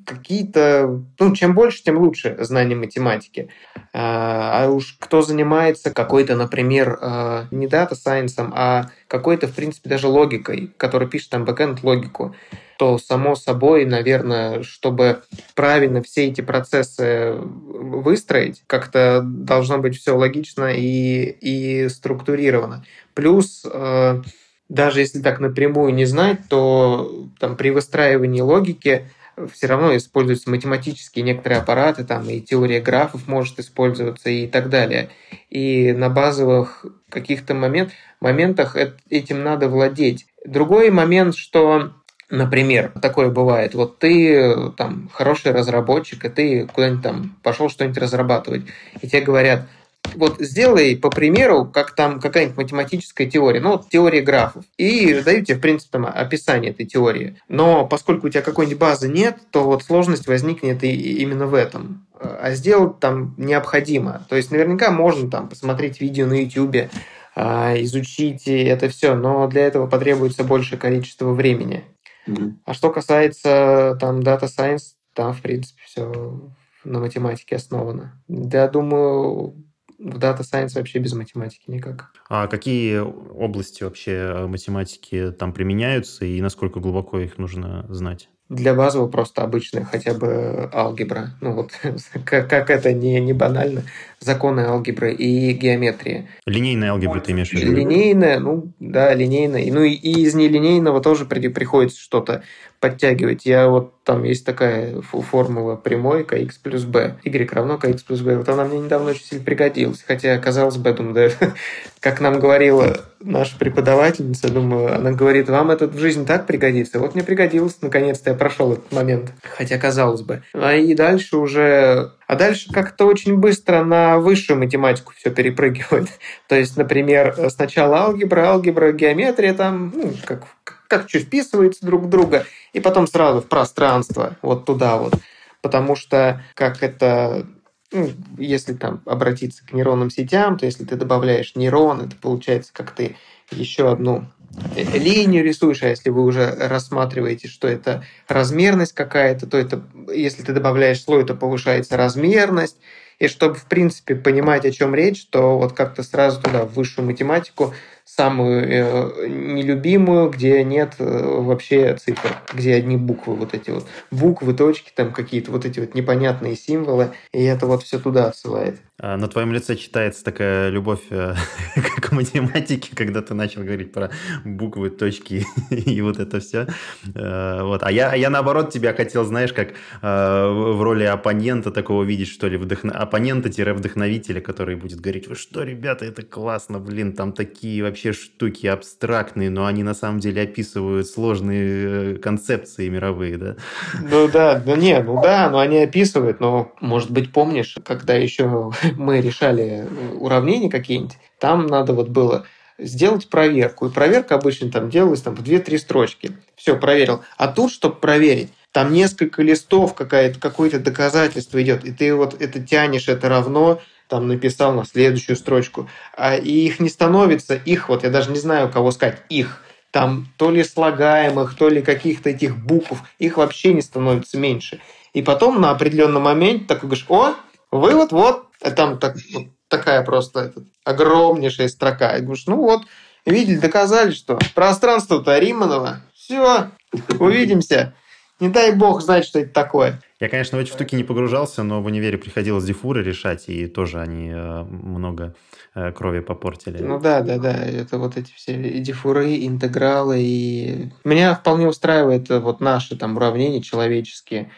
какие-то... 0.07 1.03
Ну, 1.19 1.35
чем 1.35 1.55
больше, 1.55 1.83
тем 1.83 1.99
лучше 1.99 2.37
знания 2.40 2.77
математики. 2.77 3.49
А, 3.92 4.64
а 4.64 4.71
уж 4.71 4.97
кто 4.99 5.23
занимается 5.23 5.90
какой-то, 5.90 6.37
например, 6.37 6.99
а, 7.01 7.47
не 7.51 7.66
дата 7.66 7.95
сайенсом, 7.95 8.53
а 8.57 8.90
какой-то, 9.09 9.49
в 9.49 9.55
принципе, 9.55 9.90
даже 9.90 10.09
логикой, 10.09 10.73
который 10.77 11.09
пишет 11.09 11.31
там 11.31 11.45
бэкэнд 11.45 11.83
логику, 11.83 12.35
то, 12.79 12.99
само 12.99 13.37
собой, 13.37 13.85
наверное, 13.85 14.62
чтобы 14.62 15.23
правильно 15.55 16.03
все 16.03 16.27
эти 16.27 16.40
процессы 16.42 17.35
выстроить, 17.35 18.62
как-то 18.66 19.23
должно 19.25 19.79
быть 19.79 19.97
все 19.97 20.16
логично 20.16 20.73
и, 20.75 21.37
и 21.40 21.88
структурировано. 21.88 22.85
Плюс 23.14 23.64
э, 23.64 24.23
даже 24.69 25.01
если 25.01 25.21
так 25.21 25.38
напрямую 25.40 25.95
не 25.95 26.05
знать, 26.07 26.40
то 26.49 27.29
там 27.38 27.57
при 27.57 27.71
выстраивании 27.71 28.40
логики 28.40 29.09
все 29.53 29.66
равно 29.66 29.96
используются 29.96 30.51
математические 30.51 31.25
некоторые 31.25 31.61
аппараты, 31.61 32.05
там 32.05 32.29
и 32.29 32.40
теория 32.40 32.81
графов 32.81 33.27
может 33.27 33.59
использоваться 33.59 34.31
и 34.31 34.46
так 34.46 34.68
далее. 34.68 35.11
И 35.51 35.92
на 35.92 36.09
базовых 36.09 36.87
каких-то 37.11 37.55
момент, 37.55 37.92
моментах 38.20 38.77
этим 39.11 39.42
надо 39.42 39.68
владеть. 39.68 40.27
Другой 40.44 40.90
момент, 40.90 41.37
что 41.37 41.92
Например, 42.29 42.90
такое 43.01 43.29
бывает. 43.29 43.75
Вот 43.75 44.01
ты 44.01 44.72
там 44.72 45.09
хороший 45.12 45.53
разработчик, 45.53 46.25
и 46.25 46.29
ты 46.29 46.66
куда-нибудь 46.66 47.03
там 47.03 47.37
пошел 47.44 47.70
что-нибудь 47.70 47.99
разрабатывать, 47.99 48.62
и 49.01 49.07
тебе 49.07 49.20
говорят, 49.20 49.68
вот 50.14 50.37
сделай 50.38 50.97
по 50.97 51.11
примеру, 51.11 51.66
как 51.66 51.95
там 51.95 52.21
какая-нибудь 52.21 52.57
математическая 52.57 53.29
теория, 53.29 53.61
ну, 53.61 53.73
вот 53.73 53.88
теория 53.88 54.21
графов, 54.21 54.64
и 54.77 55.21
дают 55.21 55.47
тебе, 55.47 55.59
в 55.59 55.61
принципе, 55.61 55.90
там, 55.92 56.07
описание 56.07 56.71
этой 56.71 56.87
теории. 56.87 57.37
Но 57.49 57.87
поскольку 57.87 58.27
у 58.27 58.31
тебя 58.31 58.42
какой-нибудь 58.42 58.79
базы 58.79 59.09
нет, 59.09 59.38
то 59.51 59.64
вот 59.64 59.83
сложность 59.83 60.27
возникнет 60.27 60.85
и 60.85 61.19
именно 61.19 61.47
в 61.47 61.55
этом. 61.55 62.07
А 62.19 62.53
сделать 62.53 62.99
там 63.01 63.35
необходимо. 63.37 64.27
То 64.29 64.37
есть 64.37 64.51
наверняка 64.51 64.90
можно 64.90 65.31
там 65.31 65.49
посмотреть 65.49 66.01
видео 66.01 66.27
на 66.27 66.40
YouTube, 66.40 66.90
а, 67.35 67.75
изучить 67.83 68.49
это 68.49 68.88
все, 68.88 69.14
но 69.14 69.47
для 69.47 69.66
этого 69.66 69.87
потребуется 69.87 70.42
большее 70.42 70.79
количество 70.79 71.33
времени. 71.33 71.85
Mm-hmm. 72.27 72.53
А 72.64 72.75
что 72.75 72.90
касается 72.90 73.97
там 74.01 74.21
Data 74.21 74.45
Science, 74.45 74.95
там, 75.12 75.33
в 75.35 75.42
принципе, 75.42 75.83
все 75.85 76.40
на 76.85 77.01
математике 77.01 77.57
основано. 77.57 78.23
Я 78.29 78.69
думаю, 78.69 79.55
в 79.98 80.18
Data 80.18 80.40
Science 80.40 80.72
вообще 80.74 80.98
без 80.98 81.12
математики 81.14 81.64
никак. 81.68 82.11
А 82.28 82.46
какие 82.46 82.98
области 82.98 83.82
вообще 83.85 84.12
э, 84.12 84.46
математики 84.46 85.32
там 85.32 85.52
применяются 85.52 86.24
и 86.24 86.40
насколько 86.40 86.80
глубоко 86.80 87.18
их 87.18 87.38
нужно 87.38 87.87
знать? 87.88 88.28
Для 88.48 88.74
базового 88.74 89.09
просто 89.09 89.42
обычная 89.42 89.85
хотя 89.85 90.14
бы 90.14 90.70
алгебра. 90.72 91.30
Ну 91.40 91.52
вот, 91.52 91.72
как, 92.24 92.48
как 92.48 92.70
это 92.70 92.92
не, 92.92 93.20
не 93.20 93.32
банально. 93.32 93.82
Законы 94.20 94.61
алгебры 94.61 95.12
и 95.12 95.52
геометрии. 95.52 96.28
Линейная 96.46 96.92
алгебра 96.92 97.20
ты 97.20 97.32
имеешь 97.32 97.50
в 97.50 97.54
виду? 97.54 97.72
Линейная, 97.72 98.38
ну 98.38 98.72
да, 98.78 99.12
линейная. 99.14 99.72
Ну 99.72 99.82
и, 99.82 99.90
и 99.94 100.22
из 100.22 100.35
нелинейного 100.35 101.00
тоже 101.00 101.24
при, 101.24 101.48
приходится 101.48 102.00
что-то 102.00 102.44
подтягивать. 102.88 103.46
Я 103.46 103.68
вот 103.68 103.92
там 104.05 104.22
есть 104.22 104.46
такая 104.46 105.01
формула 105.03 105.75
прямой 105.75 106.22
kx 106.22 106.53
плюс 106.62 106.85
b. 106.85 107.16
y 107.25 107.53
равно 107.53 107.75
kx 107.75 108.05
плюс 108.07 108.20
b. 108.20 108.37
Вот 108.37 108.49
она 108.49 108.64
мне 108.64 108.79
недавно 108.79 109.11
очень 109.11 109.25
сильно 109.25 109.44
пригодилась. 109.44 110.05
Хотя, 110.07 110.38
казалось 110.38 110.77
бы, 110.77 110.90
я 110.90 110.94
думаю, 110.94 111.14
да, 111.14 111.53
как 112.01 112.20
нам 112.20 112.38
говорила 112.38 112.96
наша 113.20 113.59
преподавательница, 113.59 114.49
думаю, 114.49 114.94
она 114.94 115.11
говорит, 115.11 115.49
вам 115.49 115.72
это 115.72 115.88
в 115.88 115.99
жизни 115.99 116.25
так 116.25 116.46
пригодится. 116.46 117.01
Вот 117.01 117.14
мне 117.14 117.25
пригодилось, 117.25 117.79
наконец-то 117.83 118.31
я 118.31 118.37
прошел 118.37 118.75
этот 118.75 118.92
момент. 118.92 119.33
Хотя, 119.57 119.79
казалось 119.79 120.22
бы. 120.22 120.42
А 120.53 120.75
и 120.75 120.94
дальше 120.94 121.37
уже... 121.37 122.12
А 122.29 122.35
дальше 122.35 122.72
как-то 122.72 123.07
очень 123.07 123.37
быстро 123.37 123.85
на 123.85 124.18
высшую 124.18 124.59
математику 124.59 125.12
все 125.16 125.31
перепрыгивает. 125.31 126.09
То 126.49 126.55
есть, 126.55 126.77
например, 126.77 127.37
сначала 127.51 127.99
алгебра, 127.99 128.46
алгебра, 128.46 128.92
геометрия 128.92 129.55
там, 129.55 129.92
ну, 129.94 130.12
как, 130.25 130.44
как 130.88 131.09
что 131.09 131.18
вписывается 131.18 131.85
друг 131.85 132.03
в 132.03 132.09
друга, 132.09 132.46
и 132.72 132.81
потом 132.81 133.07
сразу 133.07 133.40
в 133.40 133.46
пространство, 133.46 134.37
вот 134.42 134.64
туда 134.64 134.96
вот. 134.96 135.14
Потому 135.62 135.96
что 135.96 136.44
как 136.55 136.83
это 136.83 137.46
ну, 137.92 138.11
если 138.38 138.75
там 138.75 139.03
обратиться 139.07 139.64
к 139.64 139.72
нейронным 139.72 140.11
сетям, 140.11 140.59
то 140.59 140.66
если 140.66 140.85
ты 140.85 140.96
добавляешь 140.96 141.55
нейрон, 141.55 142.03
это 142.03 142.16
получается 142.16 142.72
как 142.72 142.90
ты 142.90 143.16
еще 143.51 143.90
одну 143.90 144.27
э, 144.75 144.99
линию 144.99 145.44
рисуешь, 145.44 145.83
а 145.83 145.88
если 145.88 146.11
вы 146.11 146.25
уже 146.25 146.51
рассматриваете, 146.51 147.49
что 147.49 147.68
это 147.68 148.05
размерность 148.29 148.92
какая-то, 148.92 149.46
то 149.46 149.57
это, 149.57 149.83
если 150.12 150.42
ты 150.42 150.53
добавляешь 150.53 151.03
слой, 151.03 151.25
то 151.25 151.35
повышается 151.35 151.96
размерность. 151.96 152.77
И 153.18 153.29
чтобы, 153.29 153.55
в 153.55 153.64
принципе, 153.64 154.14
понимать, 154.14 154.66
о 154.66 154.70
чем 154.70 154.94
речь, 154.94 155.27
то 155.29 155.57
вот 155.57 155.72
как-то 155.72 156.03
сразу 156.03 156.42
туда, 156.42 156.66
в 156.66 156.75
высшую 156.75 157.07
математику, 157.07 157.72
самую 158.07 158.62
э, 158.62 159.29
нелюбимую, 159.29 160.31
где 160.31 160.62
нет 160.62 160.95
э, 161.01 161.40
вообще 161.40 161.97
цифр, 161.97 162.37
где 162.55 162.75
одни 162.77 162.97
буквы, 162.97 163.35
вот 163.35 163.53
эти 163.53 163.71
вот 163.71 163.87
буквы, 164.12 164.55
точки, 164.55 164.92
там 164.95 165.12
какие-то 165.12 165.51
вот 165.51 165.64
эти 165.66 165.81
вот 165.81 165.95
непонятные 165.95 166.55
символы, 166.55 167.11
и 167.33 167.42
это 167.42 167.66
вот 167.66 167.83
все 167.83 167.99
туда 167.99 168.29
отсылает. 168.29 168.81
А 168.99 169.16
на 169.16 169.27
твоем 169.27 169.53
лице 169.53 169.75
читается 169.75 170.25
такая 170.25 170.71
любовь 170.71 171.01
э, 171.11 171.35
к 172.01 172.12
математике, 172.12 172.95
когда 172.95 173.23
ты 173.23 173.35
начал 173.35 173.62
говорить 173.62 173.92
про 173.92 174.11
буквы, 174.45 174.90
точки 174.90 175.45
и 175.71 176.01
вот 176.01 176.21
это 176.21 176.38
все. 176.38 176.69
Вот. 177.05 177.83
А 177.83 177.90
я, 177.90 178.14
я 178.14 178.31
наоборот 178.31 178.73
тебя 178.73 178.95
хотел, 178.95 179.25
знаешь, 179.25 179.53
как 179.53 179.75
в 180.01 180.83
роли 180.83 181.05
оппонента 181.05 181.71
такого 181.71 182.05
видеть, 182.05 182.29
что 182.29 182.47
ли, 182.47 182.57
вдохно... 182.57 182.92
оппонента-вдохновителя, 182.92 184.40
который 184.40 184.77
будет 184.77 185.01
говорить, 185.01 185.27
вы 185.27 185.35
что, 185.35 185.62
ребята, 185.62 186.05
это 186.05 186.23
классно, 186.23 186.79
блин, 186.79 187.12
там 187.12 187.33
такие 187.33 187.83
вообще 187.83 187.95
штуки 187.96 188.66
абстрактные, 188.66 189.50
но 189.50 189.66
они 189.66 189.82
на 189.82 189.94
самом 189.94 190.20
деле 190.20 190.42
описывают 190.42 191.06
сложные 191.06 192.14
э, 192.14 192.18
концепции 192.18 192.88
мировые, 192.88 193.37
да? 193.37 193.56
Ну 194.02 194.28
да, 194.28 194.62
ну 194.64 194.76
не, 194.76 195.00
ну 195.02 195.20
да, 195.22 195.50
но 195.50 195.59
они 195.59 195.78
описывают, 195.78 196.40
но, 196.40 196.72
может 196.80 197.11
быть, 197.11 197.32
помнишь, 197.32 197.76
когда 197.85 198.14
еще 198.14 198.72
мы 198.96 199.20
решали 199.20 199.85
э, 199.85 200.14
уравнения 200.14 200.70
какие-нибудь, 200.70 201.16
там 201.38 201.66
надо 201.66 201.92
вот 201.92 202.09
было 202.09 202.46
сделать 202.78 203.28
проверку. 203.28 203.87
И 203.87 203.92
проверка 203.92 204.35
обычно 204.35 204.70
там 204.70 204.90
делалась 204.90 205.22
там, 205.22 205.35
в 205.35 205.42
2-3 205.42 205.78
строчки. 205.78 206.37
Все, 206.56 206.76
проверил. 206.76 207.22
А 207.37 207.48
тут, 207.48 207.72
чтобы 207.72 207.96
проверить, 207.96 208.50
там 208.72 208.92
несколько 208.92 209.42
листов, 209.42 209.94
какое-то 209.94 210.78
доказательство 210.78 211.62
идет, 211.62 211.85
и 211.85 211.92
ты 211.92 212.14
вот 212.14 212.40
это 212.40 212.61
тянешь, 212.61 213.09
это 213.09 213.28
равно, 213.28 213.80
там 214.09 214.29
написал 214.29 214.73
на 214.73 214.85
следующую 214.85 215.37
строчку. 215.37 215.88
А, 216.16 216.37
и 216.37 216.51
их 216.51 216.81
не 216.81 216.88
становится, 216.88 217.55
их, 217.55 217.88
вот 217.88 218.05
я 218.05 218.11
даже 218.11 218.31
не 218.31 218.38
знаю, 218.38 218.71
кого 218.71 218.90
сказать, 218.90 219.23
их, 219.29 219.62
там 219.90 220.29
то 220.37 220.51
ли 220.51 220.62
слагаемых, 220.62 221.57
то 221.57 221.69
ли 221.69 221.83
каких-то 221.83 222.31
этих 222.31 222.57
букв, 222.57 223.03
их 223.19 223.37
вообще 223.38 223.73
не 223.73 223.83
становится 223.83 224.38
меньше. 224.38 224.81
И 225.12 225.23
потом 225.23 225.61
на 225.61 225.71
определенном 225.71 226.25
моменте 226.25 226.66
такой 226.66 226.88
говоришь, 226.88 227.07
о, 227.09 227.35
вывод 227.71 228.12
вот, 228.12 228.47
а 228.62 228.71
там 228.71 228.99
так, 228.99 229.16
вот 229.33 229.47
такая 229.69 230.03
просто 230.03 230.40
этот, 230.40 230.64
огромнейшая 230.85 231.69
строка. 231.69 232.16
И 232.16 232.21
говоришь, 232.21 232.47
ну 232.47 232.57
вот, 232.57 232.83
видели, 233.25 233.59
доказали, 233.59 234.12
что 234.12 234.38
пространство-то 234.55 235.38
Риманова. 235.38 236.03
Все, 236.14 236.71
увидимся. 237.19 237.95
Не 238.38 238.49
дай 238.49 238.75
бог 238.75 239.01
знать, 239.01 239.25
что 239.25 239.38
это 239.38 239.53
такое. 239.53 240.01
Я, 240.20 240.29
конечно, 240.29 240.59
в 240.59 240.61
эти 240.61 240.68
штуки 240.70 240.94
не 240.94 241.05
погружался, 241.05 241.62
но 241.62 241.81
в 241.81 241.87
универе 241.87 242.18
приходилось 242.18 242.64
дифуры 242.64 243.03
решать, 243.03 243.49
и 243.49 243.66
тоже 243.66 244.01
они 244.01 244.31
э, 244.31 244.62
много 244.64 245.35
э, 245.75 245.92
крови 245.92 246.20
попортили. 246.20 246.83
Ну 246.83 247.01
да, 247.01 247.22
да, 247.22 247.38
да. 247.38 247.53
Это 247.53 247.99
вот 247.99 248.16
эти 248.16 248.33
все 248.33 248.55
дифуры, 248.81 249.46
интегралы. 249.46 250.20
И 250.20 250.90
меня 251.05 251.35
вполне 251.35 251.66
устраивает 251.66 252.29
вот 252.29 252.61
наши 252.61 252.96
там 252.96 253.16
уравнения 253.16 253.62
человеческие 253.62 254.44
Э, 254.44 254.51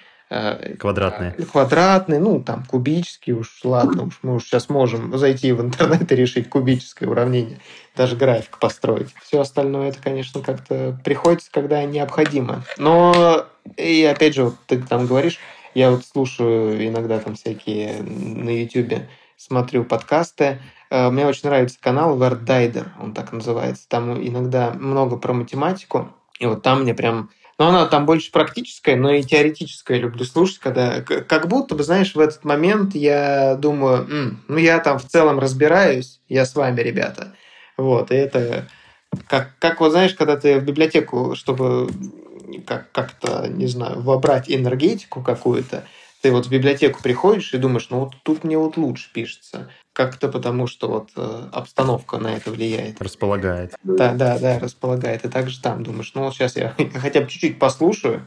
квадратные. 0.79 1.33
Квадратные, 1.33 2.21
ну, 2.21 2.43
там, 2.43 2.65
кубические 2.65 3.37
уж, 3.37 3.61
ладно, 3.65 4.05
уж 4.05 4.19
мы 4.23 4.37
уж 4.37 4.45
сейчас 4.45 4.69
можем 4.69 5.17
зайти 5.17 5.53
в 5.53 5.61
интернет 5.61 6.11
и 6.13 6.17
решить 6.17 6.51
кубическое 6.51 7.09
уравнение, 7.09 7.59
даже 7.97 8.17
график 8.17 8.59
построить. 8.59 9.15
Все 9.23 9.41
остальное, 9.41 9.89
это, 9.89 10.03
конечно, 10.03 10.43
как-то 10.43 10.99
приходится, 11.05 11.51
когда 11.51 11.83
необходимо. 11.85 12.63
Но, 12.77 13.47
и 13.77 14.05
опять 14.05 14.35
же, 14.35 14.45
вот 14.45 14.57
ты 14.67 14.81
там 14.83 15.07
говоришь, 15.07 15.39
я 15.75 15.91
вот 15.91 16.05
слушаю 16.05 16.87
иногда 16.87 17.19
там 17.19 17.35
всякие 17.35 18.03
на 18.03 18.51
YouTube, 18.51 19.03
смотрю 19.37 19.85
подкасты. 19.85 20.59
Э, 20.91 21.09
мне 21.11 21.27
очень 21.27 21.49
нравится 21.49 21.79
канал 21.81 22.19
Вердайдер, 22.19 22.93
он 23.01 23.15
так 23.15 23.33
называется. 23.33 23.89
Там 23.89 24.21
иногда 24.21 24.73
много 24.73 25.17
про 25.17 25.33
математику. 25.33 26.09
И 26.39 26.47
вот 26.47 26.63
там 26.63 26.83
мне 26.83 26.95
прям 26.95 27.31
но 27.59 27.69
она 27.69 27.87
там 27.87 28.07
больше 28.07 28.31
практическая, 28.31 28.97
но 28.97 29.11
и 29.11 29.23
теоретическая 29.23 29.99
люблю 29.99 30.25
слушать, 30.25 30.59
когда 30.59 31.03
как 31.03 31.49
будто 31.49 31.75
бы, 31.75 31.83
знаешь, 31.83 32.15
в 32.15 32.21
этот 32.21 32.45
момент 32.45 32.95
я 32.95 33.57
думаю, 33.57 34.07
М, 34.09 34.45
ну 34.49 34.57
я 34.57 34.79
там 34.79 34.99
в 34.99 35.05
целом 35.05 35.39
разбираюсь, 35.39 36.21
я 36.29 36.47
с 36.47 36.55
вами, 36.55 36.81
ребята. 36.81 37.35
Вот, 37.77 38.11
и 38.11 38.15
это 38.15 38.69
как, 39.27 39.51
как 39.59 39.81
вот 39.81 39.91
знаешь, 39.91 40.15
когда 40.15 40.37
ты 40.37 40.59
в 40.61 40.65
библиотеку, 40.65 41.35
чтобы 41.35 41.89
как- 42.67 42.91
как-то, 42.93 43.49
не 43.49 43.67
знаю, 43.67 44.01
вобрать 44.03 44.49
энергетику 44.51 45.23
какую-то, 45.23 45.85
ты 46.21 46.33
вот 46.33 46.47
в 46.47 46.51
библиотеку 46.51 47.01
приходишь 47.03 47.55
и 47.55 47.59
думаешь, 47.59 47.89
ну 47.91 48.01
вот 48.01 48.15
тут 48.23 48.45
мне 48.45 48.59
вот 48.59 48.77
лучше 48.77 49.13
пишется. 49.13 49.71
Как-то 49.93 50.29
потому, 50.29 50.67
что 50.67 50.89
вот 50.89 51.11
э, 51.17 51.49
обстановка 51.53 52.19
на 52.19 52.37
это 52.37 52.51
влияет. 52.51 53.01
Располагает. 53.01 53.75
Да, 53.83 54.15
да, 54.15 54.39
да, 54.39 54.59
располагает. 54.59 55.25
И 55.25 55.29
также 55.29 55.61
там 55.61 55.83
думаешь, 55.83 56.13
ну 56.15 56.23
вот 56.23 56.35
сейчас 56.35 56.57
я 56.57 56.75
хотя 56.95 57.21
бы 57.21 57.29
чуть-чуть 57.29 57.59
послушаю, 57.59 58.27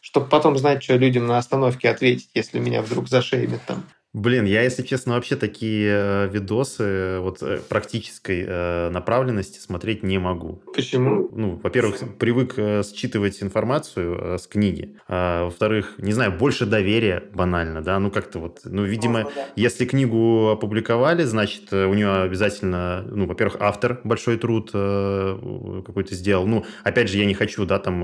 чтобы 0.00 0.26
потом 0.26 0.56
знать, 0.56 0.82
что 0.82 0.96
людям 0.96 1.26
на 1.26 1.38
остановке 1.38 1.90
ответить, 1.90 2.30
если 2.34 2.58
меня 2.58 2.82
вдруг 2.82 3.08
зашеймит 3.08 3.60
там. 3.66 3.84
Блин, 4.16 4.46
я, 4.46 4.62
если 4.62 4.82
честно, 4.82 5.12
вообще 5.12 5.36
такие 5.36 5.90
э, 5.92 6.28
видосы 6.32 7.18
вот 7.20 7.42
э, 7.42 7.58
практической 7.68 8.46
э, 8.48 8.88
направленности 8.88 9.58
смотреть 9.58 10.02
не 10.02 10.16
могу. 10.16 10.62
Почему? 10.74 11.28
Ну, 11.32 11.60
во-первых, 11.62 11.98
привык 12.18 12.54
считывать 12.54 13.42
информацию 13.42 14.38
с 14.38 14.46
книги. 14.46 14.96
А, 15.06 15.44
во-вторых, 15.44 15.96
не 15.98 16.12
знаю, 16.12 16.32
больше 16.32 16.64
доверия 16.64 17.24
банально, 17.34 17.82
да, 17.82 17.98
ну 17.98 18.10
как-то 18.10 18.38
вот, 18.38 18.60
ну, 18.64 18.84
видимо, 18.84 19.24
Ну, 19.24 19.32
да. 19.34 19.48
если 19.54 19.84
книгу 19.84 20.48
опубликовали, 20.48 21.24
значит, 21.24 21.70
у 21.74 21.92
нее 21.92 22.22
обязательно, 22.22 23.04
ну, 23.10 23.26
во-первых, 23.26 23.58
автор 23.60 24.00
большой 24.02 24.38
труд 24.38 24.70
какой-то 24.70 26.14
сделал. 26.14 26.46
Ну, 26.46 26.64
опять 26.84 27.10
же, 27.10 27.18
я 27.18 27.26
не 27.26 27.34
хочу, 27.34 27.66
да, 27.66 27.78
там 27.78 28.00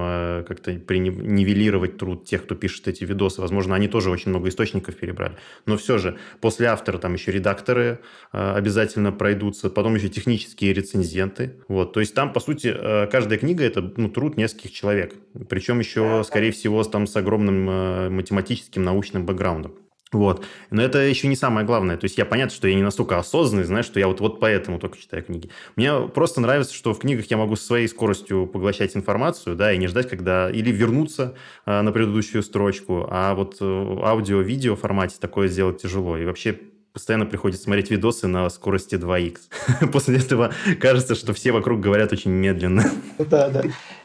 как-то 0.46 0.75
нивелировать 0.75 1.96
труд 1.96 2.27
тех, 2.27 2.44
кто 2.44 2.55
пишет 2.55 2.87
эти 2.87 3.05
видосы. 3.05 3.40
Возможно, 3.40 3.75
они 3.75 3.88
тоже 3.88 4.11
очень 4.11 4.29
много 4.29 4.51
источников 4.51 4.94
перебрали. 4.96 5.37
Но 5.64 5.79
все 5.79 5.96
же, 5.96 6.01
после 6.40 6.66
автора 6.66 6.98
там 6.98 7.14
еще 7.14 7.32
редакторы 7.32 8.00
э, 8.32 8.52
обязательно 8.54 9.12
пройдутся, 9.12 9.70
потом 9.70 9.94
еще 9.94 10.08
технические 10.08 10.72
рецензенты. 10.72 11.56
Вот, 11.68 11.92
то 11.92 12.00
есть 12.00 12.14
там, 12.14 12.32
по 12.32 12.40
сути, 12.40 12.74
э, 12.74 13.06
каждая 13.06 13.38
книга– 13.38 13.64
это 13.66 13.92
ну, 13.96 14.08
труд 14.08 14.36
нескольких 14.36 14.72
человек. 14.72 15.14
Причем 15.48 15.78
еще, 15.78 16.22
скорее 16.24 16.52
всего, 16.52 16.82
там, 16.84 17.06
с 17.06 17.16
огромным 17.16 17.68
э, 17.68 18.08
математическим, 18.10 18.82
научным 18.82 19.26
бэкграундом. 19.26 19.74
Вот. 20.12 20.44
Но 20.70 20.83
это 20.83 20.98
еще 20.98 21.27
не 21.27 21.37
самое 21.37 21.66
главное. 21.66 21.96
То 21.96 22.05
есть 22.05 22.18
я 22.18 22.27
понятно, 22.27 22.55
что 22.55 22.68
я 22.68 22.75
не 22.75 22.83
настолько 22.83 23.18
осознанный, 23.18 23.64
знаешь, 23.64 23.87
что 23.87 23.98
я 23.98 24.09
вот, 24.09 24.20
вот 24.20 24.40
поэтому 24.40 24.79
только 24.79 24.98
читаю 24.98 25.22
книги. 25.22 25.48
Мне 25.75 26.01
просто 26.09 26.40
нравится, 26.40 26.75
что 26.75 26.92
в 26.92 26.98
книгах 26.98 27.27
я 27.31 27.38
могу 27.38 27.57
со 27.57 27.64
своей 27.64 27.88
скоростью 27.88 28.46
поглощать 28.46 28.94
информацию, 28.94 29.57
да, 29.57 29.72
и 29.72 29.79
не 29.79 29.87
ждать, 29.87 30.09
когда... 30.09 30.51
Или 30.51 30.70
вернуться 30.70 31.35
э, 31.64 31.81
на 31.81 31.92
предыдущую 31.92 32.42
строчку, 32.42 33.07
а 33.11 33.35
вот 33.35 33.57
э, 33.61 33.64
аудио-видео 33.64 34.77
формате 34.77 35.16
такое 35.18 35.48
сделать 35.48 35.81
тяжело. 35.81 36.18
И 36.18 36.27
вообще 36.27 36.59
постоянно 36.92 37.25
приходится 37.27 37.64
смотреть 37.64 37.90
видосы 37.90 38.27
на 38.27 38.48
скорости 38.51 38.96
2х. 38.96 39.38
После 39.92 40.18
этого 40.18 40.53
кажется, 40.81 41.14
что 41.14 41.33
все 41.33 41.53
вокруг 41.53 41.81
говорят 41.81 42.12
очень 42.12 42.31
медленно. 42.31 42.85
Да, 43.18 43.48
да. 43.48 43.62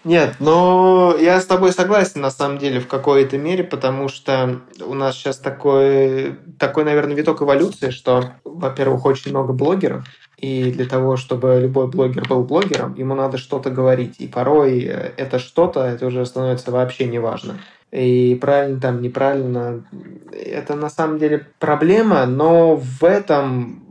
Нет, 0.07 0.35
но 0.39 1.17
я 1.19 1.41
с 1.41 1.45
тобой 1.45 1.73
согласен 1.73 2.21
на 2.21 2.31
самом 2.31 2.59
деле 2.59 2.79
в 2.79 2.87
какой-то 2.87 3.37
мере, 3.37 3.65
потому 3.65 4.07
что 4.07 4.61
у 4.79 4.93
нас 4.93 5.15
сейчас 5.15 5.37
такой, 5.37 6.37
такой, 6.57 6.85
наверное, 6.85 7.13
виток 7.13 7.41
эволюции, 7.41 7.89
что, 7.89 8.31
во-первых, 8.45 9.03
очень 9.03 9.31
много 9.31 9.51
блогеров, 9.51 10.05
и 10.37 10.71
для 10.71 10.85
того, 10.85 11.17
чтобы 11.17 11.59
любой 11.59 11.87
блогер 11.87 12.25
был 12.25 12.45
блогером, 12.45 12.95
ему 12.95 13.15
надо 13.15 13.37
что-то 13.37 13.69
говорить. 13.69 14.15
И 14.19 14.27
порой 14.27 14.79
э, 14.79 15.11
это 15.17 15.39
что-то, 15.39 15.81
это 15.81 16.05
уже 16.05 16.25
становится 16.25 16.71
вообще 16.71 17.05
неважно. 17.05 17.59
И 17.91 18.37
правильно 18.39 18.79
там, 18.79 19.01
неправильно, 19.01 19.83
это 20.31 20.75
на 20.75 20.89
самом 20.89 21.19
деле 21.19 21.47
проблема, 21.59 22.25
но 22.27 22.77
в 22.77 23.03
этом 23.03 23.83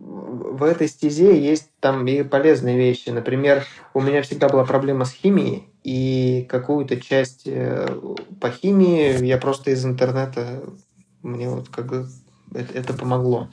в 0.56 0.62
этой 0.62 0.88
стезе 0.88 1.38
есть 1.38 1.70
там 1.80 2.06
и 2.06 2.22
полезные 2.22 2.76
вещи. 2.76 3.10
Например, 3.10 3.64
у 3.94 4.00
меня 4.00 4.22
всегда 4.22 4.48
была 4.48 4.64
проблема 4.64 5.04
с 5.04 5.12
химией, 5.12 5.68
и 5.84 6.46
какую-то 6.48 7.00
часть 7.00 7.42
э, 7.46 7.86
по 8.40 8.50
химии 8.50 9.24
я 9.24 9.38
просто 9.38 9.70
из 9.70 9.84
интернета, 9.84 10.64
мне 11.22 11.48
вот 11.48 11.68
как 11.68 11.86
бы 11.86 12.06
это, 12.54 12.72
это 12.76 12.92
помогло. 12.92 13.48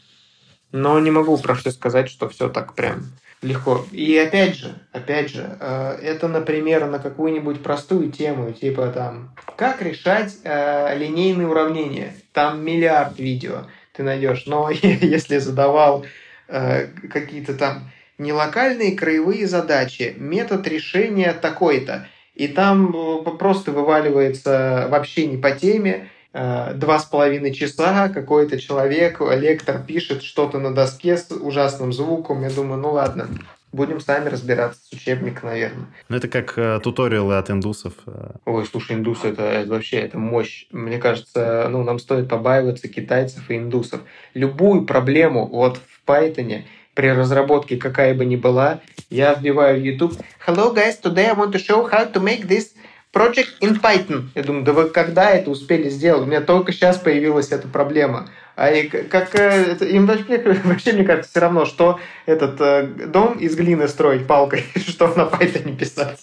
Но 0.71 0.99
не 0.99 1.11
могу 1.11 1.37
про 1.37 1.53
все 1.53 1.69
сказать, 1.71 2.09
что 2.09 2.27
все 2.29 2.49
так 2.49 2.73
прям 2.73 3.03
легко. 3.43 3.85
И 3.91 4.17
опять 4.17 4.55
же, 4.55 4.73
опять 4.91 5.29
же, 5.29 5.57
э, 5.59 5.99
это, 6.01 6.27
например, 6.27 6.87
на 6.87 6.99
какую-нибудь 6.99 7.61
простую 7.61 8.11
тему, 8.11 8.51
типа 8.51 8.87
там, 8.87 9.35
как 9.55 9.81
решать 9.81 10.35
э, 10.43 10.97
линейные 10.97 11.47
уравнения. 11.47 12.15
Там 12.31 12.65
миллиард 12.65 13.19
видео 13.19 13.67
ты 13.93 14.03
найдешь. 14.03 14.45
Но 14.47 14.69
если 14.81 15.37
задавал 15.37 16.05
э, 16.47 16.88
какие-то 17.12 17.53
там 17.53 17.91
не 18.17 18.32
локальные 18.32 18.95
краевые 18.95 19.47
задачи, 19.47 20.15
метод 20.17 20.67
решения 20.67 21.34
такой-то, 21.34 22.08
и 22.36 22.47
там 22.47 22.95
э, 22.95 23.38
просто 23.38 23.71
вываливается 23.71 24.88
вообще 24.89 25.27
не 25.27 25.38
по 25.38 25.51
теме, 25.51 26.10
э, 26.34 26.73
два 26.75 26.99
с 26.99 27.06
половиной 27.06 27.53
часа 27.53 28.10
какой-то 28.10 28.60
человек, 28.60 29.21
лектор 29.21 29.82
пишет 29.82 30.23
что-то 30.23 30.60
на 30.60 30.73
доске 30.73 31.17
с 31.17 31.32
ужасным 31.32 31.93
звуком. 31.93 32.43
Я 32.43 32.49
думаю, 32.49 32.82
ну 32.82 32.91
ладно, 32.91 33.27
будем 33.73 33.99
сами 33.99 34.29
разбираться 34.29 34.79
с 34.86 34.93
учебника, 34.93 35.45
наверное. 35.45 35.88
Ну, 36.07 36.15
это 36.15 36.29
как 36.29 36.57
э, 36.57 36.79
туториалы 36.81 37.38
от 37.38 37.49
индусов. 37.49 37.93
э. 38.05 38.36
Ой, 38.45 38.65
слушай, 38.65 38.95
индусы 38.95 39.27
это, 39.29 39.43
это 39.43 39.69
вообще 39.71 39.97
это 39.97 40.17
мощь. 40.17 40.67
Мне 40.71 40.99
кажется, 40.99 41.67
ну, 41.69 41.83
нам 41.83 41.99
стоит 41.99 42.29
побаиваться 42.29 42.88
китайцев 42.88 43.49
и 43.49 43.57
индусов. 43.57 44.01
Любую 44.33 44.86
проблему 44.86 45.47
вот 45.47 45.77
в 45.77 46.09
Python 46.09 46.63
при 46.93 47.07
разработке 47.07 47.77
какая 47.77 48.13
бы 48.13 48.23
ни 48.23 48.36
была, 48.36 48.79
я 49.09 49.33
вбиваю 49.33 49.81
в 49.81 49.83
YouTube 49.83 50.13
Hello 50.45 50.73
guys, 50.73 51.01
today 51.01 51.25
I 51.25 51.33
want 51.33 51.51
to 51.51 51.59
show 51.59 51.89
how 51.89 52.12
to 52.12 52.21
make 52.21 52.47
this 52.47 52.73
project 53.12 53.59
in 53.62 53.79
Python. 53.81 54.29
Я 54.36 54.43
думаю, 54.43 54.63
да 54.63 54.73
вы 54.73 54.89
когда 54.89 55.31
это 55.31 55.49
успели 55.49 55.89
сделать? 55.89 56.23
У 56.23 56.25
меня 56.27 56.41
только 56.41 56.71
сейчас 56.71 56.97
появилась 56.97 57.51
эта 57.51 57.67
проблема. 57.67 58.29
А 58.55 58.71
и 58.71 58.87
как 58.87 59.33
э, 59.35 59.71
это- 59.71 59.85
им 59.85 60.05
вообще, 60.05 60.37
вообще, 60.63 60.93
мне 60.93 61.03
кажется, 61.03 61.31
все 61.31 61.39
равно, 61.39 61.65
что 61.65 61.99
этот 62.25 62.61
э, 62.61 62.83
дом 63.07 63.37
из 63.39 63.55
глины 63.55 63.87
строить 63.87 64.27
палкой, 64.27 64.63
что 64.87 65.07
на 65.07 65.23
Python 65.23 65.75
писать. 65.75 66.19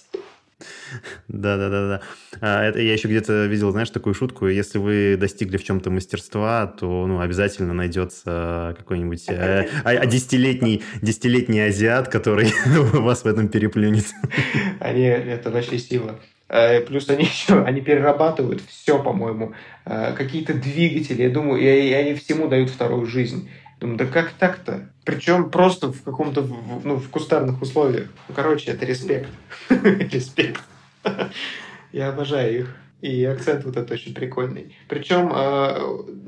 Да-да-да-да. 1.28 2.00
А, 2.40 2.64
это 2.64 2.80
я 2.80 2.92
еще 2.92 3.08
где-то 3.08 3.46
видел, 3.46 3.70
знаешь, 3.70 3.90
такую 3.90 4.14
шутку. 4.14 4.48
Если 4.48 4.78
вы 4.78 5.16
достигли 5.16 5.56
в 5.56 5.64
чем-то 5.64 5.90
мастерства, 5.90 6.66
то 6.66 7.06
ну, 7.06 7.20
обязательно 7.20 7.72
найдется 7.72 8.74
какой-нибудь 8.78 9.24
э, 9.28 9.68
а, 9.84 9.90
а 9.90 10.06
десятилетний, 10.06 10.82
десятилетний 11.00 11.66
азиат, 11.66 12.08
который 12.08 12.52
вас 12.66 13.24
в 13.24 13.26
этом 13.26 13.48
переплюнет. 13.48 14.06
Они, 14.80 15.02
это 15.04 15.50
вообще 15.50 15.78
сила. 15.78 16.18
Э, 16.50 16.80
Плюс 16.80 17.08
они 17.08 17.24
еще, 17.24 17.62
они 17.62 17.80
перерабатывают 17.80 18.60
все, 18.68 19.02
по-моему. 19.02 19.54
Э, 19.86 20.12
Какие-то 20.14 20.54
двигатели, 20.54 21.22
я 21.22 21.30
думаю, 21.30 21.60
и, 21.62 21.88
и 21.88 21.92
они 21.92 22.14
всему 22.14 22.48
дают 22.48 22.70
вторую 22.70 23.06
жизнь. 23.06 23.48
Думаю, 23.78 23.96
да 23.96 24.06
как 24.06 24.32
так-то? 24.32 24.90
Причем 25.04 25.48
просто 25.48 25.90
в 25.90 26.02
каком-то, 26.02 26.46
ну, 26.84 26.96
в 26.96 27.08
кустарных 27.08 27.62
условиях. 27.62 28.08
Ну, 28.28 28.34
короче, 28.34 28.72
это 28.72 28.84
респект. 28.84 29.30
Респект. 29.70 30.62
Я 31.92 32.08
обожаю 32.08 32.60
их. 32.60 32.76
И 33.00 33.24
акцент 33.24 33.64
вот 33.64 33.78
этот 33.78 33.92
очень 33.92 34.12
прикольный. 34.12 34.76
Причем, 34.86 35.32
э, 35.34 35.78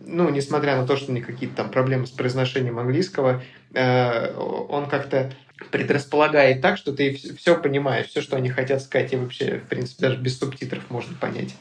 ну, 0.07 0.31
несмотря 0.31 0.77
на 0.77 0.87
то, 0.87 0.97
что 0.97 1.13
у 1.13 1.15
них 1.15 1.27
какие-то 1.27 1.57
там 1.57 1.71
проблемы 1.71 2.07
с 2.07 2.11
произношением 2.11 2.79
английского, 2.79 3.43
э, 3.75 4.35
он 4.35 4.87
как-то 4.89 5.35
предрасполагает 5.71 6.61
так, 6.61 6.77
что 6.77 6.93
ты 6.93 7.15
все 7.15 7.61
понимаешь, 7.61 8.07
все, 8.07 8.21
что 8.21 8.37
они 8.37 8.51
хотят 8.51 8.83
сказать, 8.83 9.13
и 9.13 9.17
вообще, 9.17 9.59
в 9.59 9.69
принципе, 9.69 10.03
даже 10.03 10.21
без 10.21 10.39
субтитров 10.39 10.91
можно 10.91 11.17
понять. 11.17 11.55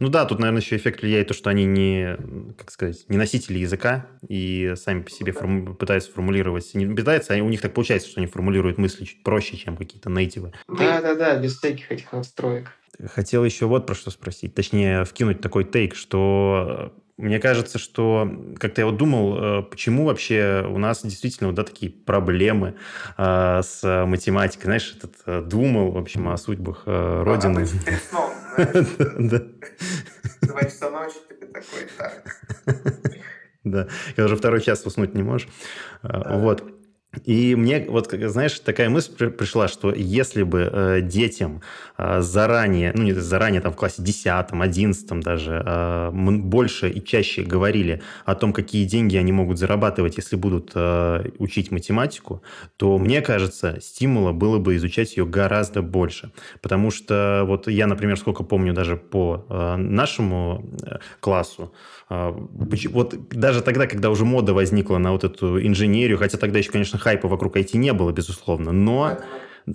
Ну 0.00 0.08
да, 0.08 0.24
тут, 0.24 0.38
наверное, 0.38 0.62
еще 0.62 0.76
эффект 0.76 1.02
влияет 1.02 1.28
то, 1.28 1.34
что 1.34 1.50
они 1.50 1.64
не, 1.64 2.16
как 2.56 2.70
сказать, 2.70 3.04
не 3.08 3.18
носители 3.18 3.58
языка 3.58 4.06
и 4.26 4.72
сами 4.76 5.02
по 5.02 5.10
себе 5.10 5.32
форму- 5.32 5.74
пытаются 5.74 6.10
формулировать. 6.12 6.74
Не 6.74 6.86
пытаются, 6.94 7.34
а 7.34 7.36
у 7.38 7.48
них 7.48 7.60
так 7.60 7.74
получается, 7.74 8.08
что 8.08 8.20
они 8.20 8.26
формулируют 8.26 8.78
мысли 8.78 9.04
чуть 9.04 9.22
проще, 9.22 9.56
чем 9.56 9.76
какие-то 9.76 10.08
нейтивы. 10.08 10.52
Да-да-да, 10.68 11.36
без 11.36 11.58
всяких 11.58 11.92
этих 11.92 12.12
настроек. 12.12 12.72
Хотел 13.14 13.44
еще 13.44 13.66
вот 13.66 13.86
про 13.86 13.94
что 13.94 14.10
спросить, 14.10 14.54
точнее, 14.54 15.04
вкинуть 15.04 15.40
такой 15.40 15.64
тейк, 15.64 15.94
что 15.94 16.94
мне 17.16 17.38
кажется, 17.38 17.78
что 17.78 18.30
как-то 18.58 18.82
я 18.82 18.86
вот 18.86 18.96
думал, 18.98 19.38
э, 19.38 19.62
почему 19.62 20.04
вообще 20.04 20.66
у 20.68 20.78
нас 20.78 21.02
действительно 21.02 21.48
вот, 21.48 21.56
да, 21.56 21.64
такие 21.64 21.90
проблемы 21.90 22.76
э, 23.16 23.60
с 23.62 24.04
математикой, 24.06 24.64
знаешь, 24.64 24.94
этот 24.96 25.14
э, 25.24 25.40
думал, 25.42 25.92
в 25.92 25.98
общем, 25.98 26.28
о 26.28 26.36
судьбах 26.36 26.82
э, 26.86 27.22
Родины. 27.24 27.66
Да, 28.56 29.42
Два 30.42 30.62
часа 30.62 30.90
ночи, 30.90 31.16
ты 31.28 31.34
такой, 31.46 31.88
так. 31.98 32.24
да, 33.64 33.88
когда 34.08 34.24
уже 34.24 34.36
второй 34.36 34.60
час 34.62 34.84
уснуть 34.86 35.14
не 35.14 35.22
можешь. 35.22 35.48
Э, 36.02 36.38
Вот. 36.38 36.64
И 37.24 37.54
мне, 37.54 37.84
вот, 37.88 38.12
знаешь, 38.12 38.58
такая 38.60 38.88
мысль 38.90 39.30
пришла, 39.30 39.68
что 39.68 39.92
если 39.92 40.42
бы 40.42 40.70
э, 40.72 41.00
детям 41.02 41.62
э, 41.98 42.20
заранее, 42.20 42.92
ну, 42.94 43.02
не 43.02 43.12
заранее, 43.12 43.60
там, 43.60 43.72
в 43.72 43.76
классе 43.76 44.02
10, 44.02 44.26
11 44.50 45.20
даже, 45.20 45.62
э, 45.64 46.10
больше 46.12 46.90
и 46.90 47.04
чаще 47.04 47.42
говорили 47.42 48.02
о 48.24 48.34
том, 48.34 48.52
какие 48.52 48.84
деньги 48.84 49.16
они 49.16 49.32
могут 49.32 49.58
зарабатывать, 49.58 50.16
если 50.16 50.36
будут 50.36 50.72
э, 50.74 51.30
учить 51.38 51.70
математику, 51.70 52.42
то, 52.76 52.98
мне 52.98 53.20
кажется, 53.20 53.78
стимула 53.80 54.32
было 54.32 54.58
бы 54.58 54.76
изучать 54.76 55.16
ее 55.16 55.26
гораздо 55.26 55.82
больше. 55.82 56.32
Потому 56.60 56.90
что 56.90 57.44
вот 57.46 57.68
я, 57.68 57.86
например, 57.86 58.18
сколько 58.18 58.42
помню 58.42 58.72
даже 58.72 58.96
по 58.96 59.46
э, 59.48 59.76
нашему 59.76 60.64
э, 60.82 60.98
классу, 61.20 61.72
э, 62.10 62.32
вот 62.90 63.28
даже 63.30 63.62
тогда, 63.62 63.86
когда 63.86 64.10
уже 64.10 64.24
мода 64.24 64.54
возникла 64.54 64.98
на 64.98 65.12
вот 65.12 65.24
эту 65.24 65.64
инженерию, 65.64 66.18
хотя 66.18 66.38
тогда 66.38 66.58
еще, 66.58 66.70
конечно, 66.70 66.98
хайпа 67.06 67.28
вокруг 67.28 67.56
IT 67.56 67.76
не 67.76 67.92
было, 67.92 68.10
безусловно, 68.10 68.72
но 68.72 69.18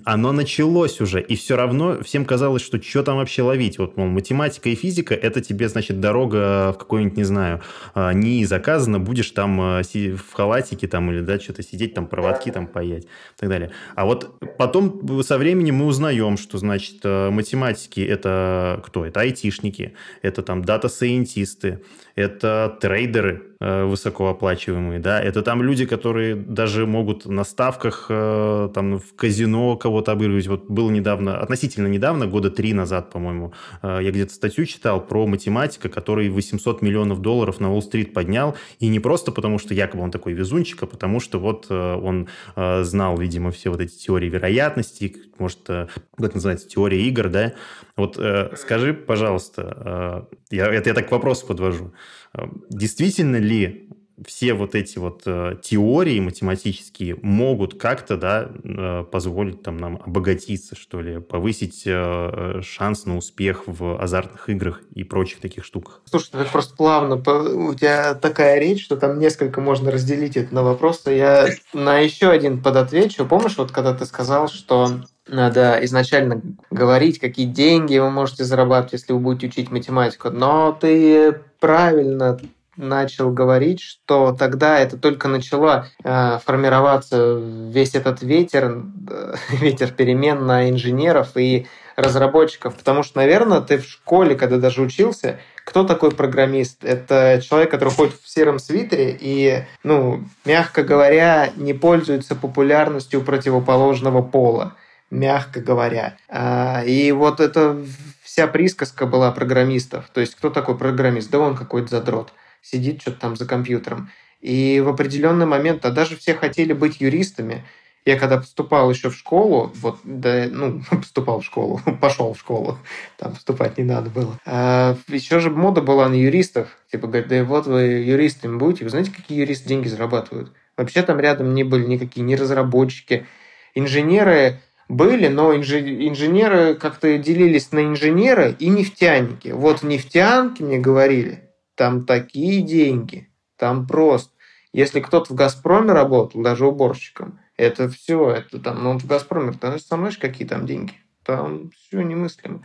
оно 0.04 0.32
началось 0.32 1.00
уже, 1.00 1.20
и 1.20 1.34
все 1.34 1.56
равно 1.56 2.02
всем 2.02 2.24
казалось, 2.24 2.62
что 2.62 2.82
что 2.82 3.02
там 3.02 3.16
вообще 3.16 3.42
ловить? 3.42 3.78
Вот, 3.78 3.96
мол, 3.96 4.06
математика 4.06 4.68
и 4.68 4.74
физика, 4.74 5.14
это 5.14 5.40
тебе, 5.40 5.68
значит, 5.68 5.98
дорога 5.98 6.72
в 6.72 6.78
какой-нибудь, 6.78 7.16
не 7.16 7.24
знаю, 7.24 7.62
а, 7.94 8.12
не 8.12 8.44
заказано, 8.44 8.98
будешь 8.98 9.30
там 9.30 9.60
а, 9.60 9.82
в 9.82 10.32
халатике 10.32 10.88
там 10.88 11.10
или, 11.10 11.20
да, 11.20 11.40
что-то 11.40 11.62
сидеть, 11.62 11.94
там 11.94 12.06
проводки 12.06 12.50
там 12.50 12.66
паять 12.66 13.04
и 13.04 13.40
так 13.40 13.48
далее. 13.48 13.70
А 13.94 14.04
вот 14.04 14.30
потом 14.58 15.22
со 15.22 15.38
временем 15.38 15.76
мы 15.76 15.86
узнаем, 15.86 16.36
что, 16.36 16.58
значит, 16.58 17.00
а, 17.04 17.30
математики 17.30 18.00
это 18.00 18.82
кто? 18.84 19.06
Это 19.06 19.20
айтишники, 19.20 19.94
это 20.22 20.42
там 20.42 20.64
дата-сайентисты, 20.64 21.80
это 22.14 22.76
трейдеры 22.80 23.42
э, 23.60 23.84
высокооплачиваемые, 23.84 25.00
да, 25.00 25.20
это 25.20 25.42
там 25.42 25.62
люди, 25.62 25.86
которые 25.86 26.36
даже 26.36 26.86
могут 26.86 27.26
на 27.26 27.44
ставках 27.44 28.06
э, 28.08 28.68
там 28.74 28.98
в 28.98 29.14
казино 29.14 29.76
кого-то 29.76 30.12
обыгрывать. 30.12 30.46
Вот 30.46 30.70
было 30.70 30.90
недавно, 30.90 31.38
относительно 31.38 31.86
недавно, 31.86 32.26
года 32.26 32.50
три 32.50 32.74
назад, 32.74 33.10
по-моему, 33.10 33.52
э, 33.82 34.00
я 34.02 34.10
где-то 34.10 34.34
статью 34.34 34.66
читал 34.66 35.00
про 35.00 35.26
математика, 35.26 35.88
который 35.88 36.28
800 36.28 36.82
миллионов 36.82 37.20
долларов 37.22 37.60
на 37.60 37.72
Уолл-стрит 37.72 38.12
поднял, 38.12 38.56
и 38.78 38.88
не 38.88 39.00
просто 39.00 39.32
потому, 39.32 39.58
что 39.58 39.74
якобы 39.74 40.02
он 40.02 40.10
такой 40.10 40.34
везунчик, 40.34 40.82
а 40.82 40.86
потому 40.86 41.20
что 41.20 41.38
вот 41.38 41.70
он 41.70 42.28
знал, 42.54 43.16
видимо, 43.16 43.50
все 43.50 43.70
вот 43.70 43.80
эти 43.80 43.96
теории 43.96 44.28
вероятности, 44.28 45.16
может, 45.38 45.60
как 45.66 46.34
называется, 46.34 46.68
теория 46.68 47.00
игр, 47.02 47.28
да. 47.28 47.52
Вот 47.96 48.18
скажи, 48.56 48.94
пожалуйста, 48.94 50.28
я, 50.50 50.66
это 50.66 50.90
я 50.90 50.94
так 50.94 51.08
к 51.08 51.12
вопросу 51.12 51.46
подвожу. 51.46 51.92
Э, 52.34 52.46
действительно 52.70 53.36
ли 53.36 53.88
все 54.26 54.54
вот 54.54 54.74
эти 54.74 54.98
вот 54.98 55.22
э, 55.26 55.56
теории 55.62 56.20
математические 56.20 57.16
могут 57.22 57.80
как-то, 57.80 58.16
да, 58.16 58.50
э, 58.62 59.04
позволить 59.10 59.62
там 59.62 59.76
нам 59.78 60.00
обогатиться, 60.04 60.76
что 60.76 61.00
ли, 61.00 61.20
повысить 61.20 61.82
э, 61.86 62.60
шанс 62.62 63.06
на 63.06 63.16
успех 63.16 63.62
в 63.66 64.00
азартных 64.00 64.48
играх 64.48 64.82
и 64.94 65.04
прочих 65.04 65.40
таких 65.40 65.64
штуках? 65.64 66.02
Слушай, 66.04 66.32
ты 66.32 66.38
так 66.38 66.50
просто 66.50 66.76
плавно, 66.76 67.16
у 67.16 67.74
тебя 67.74 68.14
такая 68.14 68.58
речь, 68.60 68.84
что 68.84 68.96
там 68.96 69.18
несколько 69.18 69.60
можно 69.60 69.90
разделить 69.90 70.36
это 70.36 70.54
на 70.54 70.62
вопросы. 70.62 71.10
Я 71.10 71.48
на 71.72 71.98
еще 71.98 72.28
один 72.28 72.62
подотвечу. 72.62 73.26
Помнишь, 73.26 73.56
вот 73.56 73.72
когда 73.72 73.94
ты 73.94 74.04
сказал, 74.06 74.48
что 74.48 74.88
надо 75.28 75.78
изначально 75.82 76.42
говорить, 76.70 77.18
какие 77.18 77.46
деньги 77.46 77.98
вы 77.98 78.10
можете 78.10 78.44
зарабатывать, 78.44 78.94
если 78.94 79.12
вы 79.12 79.20
будете 79.20 79.48
учить 79.48 79.70
математику. 79.70 80.30
Но 80.30 80.76
ты 80.78 81.40
правильно 81.60 82.38
начал 82.76 83.30
говорить, 83.30 83.80
что 83.80 84.32
тогда 84.32 84.78
это 84.78 84.96
только 84.96 85.28
начало 85.28 85.86
э, 86.02 86.38
формироваться 86.44 87.38
весь 87.38 87.94
этот 87.94 88.22
ветер, 88.22 88.84
э, 89.10 89.34
ветер 89.50 89.92
перемен 89.92 90.46
на 90.46 90.70
инженеров 90.70 91.36
и 91.36 91.66
разработчиков. 91.96 92.74
Потому 92.74 93.02
что, 93.02 93.18
наверное, 93.18 93.60
ты 93.60 93.78
в 93.78 93.84
школе, 93.84 94.34
когда 94.34 94.56
даже 94.56 94.80
учился, 94.80 95.38
кто 95.64 95.84
такой 95.84 96.10
программист? 96.10 96.82
Это 96.82 97.40
человек, 97.46 97.70
который 97.70 97.90
ходит 97.90 98.14
в 98.20 98.28
сером 98.28 98.58
свитере 98.58 99.16
и, 99.20 99.64
ну, 99.84 100.24
мягко 100.44 100.82
говоря, 100.82 101.50
не 101.56 101.74
пользуется 101.74 102.34
популярностью 102.34 103.20
противоположного 103.20 104.22
пола 104.22 104.74
мягко 105.12 105.60
говоря. 105.60 106.16
А, 106.28 106.82
и 106.84 107.12
вот 107.12 107.38
это 107.38 107.76
вся 108.22 108.46
присказка 108.46 109.06
была 109.06 109.30
программистов. 109.30 110.08
То 110.12 110.20
есть 110.20 110.34
кто 110.34 110.50
такой 110.50 110.76
программист? 110.76 111.30
Да 111.30 111.38
он 111.38 111.54
какой-то 111.54 111.88
задрот. 111.88 112.32
Сидит 112.62 113.02
что-то 113.02 113.20
там 113.20 113.36
за 113.36 113.46
компьютером. 113.46 114.10
И 114.40 114.82
в 114.84 114.88
определенный 114.88 115.46
момент, 115.46 115.84
а 115.84 115.90
даже 115.90 116.16
все 116.16 116.34
хотели 116.34 116.72
быть 116.72 117.00
юристами. 117.00 117.64
Я 118.04 118.18
когда 118.18 118.38
поступал 118.38 118.90
еще 118.90 119.10
в 119.10 119.14
школу, 119.14 119.70
вот, 119.76 120.00
да, 120.02 120.46
ну, 120.50 120.82
поступал 120.90 121.40
в 121.40 121.44
школу, 121.44 121.80
пошел 122.00 122.32
в 122.32 122.38
школу, 122.38 122.78
там 123.18 123.34
поступать 123.34 123.76
не 123.76 123.84
надо 123.84 124.08
было. 124.08 124.40
А, 124.46 124.96
еще 125.08 125.40
же 125.40 125.50
мода 125.50 125.82
была 125.82 126.08
на 126.08 126.14
юристов. 126.14 126.68
Типа, 126.90 127.06
говорят, 127.06 127.28
да 127.28 127.44
вот 127.44 127.66
вы 127.66 127.82
юристами 127.82 128.56
будете, 128.56 128.84
вы 128.84 128.90
знаете, 128.90 129.12
какие 129.14 129.40
юристы 129.40 129.68
деньги 129.68 129.88
зарабатывают? 129.88 130.52
Вообще 130.78 131.02
там 131.02 131.20
рядом 131.20 131.52
не 131.52 131.64
были 131.64 131.84
никакие 131.84 132.24
ни 132.24 132.34
разработчики, 132.34 133.26
инженеры, 133.74 134.60
были, 134.92 135.28
но 135.28 135.54
инженеры 135.54 136.74
как-то 136.74 137.16
делились 137.18 137.72
на 137.72 137.84
инженеры 137.84 138.54
и 138.58 138.68
нефтяники. 138.68 139.48
Вот 139.48 139.82
нефтянки 139.82 140.62
мне 140.62 140.78
говорили, 140.78 141.50
там 141.74 142.04
такие 142.04 142.62
деньги, 142.62 143.28
там 143.56 143.86
просто. 143.86 144.30
Если 144.72 145.00
кто-то 145.00 145.32
в 145.32 145.36
«Газпроме» 145.36 145.92
работал, 145.92 146.42
даже 146.42 146.66
уборщиком, 146.66 147.40
это 147.56 147.88
все, 147.88 148.30
это 148.30 148.58
там, 148.58 148.82
ну, 148.82 148.98
в 148.98 149.06
«Газпроме», 149.06 149.52
ты 149.52 149.78
знаешь, 149.78 150.18
какие 150.18 150.46
там 150.46 150.66
деньги? 150.66 150.94
Там 151.24 151.70
все 151.70 152.02
немыслимо. 152.02 152.62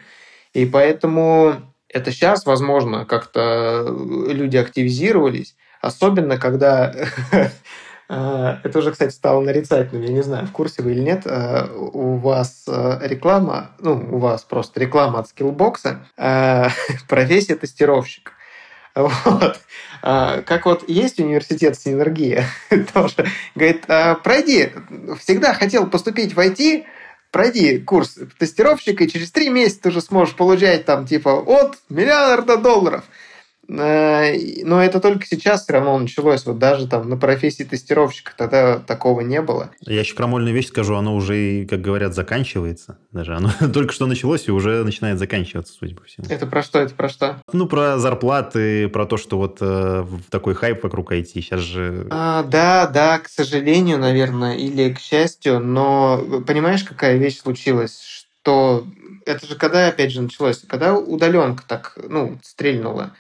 И 0.54 0.66
поэтому 0.66 1.56
это 1.90 2.12
сейчас, 2.12 2.46
возможно, 2.46 3.06
как-то 3.06 3.86
люди 4.28 4.58
активизировались, 4.58 5.56
особенно 5.82 6.38
когда 6.38 6.94
это 8.10 8.80
уже, 8.80 8.92
кстати, 8.92 9.12
стало 9.12 9.42
нарицательным. 9.42 10.04
Я 10.04 10.14
не 10.14 10.24
знаю, 10.24 10.48
в 10.48 10.52
курсе 10.52 10.82
вы 10.82 10.92
или 10.92 11.02
нет. 11.02 11.24
А, 11.26 11.70
у 11.74 12.18
вас 12.18 12.66
а, 12.68 13.00
реклама, 13.02 13.72
ну, 13.80 13.94
у 14.12 14.18
вас 14.20 14.44
просто 14.44 14.80
реклама 14.80 15.20
от 15.20 15.30
скиллбокса, 15.30 16.08
профессия 17.10 17.56
тестировщик. 17.56 18.34
Вот. 18.96 19.60
Как 20.02 20.66
вот 20.66 20.90
есть 20.90 21.20
университет 21.20 21.78
Синергия, 21.78 22.46
тоже, 22.94 23.28
говорит, 23.54 23.86
пройди, 24.24 24.72
всегда 25.20 25.54
хотел 25.54 25.86
поступить 25.88 26.34
в 26.34 26.40
IT, 26.40 26.86
пройди 27.32 27.78
курс 27.78 28.18
тестировщика, 28.40 29.04
и 29.04 29.08
через 29.08 29.32
три 29.32 29.50
месяца 29.50 29.84
ты 29.84 29.90
уже 29.90 30.02
сможешь 30.02 30.36
получать 30.36 30.86
там 30.86 31.06
типа 31.06 31.30
от 31.30 31.78
миллиарда 31.90 32.58
долларов. 32.58 33.04
Э, 33.70 34.34
но 34.64 34.82
это 34.82 35.00
только 35.00 35.26
сейчас 35.26 35.64
все 35.64 35.74
равно 35.74 35.98
началось. 35.98 36.46
Вот 36.46 36.58
даже 36.58 36.88
там 36.88 37.10
на 37.10 37.18
профессии 37.18 37.64
тестировщика 37.64 38.32
тогда 38.36 38.80
такого 38.80 39.22
не 39.22 39.42
было. 39.42 39.72
Я 39.82 40.00
еще 40.00 40.16
крамольную 40.16 40.54
вещь 40.54 40.68
скажу, 40.68 40.96
оно 40.96 41.16
уже, 41.16 41.66
как 41.66 41.82
говорят, 41.82 42.14
заканчивается. 42.14 42.98
Даже 43.12 43.36
оно 43.36 43.52
только 43.74 43.94
что 43.94 44.06
началось 44.06 44.48
и 44.48 44.52
уже 44.52 44.84
начинает 44.84 45.20
заканчиваться, 45.20 45.74
судя 45.74 45.96
по 45.96 46.04
всему. 46.06 46.28
Это 46.30 46.48
про 46.48 46.64
что? 46.64 46.80
Это 46.80 46.94
про 46.94 47.10
что? 47.10 47.42
Ну, 47.52 47.68
про 47.68 47.98
зарплаты, 47.98 48.88
про 48.88 49.06
то, 49.06 49.18
что 49.18 49.38
вот 49.38 49.58
э, 49.62 50.06
такой 50.30 50.56
хайп 50.56 50.84
вокруг 50.84 51.12
IT. 51.12 51.26
Сейчас 51.34 51.62
же... 51.62 52.08
А, 52.10 52.44
да, 52.44 52.88
да, 52.88 53.20
к 53.20 53.28
сожалению, 53.28 54.00
наверное, 54.00 54.56
или 54.56 54.94
к 54.94 55.00
счастью. 55.00 55.60
Но 55.60 56.42
понимаешь, 56.46 56.84
какая 56.84 57.18
вещь 57.18 57.40
случилась? 57.40 58.02
Что 58.02 58.86
это 59.26 59.46
же 59.46 59.56
когда, 59.56 59.88
опять 59.88 60.12
же, 60.12 60.22
началось? 60.22 60.64
Когда 60.68 60.96
удаленка 60.96 61.64
так, 61.68 61.98
ну, 62.08 62.40
стрельнула. 62.44 63.14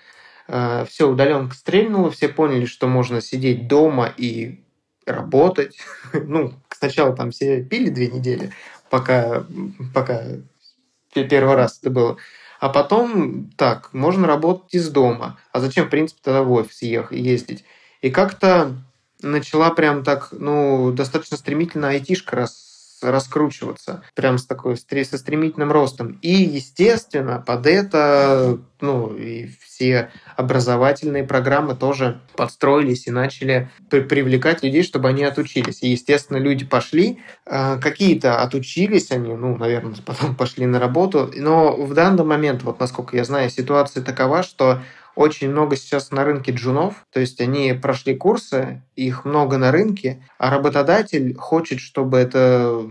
Э, 0.47 0.85
все, 0.89 1.09
удаленка 1.09 1.55
стрельнула, 1.55 2.11
все 2.11 2.29
поняли, 2.29 2.65
что 2.65 2.87
можно 2.87 3.21
сидеть 3.21 3.67
дома 3.67 4.11
и 4.15 4.63
работать. 5.05 5.77
ну, 6.13 6.53
сначала 6.69 7.15
там 7.15 7.31
все 7.31 7.63
пили 7.63 7.89
две 7.89 8.07
недели, 8.07 8.51
пока, 8.89 9.45
пока 9.93 10.23
первый 11.13 11.55
раз 11.55 11.79
это 11.81 11.89
было. 11.89 12.17
А 12.59 12.69
потом, 12.69 13.51
так, 13.55 13.93
можно 13.93 14.27
работать 14.27 14.73
из 14.73 14.89
дома. 14.89 15.37
А 15.51 15.59
зачем, 15.59 15.85
в 15.85 15.89
принципе, 15.89 16.21
тогда 16.23 16.43
в 16.43 16.51
офис 16.51 16.81
ехать, 16.81 17.17
ездить? 17.17 17.65
И 18.01 18.09
как-то 18.09 18.75
начала 19.21 19.69
прям 19.71 20.03
так, 20.03 20.29
ну, 20.31 20.91
достаточно 20.91 21.37
стремительно 21.37 21.89
айтишка 21.89 22.35
раз 22.35 22.66
раскручиваться, 23.01 24.03
прям 24.15 24.37
с 24.37 24.45
такой 24.45 24.77
со 24.77 25.17
стремительным 25.17 25.71
ростом. 25.71 26.17
И, 26.21 26.31
естественно, 26.31 27.43
под 27.45 27.67
это, 27.67 28.59
ну, 28.81 29.15
и 29.15 29.49
все 29.61 30.09
образовательные 30.35 31.23
программы 31.23 31.75
тоже 31.75 32.21
подстроились 32.35 33.07
и 33.07 33.11
начали 33.11 33.69
при 33.89 34.01
привлекать 34.01 34.63
людей, 34.63 34.83
чтобы 34.83 35.09
они 35.09 35.23
отучились. 35.23 35.83
И, 35.83 35.89
естественно, 35.89 36.37
люди 36.37 36.65
пошли, 36.65 37.19
э, 37.45 37.77
какие-то 37.79 38.41
отучились 38.41 39.11
они, 39.11 39.33
ну, 39.33 39.55
наверное, 39.57 39.95
потом 40.05 40.35
пошли 40.35 40.65
на 40.65 40.79
работу, 40.79 41.31
но 41.35 41.75
в 41.75 41.93
данный 41.93 42.23
момент, 42.23 42.63
вот 42.63 42.79
насколько 42.79 43.15
я 43.15 43.23
знаю, 43.23 43.49
ситуация 43.49 44.03
такова, 44.03 44.43
что 44.43 44.81
очень 45.17 45.49
много 45.49 45.75
сейчас 45.75 46.11
на 46.11 46.23
рынке 46.23 46.51
джунов, 46.51 47.05
то 47.11 47.19
есть 47.19 47.41
они 47.41 47.73
прошли 47.73 48.15
курсы, 48.15 48.83
их 48.95 49.25
много 49.25 49.57
на 49.57 49.71
рынке, 49.71 50.23
а 50.37 50.51
работодатель 50.51 51.35
хочет, 51.35 51.79
чтобы 51.79 52.19
это 52.19 52.85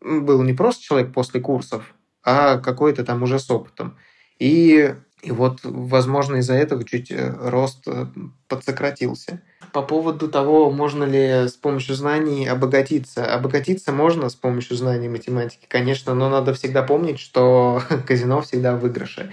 был 0.00 0.42
не 0.42 0.54
просто 0.54 0.82
человек 0.82 1.14
после 1.14 1.40
курсов, 1.40 1.94
а 2.24 2.58
какой-то 2.58 3.04
там 3.04 3.22
уже 3.22 3.38
с 3.38 3.48
опытом. 3.48 3.96
И, 4.40 4.92
и 5.22 5.30
вот, 5.30 5.60
возможно, 5.62 6.36
из-за 6.36 6.54
этого 6.54 6.82
чуть 6.82 7.12
э, 7.12 7.32
рост 7.38 7.86
э, 7.86 8.06
подсократился. 8.48 9.40
По 9.72 9.82
поводу 9.82 10.26
того, 10.28 10.68
можно 10.72 11.04
ли 11.04 11.46
с 11.48 11.52
помощью 11.52 11.94
знаний 11.94 12.48
обогатиться. 12.48 13.32
Обогатиться 13.32 13.92
можно 13.92 14.28
с 14.28 14.34
помощью 14.34 14.76
знаний 14.76 15.08
математики, 15.08 15.66
конечно, 15.68 16.12
но 16.14 16.28
надо 16.28 16.54
всегда 16.54 16.82
помнить, 16.82 17.20
что 17.20 17.82
казино 18.06 18.40
всегда 18.42 18.74
в 18.74 18.80
выигрыше. 18.80 19.32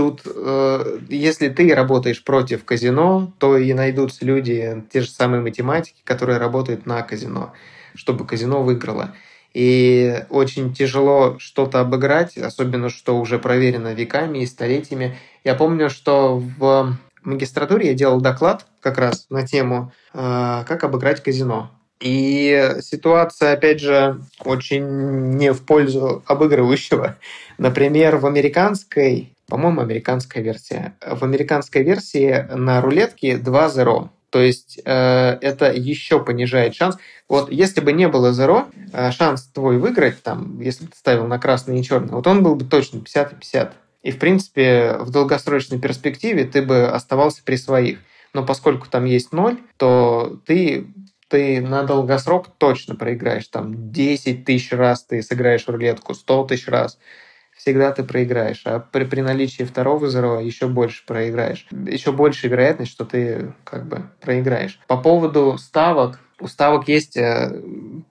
Тут, 0.00 0.22
э, 0.24 0.98
если 1.10 1.50
ты 1.50 1.74
работаешь 1.74 2.24
против 2.24 2.64
казино, 2.64 3.34
то 3.36 3.58
и 3.58 3.74
найдутся 3.74 4.24
люди, 4.24 4.82
те 4.90 5.02
же 5.02 5.10
самые 5.10 5.42
математики, 5.42 6.00
которые 6.04 6.38
работают 6.38 6.86
на 6.86 7.02
казино, 7.02 7.52
чтобы 7.94 8.24
казино 8.24 8.62
выиграло. 8.62 9.14
И 9.52 10.24
очень 10.30 10.72
тяжело 10.72 11.36
что-то 11.38 11.80
обыграть, 11.80 12.38
особенно 12.38 12.88
что 12.88 13.20
уже 13.20 13.38
проверено 13.38 13.92
веками 13.92 14.38
и 14.38 14.46
столетиями. 14.46 15.18
Я 15.44 15.54
помню, 15.54 15.90
что 15.90 16.38
в 16.38 16.96
магистратуре 17.22 17.88
я 17.88 17.94
делал 17.94 18.22
доклад 18.22 18.64
как 18.80 18.96
раз 18.96 19.26
на 19.28 19.46
тему 19.46 19.92
э, 20.14 20.64
«Как 20.66 20.82
обыграть 20.82 21.22
казино». 21.22 21.70
И 22.00 22.76
ситуация, 22.80 23.52
опять 23.52 23.80
же, 23.80 24.20
очень 24.44 25.36
не 25.36 25.52
в 25.52 25.64
пользу 25.64 26.22
обыгрывающего. 26.26 27.16
Например, 27.58 28.16
в 28.16 28.26
американской, 28.26 29.32
по-моему, 29.46 29.82
американская 29.82 30.42
версия. 30.42 30.94
В 31.00 31.22
американской 31.22 31.82
версии 31.82 32.46
на 32.54 32.80
рулетке 32.80 33.36
2-0. 33.36 34.08
То 34.30 34.40
есть 34.40 34.80
э, 34.84 35.38
это 35.40 35.72
еще 35.72 36.24
понижает 36.24 36.74
шанс. 36.74 36.96
Вот 37.28 37.50
если 37.50 37.80
бы 37.80 37.92
не 37.92 38.08
было 38.08 38.32
зеро, 38.32 38.68
э, 38.92 39.10
шанс 39.10 39.42
твой 39.52 39.78
выиграть, 39.78 40.22
там, 40.22 40.60
если 40.60 40.86
ты 40.86 40.96
ставил 40.96 41.26
на 41.26 41.38
красный 41.38 41.80
и 41.80 41.82
черный, 41.82 42.12
вот 42.12 42.26
он 42.26 42.42
был 42.42 42.54
бы 42.54 42.64
точно 42.64 43.00
50 43.00 43.32
и 43.32 43.36
50. 43.36 43.72
И, 44.02 44.10
в 44.12 44.18
принципе, 44.18 44.96
в 45.00 45.10
долгосрочной 45.10 45.78
перспективе 45.78 46.44
ты 46.44 46.62
бы 46.62 46.86
оставался 46.86 47.42
при 47.44 47.56
своих. 47.56 47.98
Но 48.32 48.44
поскольку 48.44 48.88
там 48.88 49.04
есть 49.04 49.32
ноль, 49.32 49.58
то 49.76 50.38
ты, 50.46 50.86
ты 51.30 51.60
на 51.60 51.84
долгосрок 51.84 52.48
точно 52.58 52.96
проиграешь. 52.96 53.46
Там 53.46 53.92
10 53.92 54.44
тысяч 54.44 54.72
раз 54.72 55.04
ты 55.04 55.22
сыграешь 55.22 55.66
рулетку, 55.68 56.12
100 56.12 56.44
тысяч 56.44 56.68
раз 56.68 56.98
всегда 57.56 57.92
ты 57.92 58.02
проиграешь. 58.04 58.62
А 58.64 58.80
при, 58.80 59.04
при 59.04 59.20
наличии 59.20 59.62
второго 59.62 60.06
взрыва 60.06 60.40
еще 60.40 60.66
больше 60.66 61.04
проиграешь. 61.06 61.66
Еще 61.70 62.12
больше 62.12 62.48
вероятность, 62.48 62.90
что 62.90 63.04
ты 63.04 63.52
как 63.64 63.86
бы 63.86 64.10
проиграешь. 64.20 64.80
По 64.86 64.96
поводу 64.96 65.56
ставок. 65.58 66.18
У 66.40 66.48
ставок 66.48 66.88
есть 66.88 67.16
э, 67.16 67.62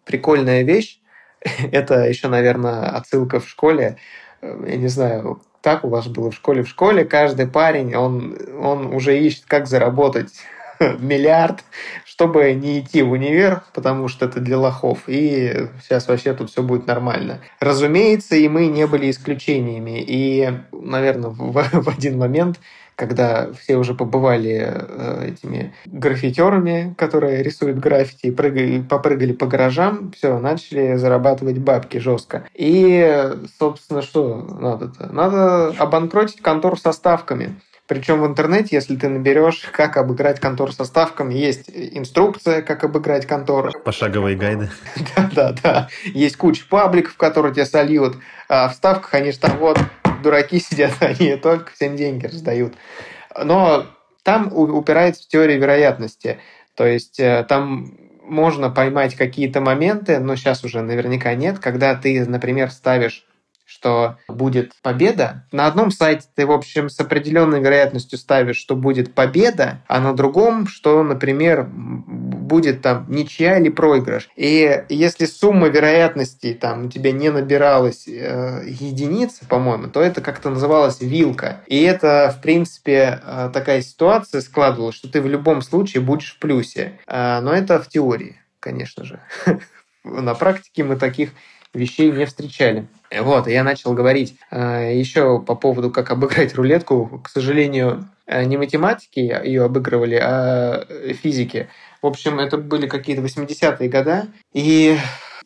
прикольная 0.06 0.62
вещь. 0.62 1.00
Это 1.72 2.08
еще, 2.08 2.28
наверное, 2.28 2.90
отсылка 2.90 3.40
в 3.40 3.50
школе. 3.50 3.98
Э, 4.42 4.66
я 4.68 4.78
не 4.78 4.88
знаю, 4.88 5.42
так 5.62 5.84
у 5.84 5.90
вас 5.90 6.08
было 6.08 6.32
в 6.32 6.36
школе. 6.36 6.64
В 6.64 6.70
школе 6.70 7.04
каждый 7.04 7.48
парень, 7.48 7.96
он, 7.96 8.38
он 8.62 8.94
уже 8.94 9.20
ищет, 9.20 9.46
как 9.46 9.68
заработать 9.68 10.32
миллиард, 11.00 11.64
чтобы 12.06 12.54
не 12.54 12.80
идти 12.80 13.02
в 13.02 13.12
универ, 13.12 13.64
потому 13.74 14.08
что 14.08 14.26
это 14.26 14.40
для 14.40 14.58
лохов. 14.58 15.04
И 15.08 15.68
сейчас 15.84 16.08
вообще 16.08 16.34
тут 16.34 16.50
все 16.50 16.64
будет 16.64 16.88
нормально. 16.88 17.40
Разумеется, 17.60 18.36
и 18.36 18.48
мы 18.48 18.68
не 18.68 18.88
были 18.88 19.10
исключениями. 19.10 20.04
И, 20.06 20.52
наверное, 20.72 21.30
в, 21.30 21.52
в 21.72 21.90
один 21.90 22.18
момент 22.18 22.60
когда 23.00 23.54
все 23.54 23.78
уже 23.78 23.94
побывали 23.94 24.74
э, 24.76 25.30
этими 25.30 25.74
граффитерами, 25.86 26.94
которые 26.98 27.42
рисуют 27.42 27.80
граффити, 27.80 28.30
прыгали, 28.30 28.82
попрыгали 28.82 29.32
по 29.32 29.48
гаражам, 29.48 30.12
все, 30.12 30.38
начали 30.38 30.98
зарабатывать 30.98 31.60
бабки 31.60 31.98
жестко. 31.98 32.44
И, 32.54 33.32
собственно, 33.58 34.02
что 34.02 34.46
надо-то? 34.60 35.08
Надо 35.14 35.70
обанкротить 35.78 36.42
контор 36.42 36.78
со 36.78 36.92
ставками. 36.92 37.56
Причем 37.90 38.22
в 38.22 38.28
интернете, 38.28 38.76
если 38.76 38.96
ты 38.96 39.10
наберешь, 39.10 39.64
как 39.72 39.98
обыграть 39.98 40.40
контор 40.40 40.72
со 40.72 40.86
ставками, 40.86 41.34
есть 41.34 41.72
инструкция, 41.74 42.62
как 42.62 42.84
обыграть 42.84 43.26
конторы. 43.26 43.72
Пошаговые 43.84 44.38
гайды. 44.38 44.70
Да-да-да. 45.16 45.90
Есть 46.06 46.38
куча 46.38 46.64
пабликов, 46.70 47.18
которые 47.18 47.52
тебя 47.52 47.66
сольют. 47.66 48.16
А 48.48 48.70
в 48.70 48.76
ставках 48.76 49.16
они 49.16 49.32
же 49.32 49.40
там 49.40 49.58
вот 49.58 49.80
дураки 50.22 50.60
сидят, 50.60 50.92
они 51.00 51.36
только 51.36 51.72
всем 51.72 51.96
деньги 51.96 52.28
раздают. 52.28 52.76
Но 53.36 53.88
там 54.22 54.54
упирается 54.54 55.24
в 55.24 55.28
теорию 55.28 55.60
вероятности. 55.60 56.38
То 56.76 56.86
есть 56.86 57.20
э, 57.20 57.44
там 57.50 57.98
можно 58.22 58.70
поймать 58.70 59.16
какие-то 59.16 59.62
моменты, 59.62 60.20
но 60.20 60.36
сейчас 60.36 60.64
уже 60.64 60.84
наверняка 60.84 61.34
нет, 61.34 61.58
когда 61.58 61.96
ты, 61.96 62.24
например, 62.24 62.70
ставишь 62.70 63.26
что 63.70 64.18
будет 64.28 64.74
победа. 64.82 65.46
На 65.52 65.68
одном 65.68 65.92
сайте 65.92 66.28
ты, 66.36 66.48
в 66.48 66.52
общем, 66.52 66.90
с 66.90 67.00
определенной 67.00 67.62
вероятностью 67.62 68.18
ставишь, 68.18 68.58
что 68.58 68.76
будет 68.76 69.14
победа, 69.14 69.84
а 69.88 70.00
на 70.00 70.14
другом, 70.14 70.66
что, 70.68 71.04
например, 71.04 71.66
будет 71.70 72.82
там 72.82 73.06
ничья 73.10 73.60
или 73.60 73.70
проигрыш. 73.70 74.28
И 74.36 74.84
если 74.90 75.26
сумма 75.26 75.68
вероятностей 75.68 76.56
там 76.56 76.86
у 76.86 76.90
тебя 76.90 77.12
не 77.12 77.30
набиралась 77.30 78.08
э, 78.08 78.64
единицы, 78.66 79.46
по-моему, 79.46 79.88
то 79.90 80.02
это 80.02 80.22
как-то 80.22 80.50
называлось 80.50 81.00
вилка. 81.00 81.62
И 81.68 81.84
это, 81.84 82.34
в 82.36 82.42
принципе, 82.42 83.22
э, 83.24 83.52
такая 83.54 83.82
ситуация 83.82 84.42
складывалась, 84.42 84.96
что 84.96 85.12
ты 85.12 85.22
в 85.22 85.28
любом 85.28 85.62
случае 85.62 86.02
будешь 86.02 86.34
в 86.34 86.40
плюсе. 86.40 87.00
Э, 87.06 87.40
но 87.40 87.54
это 87.54 87.80
в 87.80 87.88
теории, 87.88 88.38
конечно 88.60 89.06
же. 89.06 89.20
На 90.04 90.34
практике 90.34 90.84
мы 90.84 90.96
таких 90.96 91.30
вещей 91.74 92.12
не 92.12 92.26
встречали. 92.26 92.88
Вот, 93.12 93.48
я 93.48 93.64
начал 93.64 93.94
говорить 93.94 94.38
э, 94.52 94.96
еще 94.96 95.40
по 95.42 95.56
поводу, 95.56 95.90
как 95.90 96.12
обыграть 96.12 96.54
рулетку. 96.56 97.22
К 97.24 97.30
сожалению, 97.30 98.08
э, 98.28 98.44
не 98.44 98.58
математики 98.58 99.20
ее 99.20 99.64
обыгрывали, 99.64 100.16
а 100.16 100.86
физики. 101.22 101.70
В 102.02 102.08
общем, 102.08 102.40
это 102.40 102.58
были 102.58 102.88
какие-то 102.88 103.24
80-е 103.24 103.90
годы. 103.90 104.28
И 104.54 104.96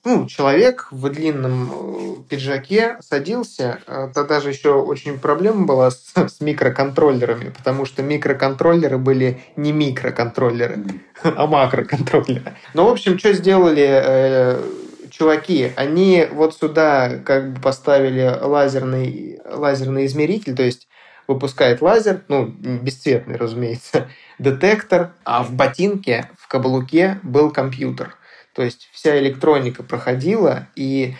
ну, 0.04 0.28
человек 0.28 0.90
в 0.92 1.08
длинном 1.08 1.72
э, 1.72 2.16
пиджаке 2.30 2.98
садился. 3.00 3.80
Тогда 4.14 4.42
же 4.42 4.50
еще 4.50 4.74
очень 4.74 5.18
проблема 5.18 5.66
была 5.66 5.92
с, 5.92 6.12
с 6.16 6.42
микроконтроллерами, 6.42 7.50
потому 7.50 7.86
что 7.86 8.04
микроконтроллеры 8.04 8.98
были 8.98 9.40
не 9.56 9.72
микроконтроллеры, 9.72 10.84
а 11.24 11.48
макроконтроллеры. 11.48 12.58
Ну, 12.74 12.84
в 12.84 12.90
общем, 12.90 13.18
что 13.18 13.32
сделали 13.32 14.84
чуваки, 15.14 15.72
они 15.76 16.28
вот 16.32 16.56
сюда 16.56 17.20
как 17.20 17.54
бы 17.54 17.62
поставили 17.62 18.38
лазерный, 18.42 19.40
лазерный 19.46 20.06
измеритель, 20.06 20.56
то 20.56 20.64
есть 20.64 20.88
выпускает 21.28 21.82
лазер, 21.82 22.24
ну, 22.28 22.48
бесцветный, 22.48 23.38
разумеется, 23.38 24.10
детектор, 24.40 25.14
а 25.24 25.44
в 25.44 25.54
ботинке, 25.54 26.30
в 26.38 26.48
каблуке 26.48 27.20
был 27.24 27.52
компьютер. 27.52 28.16
То 28.54 28.64
есть 28.64 28.90
вся 28.92 29.18
электроника 29.20 29.84
проходила, 29.84 30.68
и 30.76 31.16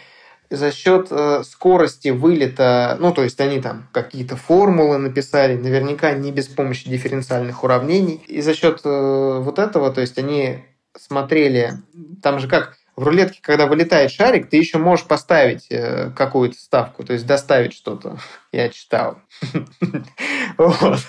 за 0.50 0.72
счет 0.72 1.08
э, 1.10 1.44
скорости 1.44 2.10
вылета, 2.10 2.98
ну, 3.00 3.12
то 3.14 3.24
есть 3.24 3.40
они 3.40 3.60
там 3.60 3.88
какие-то 3.92 4.36
формулы 4.36 4.98
написали, 4.98 5.56
наверняка 5.56 6.12
не 6.14 6.32
без 6.32 6.48
помощи 6.48 6.90
дифференциальных 6.90 7.64
уравнений, 7.64 8.22
и 8.28 8.42
за 8.42 8.54
счет 8.54 8.82
э, 8.84 9.40
вот 9.40 9.58
этого, 9.58 9.92
то 9.92 10.02
есть 10.02 10.18
они 10.18 10.60
смотрели, 10.96 11.74
там 12.22 12.40
же 12.40 12.48
как, 12.48 12.78
в 12.96 13.04
рулетке, 13.04 13.40
когда 13.42 13.66
вылетает 13.66 14.12
шарик, 14.12 14.50
ты 14.50 14.58
еще 14.58 14.78
можешь 14.78 15.06
поставить 15.06 15.66
э, 15.72 16.12
какую-то 16.16 16.56
ставку, 16.58 17.04
то 17.04 17.14
есть 17.14 17.26
доставить 17.26 17.74
что-то. 17.74 18.18
Я 18.52 18.70
читал. 18.70 19.18
вот. 20.58 21.00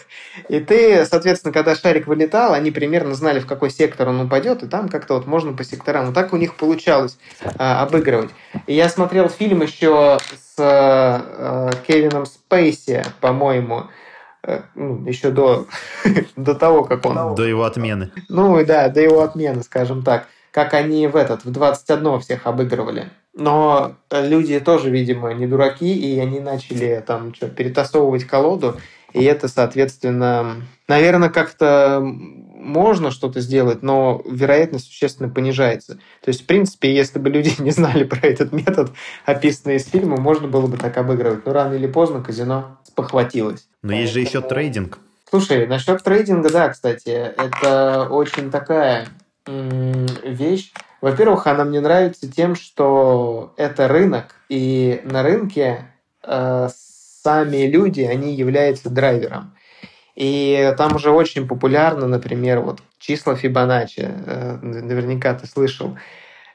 И 0.49 0.61
ты, 0.61 1.05
соответственно, 1.05 1.53
когда 1.53 1.75
шарик 1.75 2.07
вылетал, 2.07 2.55
они 2.55 2.71
примерно 2.71 3.15
знали, 3.15 3.39
в 3.39 3.47
какой 3.47 3.71
сектор 3.71 4.09
он 4.09 4.21
упадет, 4.21 4.63
и 4.63 4.67
там 4.67 4.89
как-то 4.89 5.15
вот 5.15 5.27
можно 5.27 5.53
по 5.53 5.63
секторам. 5.63 6.07
Вот 6.07 6.15
так 6.15 6.33
у 6.33 6.39
них 6.39 6.55
получалось 6.57 7.19
а, 7.59 7.83
обыгрывать. 7.83 8.31
И 8.67 8.75
я 8.75 8.89
смотрел 8.89 9.29
фильм 9.29 9.61
еще 9.63 10.19
с 10.35 10.55
а, 10.59 11.71
Кевином 11.87 12.25
Спейси, 12.25 13.05
по-моему, 13.21 13.89
э, 14.43 14.63
ну, 14.75 15.07
еще 15.07 15.31
до, 15.31 15.67
до 16.37 16.55
того, 16.55 16.85
как 16.85 17.05
он... 17.05 17.35
До 17.35 17.45
его 17.45 17.65
отмены. 17.65 18.11
Ну, 18.31 18.65
да, 18.65 18.89
до 18.89 19.03
его 19.03 19.21
отмены, 19.21 19.63
скажем 19.63 20.03
так 20.03 20.29
как 20.55 20.73
они 20.73 21.09
в 21.09 21.17
этот, 21.17 21.45
в 21.45 21.51
21 21.51 22.21
всех 22.21 22.47
обыгрывали. 22.47 23.09
Но 23.35 23.97
люди 24.13 24.61
тоже, 24.61 24.89
видимо, 24.89 25.35
не 25.35 25.49
дураки, 25.49 25.93
и 25.93 26.17
они 26.21 26.39
начали 26.39 27.03
там 27.05 27.35
что, 27.35 27.49
перетасовывать 27.49 28.23
колоду, 28.23 28.77
и 29.13 29.25
это, 29.25 29.49
соответственно, 29.49 30.63
наверное, 30.87 31.29
как-то 31.29 32.01
можно 32.01 33.11
что-то 33.11 33.41
сделать, 33.41 33.83
но 33.83 34.23
вероятность 34.31 34.87
существенно 34.87 35.29
понижается. 35.29 35.95
То 36.23 36.29
есть, 36.29 36.43
в 36.43 36.47
принципе, 36.47 36.95
если 36.95 37.19
бы 37.19 37.31
люди 37.31 37.53
не 37.59 37.73
знали 37.73 38.05
про 38.05 38.25
этот 38.25 38.53
метод, 38.53 38.93
описанный 39.25 39.77
из 39.77 39.89
фильма, 39.89 40.19
можно 40.19 40.47
было 40.47 40.69
бы 40.69 40.77
так 40.77 40.97
обыгрывать. 40.97 41.45
Но 41.47 41.53
рано 41.53 41.75
или 41.75 41.89
поздно 41.89 42.23
казино 42.23 42.79
спохватилось. 42.85 43.67
Но 43.83 43.93
есть 43.93 44.13
же 44.13 44.21
еще 44.21 44.41
трейдинг. 44.41 45.01
Слушай, 45.29 45.67
насчет 45.67 46.01
трейдинга, 46.05 46.51
да, 46.51 46.69
кстати, 46.69 47.09
это 47.09 48.07
очень 48.09 48.53
такая 48.53 49.09
вещь. 49.47 50.73
Во-первых, 51.01 51.47
она 51.47 51.65
мне 51.65 51.81
нравится 51.81 52.31
тем, 52.31 52.55
что 52.55 53.53
это 53.57 53.89
рынок, 53.89 54.37
и 54.49 55.03
на 55.05 55.23
рынке 55.23 55.87
э, 56.23 56.69
сами 57.23 57.67
люди, 57.67 58.01
они 58.01 58.35
являются 58.35 58.89
драйвером. 58.89 59.55
И 60.15 60.73
там 60.79 60.95
уже 60.97 61.11
очень 61.11 61.47
популярно, 61.47 62.07
например, 62.07 62.61
вот 62.61 62.81
числа 62.99 63.35
Фибоначчи, 63.35 64.09
э, 64.09 64.59
наверняка 64.63 65.35
ты 65.35 65.47
слышал, 65.47 65.97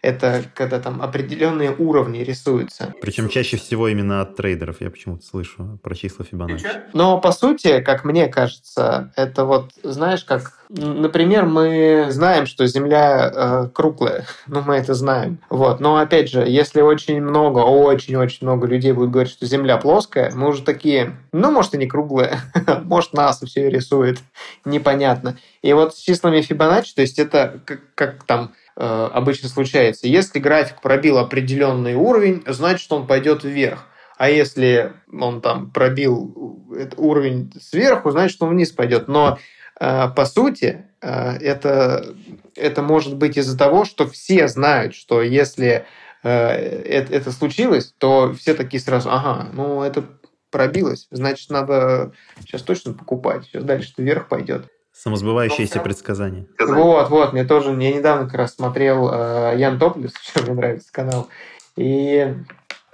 это 0.02 0.44
когда 0.54 0.80
там 0.80 1.02
определенные 1.02 1.76
уровни 1.76 2.20
рисуются. 2.20 2.94
Причем 3.02 3.30
чаще 3.30 3.58
всего 3.58 3.88
именно 3.88 4.22
от 4.22 4.36
трейдеров 4.36 4.78
я 4.80 4.90
почему-то 4.90 5.26
слышу 5.26 5.80
про 5.84 5.96
числа 5.96 6.26
Фибоначчи. 6.26 6.66
Но 6.94 7.20
по 7.20 7.32
сути, 7.32 7.82
как 7.82 8.06
мне 8.06 8.28
кажется, 8.28 9.12
это 9.16 9.46
вот, 9.46 9.72
знаешь, 9.84 10.24
как, 10.24 10.54
например, 10.70 11.46
мы 11.46 12.08
знаем, 12.10 12.46
что 12.46 12.66
Земля 12.66 13.32
э, 13.34 13.70
круглая, 13.74 14.26
ну 14.48 14.62
мы 14.62 14.76
это 14.76 14.94
знаем, 14.94 15.40
вот. 15.50 15.80
Но 15.80 15.98
опять 15.98 16.30
же, 16.30 16.46
если 16.48 16.82
очень 16.82 17.22
много, 17.22 17.60
очень-очень 17.60 18.48
много 18.48 18.68
людей 18.68 18.94
будет 18.94 19.12
говорить, 19.12 19.32
что 19.32 19.46
Земля 19.46 19.78
плоская, 19.78 20.32
мы 20.34 20.48
уже 20.50 20.64
такие, 20.64 21.18
ну 21.34 21.52
может 21.52 21.74
и 21.74 21.78
не 21.78 21.88
круглая, 21.88 22.40
может 22.84 23.14
НАСА 23.14 23.46
все 23.48 23.70
рисует, 23.70 24.20
непонятно. 24.64 25.38
И 25.62 25.74
вот 25.74 25.96
с 25.96 26.00
числами 26.00 26.42
Фибоначчи, 26.42 26.96
то 26.96 27.02
есть 27.02 27.20
это 27.20 27.60
как, 27.66 27.82
как 27.96 28.24
там 28.24 28.54
обычно 28.82 29.50
случается. 29.50 30.08
Если 30.08 30.40
график 30.40 30.82
пробил 30.82 31.18
определенный 31.18 31.96
уровень, 31.96 32.44
значит 32.48 32.92
он 32.92 33.08
пойдет 33.08 33.44
вверх. 33.44 33.86
А 34.18 34.30
если 34.30 34.94
он 35.12 35.42
там 35.42 35.72
пробил 35.72 36.66
уровень 36.98 37.52
сверху, 37.62 38.12
значит 38.12 38.42
он 38.42 38.50
вниз 38.50 38.72
пойдет. 38.72 39.08
Но 39.08 39.38
э, 39.80 40.10
по 40.16 40.26
сути 40.26 40.86
э, 41.02 41.38
это, 41.38 42.16
это 42.56 42.82
может 42.82 43.16
быть 43.16 43.38
из-за 43.38 43.58
того, 43.58 43.86
что 43.86 44.08
все 44.08 44.48
знают, 44.48 44.96
что 44.96 45.22
если 45.22 45.86
это, 46.22 47.14
это 47.14 47.32
случилось, 47.32 47.94
то 47.98 48.34
все 48.34 48.54
такие 48.54 48.82
сразу, 48.82 49.10
ага, 49.10 49.48
ну 49.54 49.84
это 49.84 50.04
пробилось, 50.52 51.08
значит 51.12 51.50
надо 51.50 52.12
сейчас 52.42 52.62
точно 52.62 52.94
покупать, 52.94 53.46
сейчас 53.46 53.64
дальше 53.64 53.94
вверх 53.98 54.28
пойдет. 54.28 54.68
Самосбывающиеся 55.02 55.80
предсказания. 55.80 56.46
Вот, 56.60 57.10
вот, 57.10 57.32
мне 57.32 57.46
тоже, 57.46 57.70
я 57.70 57.94
недавно 57.94 58.26
как 58.26 58.36
раз 58.36 58.56
смотрел 58.56 59.10
э, 59.10 59.54
Ян 59.58 59.80
Топлис, 59.80 60.14
что 60.22 60.44
мне 60.44 60.54
нравится 60.54 60.92
канал, 60.92 61.30
и 61.78 62.36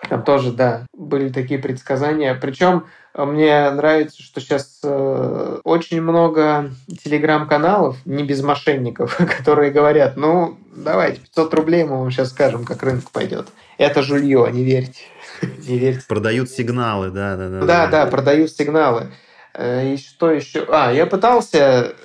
там 0.07 0.23
тоже, 0.23 0.51
да, 0.51 0.85
были 0.93 1.29
такие 1.29 1.59
предсказания. 1.59 2.35
Причем 2.35 2.85
э, 3.15 3.25
мне 3.25 3.71
нравится, 3.71 4.21
что 4.21 4.39
сейчас 4.39 4.81
э, 4.83 5.59
очень 5.63 5.99
много 5.99 6.71
телеграм-каналов, 7.03 7.97
не 8.05 8.23
без 8.23 8.43
мошенников, 8.43 9.17
которые 9.37 9.71
говорят, 9.71 10.15
ну, 10.15 10.59
давайте, 10.75 11.21
500 11.21 11.53
рублей 11.55 11.83
мы 11.85 11.97
вам 11.97 12.11
сейчас 12.11 12.29
скажем, 12.29 12.65
как 12.65 12.83
рынок 12.83 13.09
пойдет. 13.09 13.47
Это 13.79 14.03
жулье, 14.03 14.47
не 14.51 14.63
верьте. 14.63 15.01
не 15.41 15.79
верьте. 15.79 16.05
Продают 16.07 16.51
сигналы, 16.51 17.09
да, 17.09 17.35
да, 17.35 17.49
да. 17.49 17.65
Да, 17.65 17.87
да, 17.87 18.05
продают 18.05 18.51
сигналы. 18.51 19.11
Э, 19.55 19.93
и 19.93 19.97
что 19.97 20.31
еще? 20.31 20.65
А, 20.69 20.91
я 20.91 21.05
пытался, 21.05 21.95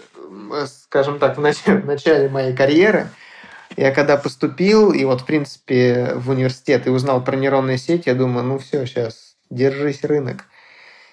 скажем 0.66 1.18
так, 1.18 1.36
в 1.36 1.40
начале 1.40 2.28
моей 2.28 2.54
карьеры, 2.54 3.08
я 3.76 3.92
когда 3.92 4.16
поступил, 4.16 4.92
и 4.92 5.04
вот, 5.04 5.22
в 5.22 5.26
принципе, 5.26 6.14
в 6.14 6.30
университет 6.30 6.86
и 6.86 6.90
узнал 6.90 7.22
про 7.22 7.36
нейронные 7.36 7.78
сети, 7.78 8.08
я 8.08 8.14
думаю, 8.14 8.44
ну 8.44 8.58
все, 8.58 8.86
сейчас, 8.86 9.36
держись, 9.48 10.04
рынок. 10.04 10.44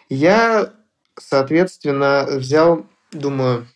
Я, 0.09 0.73
соответственно, 1.19 2.25
взял, 2.29 2.85
думаю, 3.11 3.67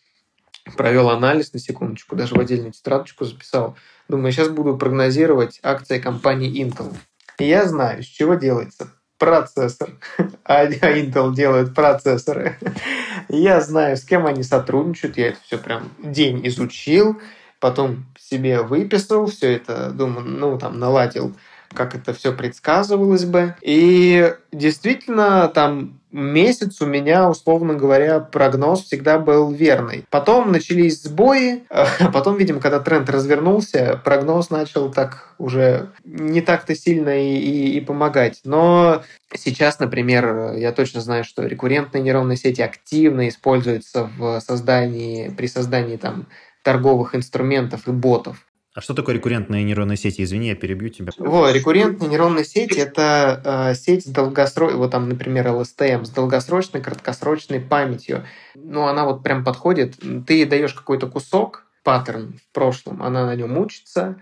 провел 0.77 1.09
анализ 1.09 1.53
на 1.53 1.59
секундочку, 1.59 2.15
даже 2.15 2.35
в 2.35 2.39
отдельную 2.39 2.71
тетрадочку 2.71 3.25
записал. 3.25 3.75
Думаю, 4.07 4.31
сейчас 4.31 4.49
буду 4.49 4.77
прогнозировать 4.77 5.59
акции 5.63 5.99
компании 5.99 6.63
Intel. 6.63 6.95
И 7.39 7.45
я 7.45 7.65
знаю, 7.65 8.03
с 8.03 8.05
чего 8.05 8.35
делается 8.35 8.91
процессор, 9.21 9.91
а 10.45 10.65
Intel 10.65 11.35
делает 11.35 11.75
процессоры. 11.75 12.57
Я 13.29 13.61
знаю, 13.61 13.95
с 13.95 14.01
кем 14.01 14.25
они 14.25 14.41
сотрудничают, 14.41 15.15
я 15.15 15.27
это 15.27 15.37
все 15.45 15.59
прям 15.59 15.91
день 15.99 16.45
изучил, 16.47 17.21
потом 17.59 18.07
себе 18.19 18.63
выписал, 18.63 19.27
все 19.27 19.53
это, 19.53 19.91
думаю, 19.91 20.25
ну, 20.25 20.57
там, 20.57 20.79
наладил, 20.79 21.35
как 21.71 21.93
это 21.93 22.15
все 22.15 22.33
предсказывалось 22.33 23.25
бы. 23.25 23.55
И 23.61 24.33
действительно, 24.51 25.47
там 25.49 26.00
месяц 26.11 26.81
у 26.81 26.85
меня, 26.85 27.29
условно 27.29 27.73
говоря, 27.73 28.19
прогноз 28.19 28.83
всегда 28.83 29.19
был 29.19 29.51
верный. 29.51 30.05
Потом 30.09 30.51
начались 30.51 31.01
сбои, 31.01 31.63
а 31.69 32.11
потом, 32.11 32.37
видимо, 32.37 32.59
когда 32.59 32.79
тренд 32.79 33.09
развернулся, 33.09 33.99
прогноз 34.03 34.49
начал 34.49 34.91
так 34.91 35.33
уже 35.37 35.91
не 36.03 36.41
так-то 36.41 36.75
сильно 36.75 37.21
и, 37.21 37.37
и, 37.37 37.77
и 37.77 37.81
помогать. 37.81 38.41
Но 38.43 39.03
сейчас, 39.33 39.79
например, 39.79 40.53
я 40.55 40.71
точно 40.71 41.01
знаю, 41.01 41.23
что 41.23 41.45
рекуррентные 41.45 42.03
нейронные 42.03 42.37
сети 42.37 42.61
активно 42.61 43.27
используются 43.27 44.09
в 44.17 44.39
создании, 44.41 45.29
при 45.29 45.47
создании 45.47 45.97
там 45.97 46.27
торговых 46.63 47.15
инструментов 47.15 47.87
и 47.87 47.91
ботов. 47.91 48.45
А 48.73 48.79
что 48.79 48.93
такое 48.93 49.15
рекуррентные 49.15 49.63
нейронные 49.65 49.97
сети? 49.97 50.23
Извини, 50.23 50.47
я 50.47 50.55
перебью 50.55 50.89
тебя. 50.89 51.11
Во, 51.17 51.51
рекуррентные 51.51 52.09
нейронные 52.09 52.45
сети– 52.45 52.77
это 52.79 53.41
э, 53.71 53.75
сеть 53.75 54.05
с 54.05 54.09
долгосрочной, 54.09 54.77
вот 54.77 54.91
там, 54.91 55.09
например, 55.09 55.47
LSTM, 55.47 56.05
с 56.05 56.09
долгосрочной, 56.09 56.81
краткосрочной 56.81 57.59
памятью. 57.59 58.25
Ну, 58.55 58.83
она 58.87 59.05
вот 59.05 59.23
прям 59.23 59.43
подходит. 59.43 59.97
Ты 60.25 60.45
даешь 60.45 60.73
какой-то 60.73 61.07
кусок, 61.07 61.65
паттерн 61.83 62.39
в 62.39 62.53
прошлом, 62.53 63.03
она 63.03 63.25
на 63.25 63.35
нем 63.35 63.57
учится. 63.57 64.15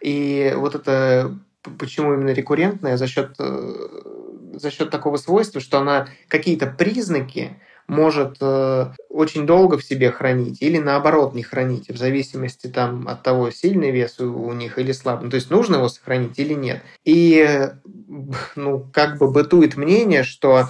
И 0.00 0.54
вот 0.56 0.74
это 0.74 1.36
почему 1.78 2.14
именно 2.14 2.30
рекуррентная 2.30 2.96
за 2.96 3.06
счет, 3.06 3.34
э, 3.38 3.88
за 4.54 4.70
счет 4.70 4.90
такого 4.90 5.18
свойства, 5.18 5.60
что 5.60 5.78
она 5.78 6.08
какие-то 6.28 6.66
признаки 6.66 7.60
может 7.90 8.36
э, 8.40 8.92
очень 9.08 9.46
долго 9.46 9.76
в 9.76 9.84
себе 9.84 10.12
хранить 10.12 10.62
или 10.62 10.78
наоборот 10.78 11.34
не 11.34 11.42
хранить, 11.42 11.88
в 11.88 11.96
зависимости 11.96 12.68
там, 12.68 13.08
от 13.08 13.22
того, 13.24 13.50
сильный 13.50 13.90
вес 13.90 14.20
у, 14.20 14.32
у 14.32 14.52
них 14.52 14.78
или 14.78 14.92
слабый. 14.92 15.24
Ну, 15.24 15.30
то 15.30 15.34
есть 15.34 15.50
нужно 15.50 15.76
его 15.76 15.88
сохранить 15.88 16.38
или 16.38 16.54
нет. 16.54 16.82
И 17.04 17.68
ну, 18.54 18.86
как 18.92 19.18
бы 19.18 19.30
бытует 19.30 19.76
мнение, 19.76 20.22
что 20.22 20.68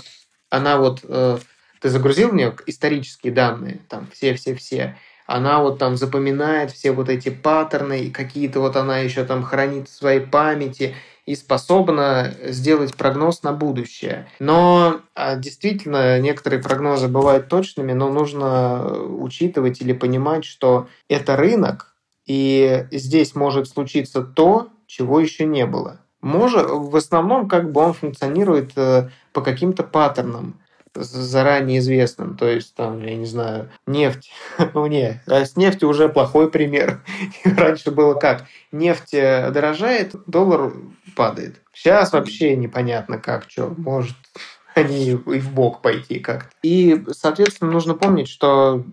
она 0.49 0.79
вот... 0.79 1.01
Э, 1.05 1.39
ты 1.81 1.89
загрузил 1.89 2.31
в 2.31 2.35
нее 2.35 2.55
исторические 2.67 3.33
данные, 3.33 3.81
там 3.89 4.07
все-все-все, 4.13 4.97
она 5.27 5.63
вот 5.63 5.79
там 5.79 5.97
запоминает 5.97 6.73
все 6.73 6.93
вот 6.93 7.09
эти 7.09 7.29
паттерны, 7.29 8.11
какие-то 8.11 8.61
вот 8.61 8.77
она 8.77 8.99
еще 8.99 9.25
там 9.25 9.43
хранит 9.43 9.89
в 9.89 9.95
своей 9.95 10.21
памяти, 10.21 10.95
и 11.31 11.37
способна 11.37 12.35
сделать 12.43 12.97
прогноз 12.97 13.45
на 13.45 13.53
будущее. 13.53 14.27
Но 14.41 15.01
а, 15.15 15.37
действительно, 15.37 16.19
некоторые 16.19 16.61
прогнозы 16.61 17.07
бывают 17.07 17.47
точными, 17.47 17.93
но 17.93 18.11
нужно 18.11 18.93
учитывать 19.05 19.81
или 19.81 19.93
понимать, 19.93 20.45
что 20.45 20.89
это 21.09 21.37
рынок, 21.37 21.95
и 22.27 22.85
здесь 22.91 23.37
может 23.37 23.69
случиться 23.69 24.23
то, 24.23 24.71
чего 24.89 25.21
еще 25.21 25.47
не 25.47 25.67
было. 25.67 26.01
Может, 26.21 26.69
в 26.69 26.97
основном 26.97 27.49
как 27.49 27.71
бы 27.71 27.81
он 27.81 27.93
функционирует 27.93 28.73
э, 28.77 29.11
по 29.33 29.41
каким-то 29.41 29.85
паттернам 29.85 30.60
заранее 30.95 31.79
известным. 31.79 32.37
То 32.37 32.49
есть, 32.49 32.75
там, 32.75 33.03
я 33.03 33.15
не 33.15 33.27
знаю, 33.27 33.71
нефть. 33.87 34.33
ну, 34.75 34.87
не, 34.87 35.23
а 35.27 35.45
с 35.45 35.57
нефтью 35.57 35.89
уже 35.89 36.09
плохой 36.09 36.51
пример. 36.51 37.03
Раньше 37.45 37.91
было 37.91 38.15
как? 38.15 38.45
Нефть 38.73 39.15
э, 39.15 39.51
дорожает, 39.51 40.15
доллар 40.27 40.73
падает. 41.17 41.61
Сейчас 41.73 42.13
вообще 42.13 42.57
непонятно 42.57 43.19
как, 43.19 43.45
что. 43.49 43.75
Может, 43.77 44.17
они 44.75 45.11
и 45.11 45.15
в 45.15 45.53
бок 45.53 45.83
пойти 45.83 46.19
как 46.19 46.51
И, 46.63 47.05
соответственно, 47.13 47.71
нужно 47.71 47.95
помнить, 47.95 48.29
что 48.29 48.85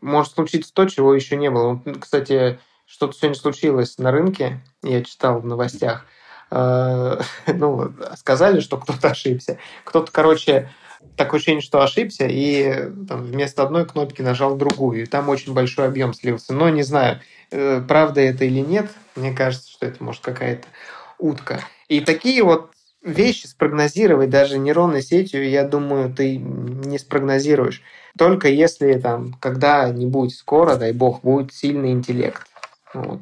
может 0.00 0.32
случиться 0.32 0.72
то, 0.72 0.86
чего 0.86 1.14
еще 1.14 1.36
не 1.36 1.50
было. 1.50 1.82
Кстати, 2.00 2.58
что-то 2.86 3.12
сегодня 3.14 3.36
случилось 3.36 3.98
на 3.98 4.10
рынке, 4.10 4.60
я 4.82 5.02
читал 5.02 5.40
в 5.40 5.46
новостях. 5.46 6.06
Э, 6.50 7.20
ну, 7.46 7.92
сказали, 8.16 8.60
что 8.60 8.76
кто-то 8.76 9.10
ошибся. 9.10 9.58
Кто-то, 9.84 10.10
короче, 10.10 10.70
такое 11.16 11.38
ощущение, 11.38 11.62
что 11.62 11.82
ошибся, 11.82 12.26
и 12.26 12.90
там, 13.08 13.24
вместо 13.24 13.62
одной 13.62 13.86
кнопки 13.86 14.22
нажал 14.22 14.56
другую. 14.56 15.02
И 15.02 15.06
там 15.06 15.28
очень 15.28 15.52
большой 15.52 15.86
объем 15.86 16.14
слился. 16.14 16.52
Но 16.54 16.68
не 16.68 16.82
знаю, 16.82 17.20
э, 17.50 17.82
правда 17.86 18.20
это 18.20 18.44
или 18.44 18.60
нет. 18.60 18.90
Мне 19.16 19.32
кажется, 19.32 19.70
что 19.70 19.86
это 19.86 20.02
может 20.02 20.22
какая-то 20.22 20.66
утка. 21.18 21.60
И 21.88 22.00
такие 22.00 22.42
вот 22.42 22.70
вещи 23.02 23.46
спрогнозировать 23.46 24.30
даже 24.30 24.58
нейронной 24.58 25.02
сетью, 25.02 25.48
я 25.48 25.64
думаю, 25.64 26.12
ты 26.12 26.36
не 26.36 26.98
спрогнозируешь. 26.98 27.82
Только 28.18 28.48
если 28.48 28.94
там 28.94 29.34
когда-нибудь 29.34 30.34
скоро, 30.34 30.76
дай 30.76 30.92
бог, 30.92 31.22
будет 31.22 31.52
сильный 31.52 31.92
интеллект. 31.92 32.46
Вот. 32.92 33.20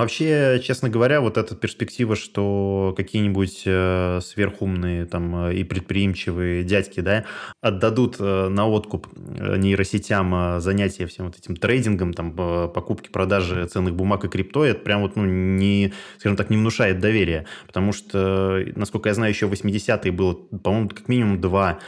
Вообще, 0.00 0.58
честно 0.64 0.88
говоря, 0.88 1.20
вот 1.20 1.36
эта 1.36 1.54
перспектива, 1.54 2.16
что 2.16 2.94
какие-нибудь 2.96 3.64
э, 3.66 4.20
сверхумные 4.22 5.04
там 5.04 5.48
э, 5.48 5.56
и 5.56 5.62
предприимчивые 5.62 6.64
дядьки, 6.64 7.00
да, 7.00 7.26
отдадут 7.60 8.16
э, 8.18 8.48
на 8.48 8.66
откуп 8.66 9.08
нейросетям 9.14 10.58
занятия 10.62 11.06
всем 11.06 11.26
вот 11.26 11.36
этим 11.36 11.54
трейдингом, 11.54 12.14
там, 12.14 12.32
покупки, 12.32 13.10
продажи 13.10 13.66
ценных 13.66 13.94
бумаг 13.94 14.24
и 14.24 14.28
крипто, 14.28 14.64
это 14.64 14.80
прям 14.80 15.02
вот, 15.02 15.16
ну, 15.16 15.26
не, 15.26 15.92
скажем 16.16 16.38
так, 16.38 16.48
не 16.48 16.56
внушает 16.56 16.98
доверия, 16.98 17.44
потому 17.66 17.92
что, 17.92 18.64
насколько 18.76 19.10
я 19.10 19.14
знаю, 19.14 19.32
еще 19.32 19.48
в 19.48 19.52
80-е 19.52 20.12
было, 20.12 20.32
по-моему, 20.32 20.88
как 20.88 21.08
минимум 21.08 21.42
два 21.42 21.80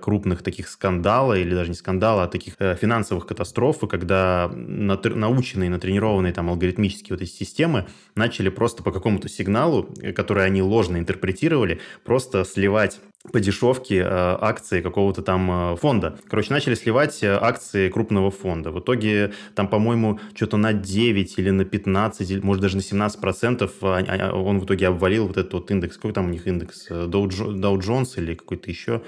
крупных 0.00 0.42
таких 0.42 0.68
скандала, 0.68 1.34
или 1.34 1.54
даже 1.54 1.68
не 1.68 1.76
скандала, 1.76 2.24
а 2.24 2.28
таких 2.28 2.54
финансовых 2.58 3.26
катастроф, 3.26 3.78
когда 3.88 4.50
наученные, 4.52 5.70
натренированные 5.70 6.32
там 6.32 6.48
алгоритмические 6.48 7.16
вот 7.16 7.22
эти 7.22 7.41
системы 7.44 7.86
начали 8.14 8.48
просто 8.48 8.82
по 8.82 8.92
какому-то 8.92 9.28
сигналу, 9.28 9.88
э, 10.00 10.12
который 10.12 10.44
они 10.44 10.62
ложно 10.62 10.98
интерпретировали, 10.98 11.80
просто 12.04 12.44
сливать 12.44 13.00
по 13.32 13.40
дешевке 13.40 13.98
э, 13.98 14.06
акции 14.08 14.80
какого-то 14.80 15.22
там 15.22 15.50
э, 15.50 15.76
фонда. 15.76 16.18
Короче, 16.28 16.52
начали 16.52 16.74
сливать 16.74 17.22
акции 17.22 17.88
крупного 17.88 18.30
фонда. 18.30 18.70
В 18.70 18.80
итоге 18.80 19.32
там, 19.54 19.68
по-моему, 19.68 20.18
что-то 20.34 20.56
на 20.56 20.72
9 20.72 21.38
или 21.38 21.50
на 21.50 21.64
15, 21.64 22.30
или, 22.30 22.40
может, 22.40 22.62
даже 22.62 22.76
на 22.76 22.82
17 22.82 23.20
процентов 23.20 23.72
а, 23.82 24.04
а, 24.06 24.32
он 24.32 24.58
в 24.58 24.64
итоге 24.64 24.88
обвалил 24.88 25.26
вот 25.26 25.36
этот 25.36 25.52
вот 25.52 25.70
индекс. 25.70 25.96
Какой 25.96 26.12
там 26.12 26.26
у 26.26 26.30
них 26.30 26.46
индекс? 26.46 26.90
Dow 26.90 27.28
Jones 27.28 28.14
или 28.16 28.34
какой-то 28.34 28.70
еще? 28.70 29.02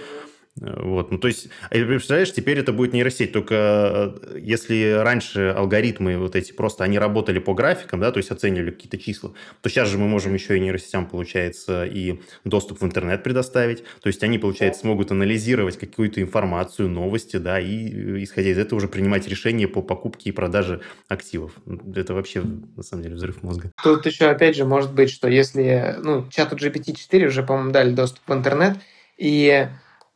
Вот, 0.60 1.10
ну 1.10 1.18
то 1.18 1.26
есть, 1.26 1.48
а 1.64 1.70
представляешь, 1.70 2.32
теперь 2.32 2.60
это 2.60 2.72
будет 2.72 2.92
нейросеть, 2.92 3.32
только 3.32 4.14
э, 4.24 4.38
если 4.38 4.92
раньше 5.02 5.48
алгоритмы 5.48 6.16
вот 6.16 6.36
эти 6.36 6.52
просто, 6.52 6.84
они 6.84 6.96
работали 6.96 7.40
по 7.40 7.54
графикам, 7.54 7.98
да, 7.98 8.12
то 8.12 8.18
есть 8.18 8.30
оценивали 8.30 8.70
какие-то 8.70 8.96
числа, 8.96 9.32
то 9.62 9.68
сейчас 9.68 9.88
же 9.88 9.98
мы 9.98 10.06
можем 10.06 10.32
еще 10.32 10.56
и 10.56 10.60
нейросетям, 10.60 11.06
получается, 11.06 11.84
и 11.84 12.20
доступ 12.44 12.82
в 12.82 12.84
интернет 12.84 13.24
предоставить, 13.24 13.82
то 14.00 14.06
есть 14.06 14.22
они, 14.22 14.38
получается, 14.38 14.82
смогут 14.82 15.10
анализировать 15.10 15.76
какую-то 15.76 16.22
информацию, 16.22 16.88
новости, 16.88 17.36
да, 17.36 17.58
и 17.58 17.88
э, 17.88 18.22
исходя 18.22 18.50
из 18.50 18.58
этого 18.58 18.76
уже 18.76 18.86
принимать 18.86 19.26
решения 19.26 19.66
по 19.66 19.82
покупке 19.82 20.30
и 20.30 20.32
продаже 20.32 20.82
активов. 21.08 21.50
Это 21.96 22.14
вообще, 22.14 22.42
на 22.76 22.84
самом 22.84 23.02
деле, 23.02 23.16
взрыв 23.16 23.42
мозга. 23.42 23.72
Тут 23.82 24.06
еще, 24.06 24.26
опять 24.26 24.54
же, 24.54 24.64
может 24.64 24.94
быть, 24.94 25.10
что 25.10 25.26
если, 25.26 25.96
ну, 26.00 26.28
чату 26.30 26.54
GPT-4 26.54 27.26
уже, 27.26 27.42
по-моему, 27.42 27.72
дали 27.72 27.90
доступ 27.90 28.20
в 28.28 28.32
интернет, 28.32 28.76
и 29.16 29.68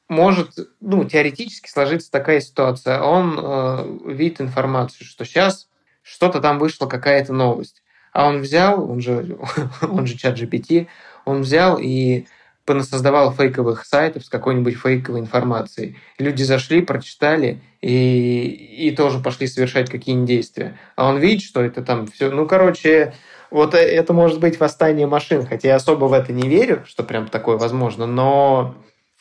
может, 0.08 0.52
ну, 0.80 1.04
теоретически 1.04 1.68
сложиться 1.68 2.10
такая 2.10 2.40
ситуация. 2.40 3.00
Он 3.00 3.38
э, 3.38 4.12
видит 4.14 4.40
информацию, 4.40 5.06
что 5.06 5.24
сейчас 5.24 5.68
что-то 6.02 6.40
там 6.40 6.58
вышла, 6.58 6.86
какая-то 6.86 7.32
новость. 7.32 7.82
А 8.12 8.26
он 8.26 8.40
взял, 8.40 8.90
он 8.90 9.00
же, 9.00 9.38
он 9.82 10.06
же 10.06 10.16
чат 10.16 10.38
GPT, 10.38 10.86
он 11.24 11.42
взял 11.42 11.78
и 11.78 12.26
создавал 12.66 13.32
фейковых 13.32 13.86
сайтов 13.86 14.24
с 14.24 14.28
какой-нибудь 14.28 14.76
фейковой 14.76 15.20
информацией. 15.20 15.96
Люди 16.18 16.42
зашли, 16.42 16.82
прочитали 16.82 17.62
и, 17.80 18.46
и 18.46 18.90
тоже 18.94 19.20
пошли 19.20 19.46
совершать 19.46 19.88
какие-нибудь 19.88 20.28
действия. 20.28 20.78
А 20.94 21.08
он 21.08 21.18
видит, 21.18 21.42
что 21.42 21.62
это 21.62 21.82
там 21.82 22.06
все... 22.06 22.30
Ну, 22.30 22.46
короче, 22.46 23.14
вот 23.50 23.74
это 23.74 24.12
может 24.12 24.40
быть 24.40 24.60
восстание 24.60 25.06
машин, 25.06 25.46
хотя 25.46 25.68
я 25.68 25.76
особо 25.76 26.06
в 26.06 26.12
это 26.12 26.32
не 26.32 26.46
верю, 26.46 26.84
что 26.86 27.02
прям 27.02 27.28
такое 27.28 27.56
возможно, 27.56 28.06
но 28.06 28.74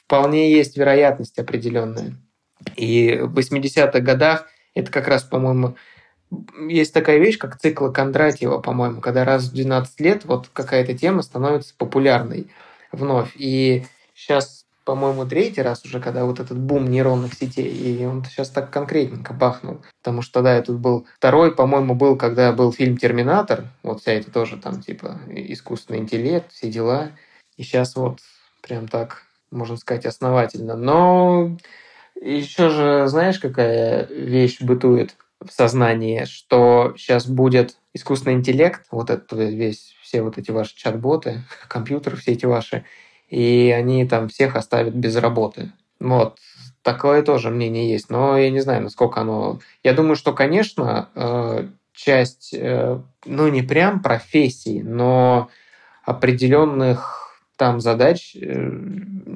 вполне 0.08 0.52
есть 0.52 0.78
вероятность 0.78 1.38
определенная. 1.38 2.16
И 2.78 3.20
в 3.22 3.38
80-х 3.38 4.00
годах 4.00 4.48
это 4.74 4.90
как 4.92 5.08
раз, 5.08 5.24
по-моему, 5.24 5.76
есть 6.70 6.94
такая 6.94 7.18
вещь, 7.20 7.38
как 7.38 7.60
цикл 7.60 7.92
Кондратьева, 7.92 8.60
по-моему, 8.60 9.02
когда 9.02 9.26
раз 9.26 9.46
в 9.46 9.54
12 9.54 10.00
лет 10.00 10.26
вот 10.26 10.48
какая-то 10.52 10.98
тема 10.98 11.22
становится 11.22 11.74
популярной 11.78 12.48
вновь. 12.92 13.32
И 13.36 13.86
сейчас, 14.14 14.66
по-моему, 14.86 15.26
третий 15.26 15.62
раз 15.62 15.84
уже, 15.84 16.00
когда 16.00 16.24
вот 16.24 16.40
этот 16.40 16.58
бум 16.58 16.90
нейронных 16.90 17.34
сетей, 17.34 17.70
и 17.70 18.06
он 18.06 18.24
сейчас 18.24 18.50
так 18.50 18.72
конкретненько 18.72 19.34
бахнул. 19.34 19.82
Потому 20.02 20.22
что, 20.22 20.42
да, 20.42 20.62
тут 20.62 20.78
был 20.80 21.06
второй, 21.18 21.54
по-моему, 21.54 21.96
был, 21.96 22.16
когда 22.16 22.54
был 22.54 22.72
фильм 22.72 22.98
«Терминатор», 22.98 23.66
вот 23.84 24.02
вся 24.02 24.14
это 24.14 24.32
тоже 24.32 24.58
там, 24.58 24.82
типа, 24.82 25.20
искусственный 25.30 26.00
интеллект, 26.00 26.52
все 26.52 26.70
дела. 26.70 27.12
И 27.58 27.64
сейчас 27.64 27.96
вот 27.96 28.20
прям 28.62 28.88
так 28.88 29.27
можно 29.52 29.78
сказать, 29.78 30.06
основательно. 30.06 30.76
Но 30.76 31.58
еще 32.22 32.70
же, 32.70 33.08
знаешь, 33.08 33.40
какая 33.40 34.08
вещь 34.08 34.62
бытует 34.62 35.16
в 35.44 35.52
сознании, 35.52 36.26
что 36.26 36.94
сейчас 36.98 37.28
будет 37.28 37.78
искусственный 37.94 38.36
интеллект, 38.36 38.86
вот 38.92 39.10
этот 39.10 39.32
весь, 39.34 39.96
все 40.02 40.22
вот 40.22 40.38
эти 40.38 40.52
ваши 40.52 40.76
чат-боты, 40.76 41.44
компьютеры, 41.68 42.18
все 42.18 42.32
эти 42.32 42.46
ваши, 42.46 42.86
и 43.30 43.74
они 43.76 44.06
там 44.08 44.30
всех 44.30 44.56
оставят 44.56 44.96
без 44.96 45.16
работы. 45.18 45.72
Вот. 46.00 46.40
Такое 46.82 47.22
тоже 47.22 47.50
мнение 47.50 47.92
есть, 47.92 48.10
но 48.10 48.38
я 48.38 48.50
не 48.50 48.62
знаю, 48.62 48.82
насколько 48.82 49.22
оно... 49.22 49.60
Я 49.84 49.94
думаю, 49.94 50.16
что, 50.16 50.32
конечно, 50.32 51.10
э, 51.16 51.68
часть, 51.92 52.54
э, 52.54 53.00
ну, 53.26 53.48
не 53.50 53.62
прям 53.62 54.02
профессий, 54.02 54.82
но 54.82 55.50
определенных 56.06 57.27
там 57.58 57.82
задач 57.82 58.36
э, 58.36 58.72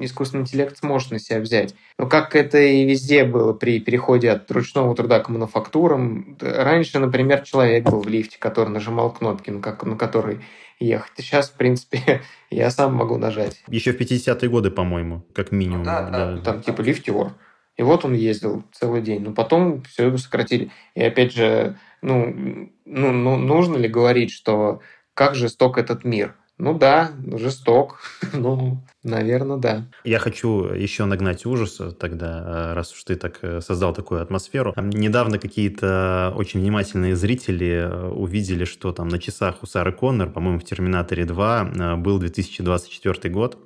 искусственный 0.01 0.43
интеллект 0.43 0.77
сможет 0.77 1.11
на 1.11 1.19
себя 1.19 1.39
взять. 1.39 1.75
Но 1.97 2.07
как 2.07 2.35
это 2.35 2.59
и 2.59 2.85
везде 2.85 3.25
было 3.25 3.51
при 3.53 3.79
переходе 3.79 4.31
от 4.31 4.49
ручного 4.51 4.95
труда 4.95 5.19
к 5.19 5.29
мануфактурам, 5.29 6.37
раньше, 6.39 6.99
например, 6.99 7.41
человек 7.41 7.83
был 7.83 8.01
в 8.01 8.07
лифте, 8.07 8.37
который 8.39 8.69
нажимал 8.69 9.11
кнопки, 9.11 9.49
на, 9.49 9.61
который 9.61 10.39
ехать. 10.79 11.11
Сейчас, 11.17 11.49
в 11.49 11.57
принципе, 11.57 12.21
я 12.49 12.69
сам 12.69 12.95
могу 12.95 13.17
нажать. 13.17 13.63
Еще 13.67 13.91
в 13.91 13.99
50-е 13.99 14.49
годы, 14.49 14.71
по-моему, 14.71 15.23
как 15.33 15.51
минимум. 15.51 15.83
Да, 15.83 16.09
да, 16.09 16.33
да. 16.33 16.41
Там 16.41 16.61
типа 16.61 16.81
лифтер. 16.81 17.33
И 17.77 17.83
вот 17.83 18.05
он 18.05 18.13
ездил 18.13 18.63
целый 18.71 19.01
день. 19.01 19.21
Но 19.21 19.33
потом 19.33 19.81
все 19.83 20.05
его 20.05 20.17
сократили. 20.17 20.69
И 20.93 21.01
опять 21.01 21.33
же, 21.33 21.77
ну, 22.01 22.69
ну, 22.85 23.11
ну 23.11 23.37
нужно 23.37 23.77
ли 23.77 23.87
говорить, 23.87 24.31
что 24.31 24.81
как 25.15 25.35
жесток 25.35 25.77
этот 25.77 26.03
мир? 26.03 26.35
Ну 26.61 26.77
да, 26.77 27.09
жесток. 27.25 28.01
ну, 28.33 28.77
наверное, 29.01 29.57
да. 29.57 29.85
Я 30.03 30.19
хочу 30.19 30.65
еще 30.65 31.05
нагнать 31.05 31.43
ужаса 31.47 31.91
тогда, 31.91 32.43
э, 32.45 32.73
раз 32.75 32.93
уж 32.93 33.03
ты 33.03 33.15
так 33.15 33.39
э, 33.41 33.61
создал 33.61 33.95
такую 33.95 34.21
атмосферу. 34.21 34.71
Недавно 34.77 35.39
какие-то 35.39 36.31
очень 36.35 36.59
внимательные 36.59 37.15
зрители 37.15 37.89
э, 37.89 38.09
увидели, 38.09 38.65
что 38.65 38.91
там 38.91 39.07
на 39.07 39.17
часах 39.17 39.63
у 39.63 39.65
Сары 39.65 39.91
Коннор, 39.91 40.29
по-моему, 40.29 40.59
в 40.59 40.63
«Терминаторе 40.63 41.23
2» 41.23 41.95
был 41.97 42.19
2024 42.19 43.33
год. 43.33 43.57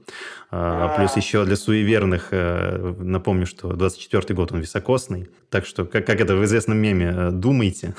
А, 0.52 0.96
плюс 0.96 1.18
еще 1.18 1.44
для 1.44 1.58
суеверных 1.58 2.32
напомню, 2.32 3.46
что 3.46 3.74
24 3.74 4.34
год 4.34 4.54
он 4.54 4.62
високосный. 4.62 5.28
Так 5.50 5.66
что, 5.66 5.84
как, 5.84 6.06
как 6.06 6.22
это 6.22 6.38
в 6.38 6.46
известном 6.46 6.78
меме, 6.78 7.32
думайте. 7.32 7.94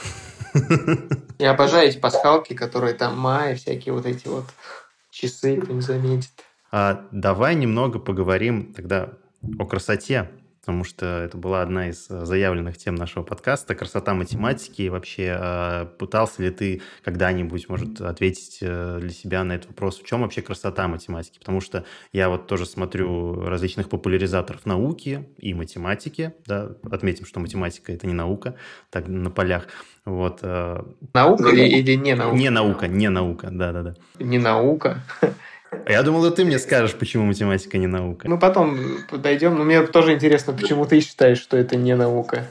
Я 1.39 1.51
обожаю 1.51 1.91
эти 1.91 1.99
пасхалки, 1.99 2.55
которые 2.55 2.95
там 2.95 3.19
мая, 3.19 3.57
всякие 3.57 3.93
вот 3.93 4.07
эти 4.07 4.27
вот 4.27 4.45
часы 5.17 5.57
не 5.57 5.81
заметит. 5.81 6.31
А, 6.71 7.07
давай 7.11 7.55
немного 7.55 7.99
поговорим 7.99 8.75
тогда 8.75 9.15
о 9.59 9.65
красоте, 9.65 10.31
потому 10.67 10.83
что 10.83 11.07
это 11.07 11.39
была 11.39 11.63
одна 11.63 11.91
из 11.91 12.11
э, 12.11 12.25
заявленных 12.25 12.77
тем 12.77 12.97
нашего 12.97 13.23
подкаста 13.23 13.77
«Красота 13.77 14.15
математики». 14.15 14.83
И 14.83 14.89
вообще, 14.89 15.37
а, 15.39 15.85
пытался 15.85 16.43
ли 16.43 16.51
ты 16.51 16.83
когда-нибудь, 17.05 17.69
может, 17.69 18.01
ответить 18.01 18.59
э, 18.63 18.99
для 19.01 19.11
себя 19.11 19.45
на 19.45 19.53
этот 19.53 19.69
вопрос, 19.69 20.01
в 20.01 20.05
чем 20.05 20.23
вообще 20.23 20.43
красота 20.43 20.89
математики? 20.89 21.39
Потому 21.39 21.61
что 21.61 21.85
я 22.13 22.29
вот 22.29 22.49
тоже 22.49 22.67
смотрю 22.67 23.43
различных 23.43 23.89
популяризаторов 23.89 24.67
науки 24.67 25.29
и 25.39 25.55
математики, 25.55 26.35
да, 26.47 26.73
отметим, 26.91 27.27
что 27.27 27.39
математика– 27.39 27.93
это 27.95 28.09
не 28.09 28.15
наука, 28.15 28.57
так 28.91 29.07
на 29.07 29.31
полях, 29.31 29.69
вот. 30.05 30.41
Э, 30.43 30.83
наука 31.15 31.49
или, 31.51 31.79
или 31.79 31.95
не 31.95 32.17
наука? 32.17 32.37
Не 32.37 32.51
наука, 32.51 32.89
не 32.89 33.09
наука, 33.09 33.49
да-да-да. 33.53 33.95
Не 34.19 34.39
наука? 34.39 35.05
Я 35.89 36.03
думал, 36.03 36.23
что 36.23 36.33
ты 36.33 36.45
мне 36.45 36.59
скажешь, 36.59 36.95
почему 36.95 37.25
математика 37.25 37.79
не 37.79 37.87
наука. 37.87 38.29
Мы 38.29 38.39
потом 38.39 38.99
подойдем, 39.09 39.57
но 39.57 39.65
мне 39.65 39.83
тоже 39.87 40.15
интересно, 40.15 40.53
почему 40.53 40.85
ты 40.85 41.01
считаешь, 41.01 41.39
что 41.39 41.57
это 41.57 41.77
не 41.77 41.95
наука. 41.95 42.47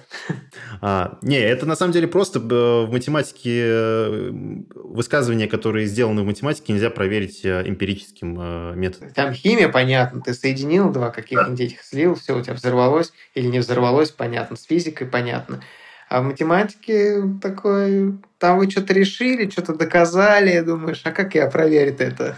А, 0.81 1.17
не, 1.21 1.39
это 1.39 1.65
на 1.65 1.75
самом 1.75 1.93
деле 1.93 2.07
просто 2.07 2.39
э, 2.39 2.85
в 2.85 2.91
математике 2.91 3.63
э, 3.65 4.29
высказывания, 4.75 5.47
которые 5.47 5.85
сделаны 5.85 6.21
в 6.21 6.25
математике, 6.25 6.73
нельзя 6.73 6.89
проверить 6.89 7.45
эмпирическим 7.45 8.77
методом. 8.79 9.11
Там 9.11 9.33
химия, 9.33 9.69
понятно, 9.69 10.21
ты 10.21 10.33
соединил 10.33 10.91
два 10.91 11.09
каких-нибудь 11.09 11.59
этих 11.59 11.81
слил, 11.81 12.15
все 12.15 12.37
у 12.37 12.41
тебя 12.41 12.53
взорвалось 12.53 13.13
или 13.33 13.47
не 13.47 13.59
взорвалось, 13.59 14.11
понятно, 14.11 14.57
с 14.57 14.63
физикой 14.63 15.07
понятно. 15.07 15.61
А 16.07 16.21
в 16.21 16.25
математике 16.25 17.23
такой, 17.41 18.19
там 18.37 18.59
вы 18.59 18.69
что-то 18.69 18.93
решили, 18.93 19.49
что-то 19.49 19.75
доказали, 19.75 20.59
думаешь, 20.59 21.01
а 21.03 21.11
как 21.11 21.33
я 21.35 21.49
проверить 21.49 21.99
это? 21.99 22.37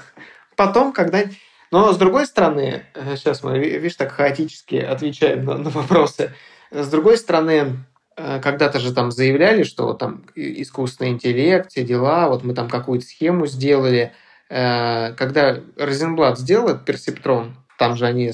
Потом, 0.57 0.91
когда... 0.91 1.23
Но 1.71 1.93
с 1.93 1.97
другой 1.97 2.25
стороны, 2.25 2.83
сейчас 3.15 3.43
мы, 3.43 3.59
видишь, 3.59 3.95
так 3.95 4.11
хаотически 4.11 4.75
отвечаем 4.75 5.45
на, 5.45 5.57
на 5.57 5.69
вопросы. 5.69 6.33
С 6.71 6.89
другой 6.89 7.17
стороны, 7.17 7.85
э, 8.15 8.41
когда-то 8.41 8.79
же 8.79 8.93
там 8.93 9.11
заявляли, 9.11 9.63
что 9.63 9.85
вот 9.85 9.99
там 9.99 10.25
искусственный 10.35 11.11
интеллект, 11.11 11.69
все 11.69 11.83
дела, 11.83 12.27
вот 12.27 12.43
мы 12.43 12.53
там 12.53 12.69
какую-то 12.69 13.05
схему 13.05 13.45
сделали. 13.45 14.13
Э, 14.49 15.13
когда 15.13 15.59
Розенблат 15.77 16.39
сделал 16.39 16.69
этот 16.69 16.85
персептрон, 16.85 17.55
там 17.77 17.95
же 17.95 18.05
они, 18.05 18.31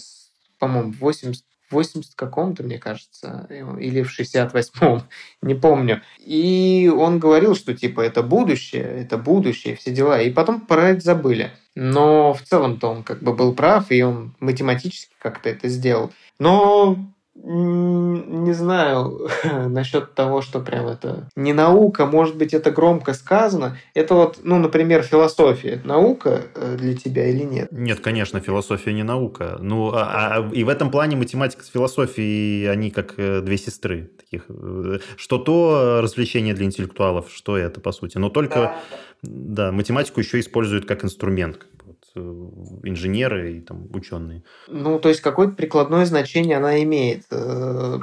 по-моему, 0.59 0.93
80 0.99 1.43
80 1.73 2.15
каком-то, 2.15 2.63
мне 2.63 2.77
кажется, 2.77 3.47
или 3.49 4.03
в 4.03 4.17
68-м, 4.17 5.03
не 5.41 5.55
помню. 5.55 6.01
И 6.19 6.91
он 6.95 7.19
говорил, 7.19 7.55
что 7.55 7.73
типа 7.73 8.01
это 8.01 8.23
будущее, 8.23 8.83
это 8.83 9.17
будущее, 9.17 9.75
все 9.75 9.91
дела. 9.91 10.21
И 10.21 10.31
потом 10.31 10.61
про 10.61 10.89
это 10.89 11.01
забыли. 11.01 11.51
Но 11.75 12.33
в 12.33 12.41
целом-то 12.41 12.87
он 12.87 13.03
как 13.03 13.21
бы 13.21 13.33
был 13.33 13.55
прав, 13.55 13.91
и 13.91 14.01
он 14.03 14.35
математически 14.39 15.13
как-то 15.19 15.49
это 15.49 15.67
сделал. 15.69 16.11
Но 16.39 16.97
не 17.35 18.53
знаю 18.53 19.27
насчет 19.67 20.13
того, 20.13 20.41
что 20.41 20.59
прям 20.59 20.87
это 20.87 21.29
не 21.35 21.53
наука, 21.53 22.05
может 22.05 22.37
быть, 22.37 22.53
это 22.53 22.71
громко 22.71 23.13
сказано. 23.13 23.77
Это 23.95 24.13
вот, 24.13 24.39
ну, 24.43 24.59
например, 24.59 25.01
философия. 25.01 25.69
Это 25.71 25.87
наука 25.87 26.43
э, 26.55 26.77
для 26.77 26.95
тебя 26.95 27.27
или 27.27 27.43
нет? 27.43 27.69
Нет, 27.71 27.99
конечно, 28.01 28.39
философия 28.39 28.93
не 28.93 29.03
наука. 29.03 29.57
Ну, 29.59 29.91
а, 29.93 30.37
а, 30.37 30.49
и 30.53 30.63
в 30.63 30.69
этом 30.69 30.91
плане 30.91 31.15
математика 31.15 31.63
с 31.63 31.69
философией, 31.69 32.69
они 32.69 32.91
как 32.91 33.15
э, 33.17 33.41
две 33.41 33.57
сестры. 33.57 34.11
Таких. 34.17 34.45
Э, 34.49 34.99
что 35.17 35.39
то 35.39 36.01
развлечение 36.01 36.53
для 36.53 36.65
интеллектуалов, 36.65 37.31
что 37.33 37.57
это, 37.57 37.81
по 37.81 37.91
сути. 37.91 38.19
Но 38.19 38.29
только, 38.29 38.75
да, 39.23 39.65
да 39.65 39.71
математику 39.71 40.19
еще 40.19 40.39
используют 40.39 40.85
как 40.85 41.03
инструмент. 41.03 41.65
Инженеры 42.15 43.53
и 43.53 43.61
там 43.61 43.87
ученые. 43.93 44.43
Ну, 44.67 44.99
то 44.99 45.09
есть 45.09 45.21
какое-то 45.21 45.53
прикладное 45.53 46.05
значение 46.05 46.57
она 46.57 46.81
имеет. 46.83 47.23
Э, 47.31 47.99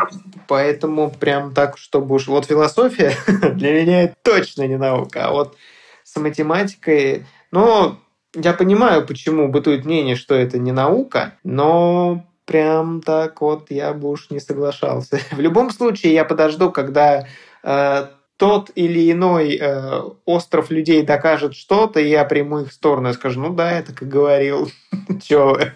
поэтому 0.48 1.10
прям 1.10 1.54
так, 1.54 1.78
чтобы 1.78 2.16
уж... 2.16 2.26
Вот 2.26 2.46
философия 2.46 3.12
для 3.54 3.80
меня 3.80 4.02
это 4.02 4.14
точно 4.22 4.66
не 4.66 4.76
наука. 4.76 5.28
А 5.28 5.32
вот 5.32 5.56
с 6.02 6.18
математикой... 6.18 7.26
Ну, 7.52 7.96
я 8.34 8.52
понимаю, 8.52 9.06
почему 9.06 9.48
бытует 9.48 9.84
мнение, 9.84 10.16
что 10.16 10.34
это 10.34 10.58
не 10.58 10.72
наука, 10.72 11.34
но 11.42 12.24
прям 12.44 13.00
так 13.00 13.40
вот 13.40 13.70
я 13.70 13.92
бы 13.92 14.08
уж 14.10 14.30
не 14.30 14.40
соглашался. 14.40 15.20
В 15.30 15.40
любом 15.40 15.70
случае, 15.70 16.14
я 16.14 16.24
подожду, 16.24 16.70
когда 16.72 17.26
э, 17.62 18.06
тот 18.40 18.70
или 18.74 19.12
иной 19.12 19.58
э, 19.60 20.00
остров 20.24 20.70
людей 20.70 21.02
докажет 21.02 21.54
что-то, 21.54 22.00
и 22.00 22.08
я 22.08 22.24
приму 22.24 22.60
их 22.60 22.72
сторону 22.72 23.10
и 23.10 23.12
скажу, 23.12 23.38
ну 23.38 23.54
да, 23.54 23.72
я 23.76 23.82
так 23.82 24.00
и 24.00 24.06
говорил. 24.06 24.70
Чего 25.22 25.52
вы? 25.52 25.72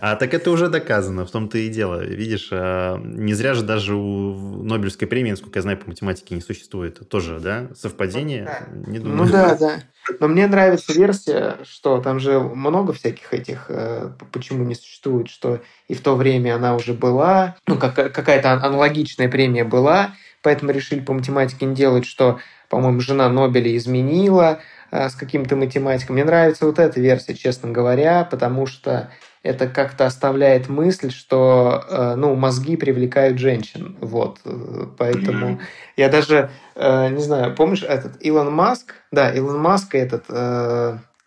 А 0.00 0.16
так 0.16 0.32
это 0.32 0.50
уже 0.50 0.68
доказано, 0.68 1.26
в 1.26 1.30
том-то 1.30 1.58
и 1.58 1.68
дело. 1.68 2.02
Видишь, 2.02 2.48
а, 2.50 2.98
не 2.98 3.34
зря 3.34 3.52
же 3.52 3.62
даже 3.62 3.94
у 3.94 4.62
Нобелевской 4.62 5.06
премии, 5.06 5.32
насколько 5.32 5.58
я 5.58 5.62
знаю, 5.62 5.76
по 5.76 5.88
математике 5.88 6.34
не 6.34 6.40
существует. 6.40 7.06
Тоже, 7.10 7.40
да, 7.40 7.68
совпадение? 7.74 8.44
Да. 8.44 8.90
Не 8.90 8.98
думаю. 8.98 9.24
Ну 9.26 9.30
да, 9.30 9.54
да. 9.56 9.80
Но 10.20 10.28
мне 10.28 10.46
нравится 10.46 10.94
версия, 10.94 11.58
что 11.64 12.00
там 12.00 12.20
же 12.20 12.40
много 12.40 12.94
всяких 12.94 13.34
этих, 13.34 13.66
э, 13.68 14.10
почему 14.32 14.64
не 14.64 14.74
существует, 14.74 15.28
что 15.28 15.60
и 15.88 15.94
в 15.94 16.00
то 16.00 16.16
время 16.16 16.54
она 16.54 16.74
уже 16.74 16.94
была, 16.94 17.56
ну, 17.66 17.76
как, 17.76 17.94
какая-то 17.94 18.52
аналогичная 18.52 19.28
премия 19.28 19.64
была, 19.64 20.14
поэтому 20.42 20.72
решили 20.72 21.00
по 21.00 21.12
математике 21.12 21.66
не 21.66 21.74
делать, 21.74 22.06
что, 22.06 22.38
по-моему, 22.68 23.00
жена 23.00 23.28
Нобеля 23.28 23.76
изменила 23.76 24.60
э, 24.90 25.08
с 25.08 25.14
каким-то 25.14 25.56
математиком. 25.56 26.14
Мне 26.14 26.24
нравится 26.24 26.66
вот 26.66 26.78
эта 26.78 27.00
версия, 27.00 27.34
честно 27.34 27.70
говоря, 27.70 28.24
потому 28.24 28.66
что 28.66 29.10
это 29.42 29.68
как-то 29.68 30.06
оставляет 30.06 30.68
мысль, 30.68 31.10
что 31.10 31.84
э, 31.88 32.14
ну, 32.16 32.34
мозги 32.34 32.76
привлекают 32.76 33.38
женщин. 33.38 33.96
Вот. 34.00 34.38
Э, 34.44 34.86
поэтому 34.96 35.60
я 35.96 36.08
даже, 36.08 36.50
не 36.76 37.20
знаю, 37.20 37.54
помнишь 37.54 37.82
этот 37.82 38.22
Илон 38.22 38.52
Маск? 38.52 38.94
Да, 39.10 39.30
Илон 39.30 39.60
Маск 39.60 39.94
и 39.94 39.98
этот 39.98 40.28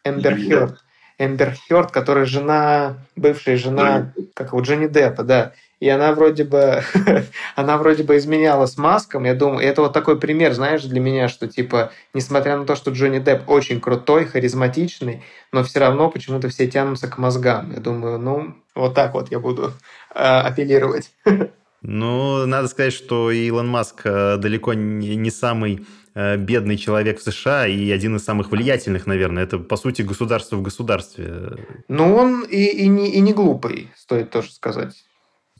Эмбер 0.03 0.35
Хёрд. 0.35 0.79
Эмбер 1.19 1.55
Хёрд, 1.69 1.91
которая 1.91 2.25
жена, 2.25 2.97
бывшая 3.15 3.57
жена, 3.57 4.11
как 4.33 4.47
его, 4.47 4.61
Джонни 4.61 4.87
Деппа, 4.87 5.23
да 5.23 5.53
и 5.83 5.89
она 5.89 6.13
вроде 6.13 6.45
бы, 6.45 6.81
она 7.57 7.77
вроде 7.77 8.03
бы 8.03 8.15
изменяла 8.15 8.67
с 8.67 8.77
Маском. 8.77 9.25
Я 9.25 9.33
думаю, 9.33 9.67
это 9.67 9.81
вот 9.81 9.91
такой 9.91 10.17
пример, 10.17 10.53
знаешь, 10.53 10.85
для 10.85 11.01
меня, 11.01 11.27
что 11.27 11.45
типа, 11.45 11.91
несмотря 12.13 12.57
на 12.57 12.65
то, 12.65 12.77
что 12.77 12.91
Джонни 12.91 13.19
Депп 13.19 13.49
очень 13.49 13.81
крутой, 13.81 14.23
харизматичный, 14.23 15.23
но 15.51 15.61
все 15.61 15.81
равно 15.81 16.09
почему-то 16.09 16.47
все 16.47 16.67
тянутся 16.67 17.09
к 17.09 17.17
мозгам. 17.17 17.73
Я 17.73 17.81
думаю, 17.81 18.17
ну, 18.17 18.55
вот 18.75 18.93
так 18.93 19.13
вот 19.13 19.29
я 19.29 19.39
буду 19.39 19.73
э, 20.15 20.19
апеллировать. 20.19 21.11
Ну, 21.85 22.45
надо 22.45 22.69
сказать, 22.69 22.93
что 22.93 23.29
Илон 23.29 23.67
Маск 23.67 24.03
э, 24.05 24.37
далеко 24.37 24.73
не 24.73 25.29
самый 25.29 25.85
э, 26.15 26.37
бедный 26.37 26.77
человек 26.77 27.19
в 27.19 27.23
США 27.23 27.67
и 27.67 27.91
один 27.91 28.15
из 28.15 28.23
самых 28.23 28.51
влиятельных, 28.51 29.05
наверное. 29.05 29.43
Это, 29.43 29.57
по 29.59 29.75
сути, 29.75 30.01
государство 30.01 30.55
в 30.55 30.61
государстве. 30.61 31.57
Ну, 31.89 32.15
он 32.15 32.43
и, 32.43 32.67
и, 32.67 32.87
не, 32.87 33.11
и 33.11 33.19
не 33.19 33.33
глупый, 33.33 33.91
стоит 33.97 34.29
тоже 34.29 34.53
сказать. 34.53 35.03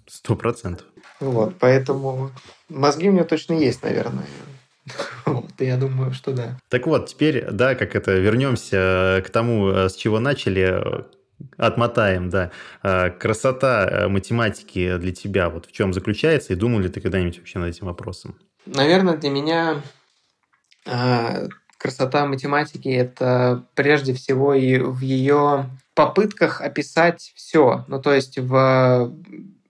Сто 0.08 0.36
процентов. 0.36 0.88
Вот, 1.20 1.56
поэтому 1.60 2.32
мозги 2.70 3.10
у 3.10 3.14
него 3.14 3.26
точно 3.26 3.54
есть, 3.54 3.84
наверное. 3.84 4.26
Вот, 5.26 5.51
я 5.60 5.78
думаю, 5.78 6.12
что 6.12 6.34
да. 6.34 6.60
Так 6.68 6.86
вот, 6.88 7.08
теперь, 7.08 7.45
да, 7.49 7.76
как 7.76 7.95
это, 7.95 8.12
вернемся 8.18 9.24
к 9.26 9.30
тому, 9.30 9.70
с 9.70 9.95
чего 9.95 10.20
начали, 10.20 11.06
отмотаем, 11.56 12.30
да. 12.30 12.51
Красота 12.82 14.08
математики 14.10 14.97
для 14.97 15.14
тебя 15.14 15.49
вот 15.49 15.68
в 15.68 15.72
чем 15.72 15.93
заключается, 15.93 16.51
и 16.51 16.58
думал 16.58 16.80
ли 16.80 16.89
ты 16.89 16.99
когда-нибудь 16.99 17.38
вообще 17.38 17.60
над 17.60 17.70
этим 17.70 17.88
вопросом? 17.88 18.38
Наверное, 18.66 19.16
для 19.16 19.30
меня 19.30 19.82
красота 21.78 22.26
математики– 22.26 22.88
это 22.89 23.66
прежде 23.76 24.14
всего 24.14 24.54
и 24.54 24.80
в 24.80 24.99
ее 24.99 25.70
попытках 25.95 26.62
описать 26.62 27.34
все. 27.36 27.86
Ну, 27.88 28.01
то 28.01 28.14
есть 28.14 28.38
в 28.38 29.14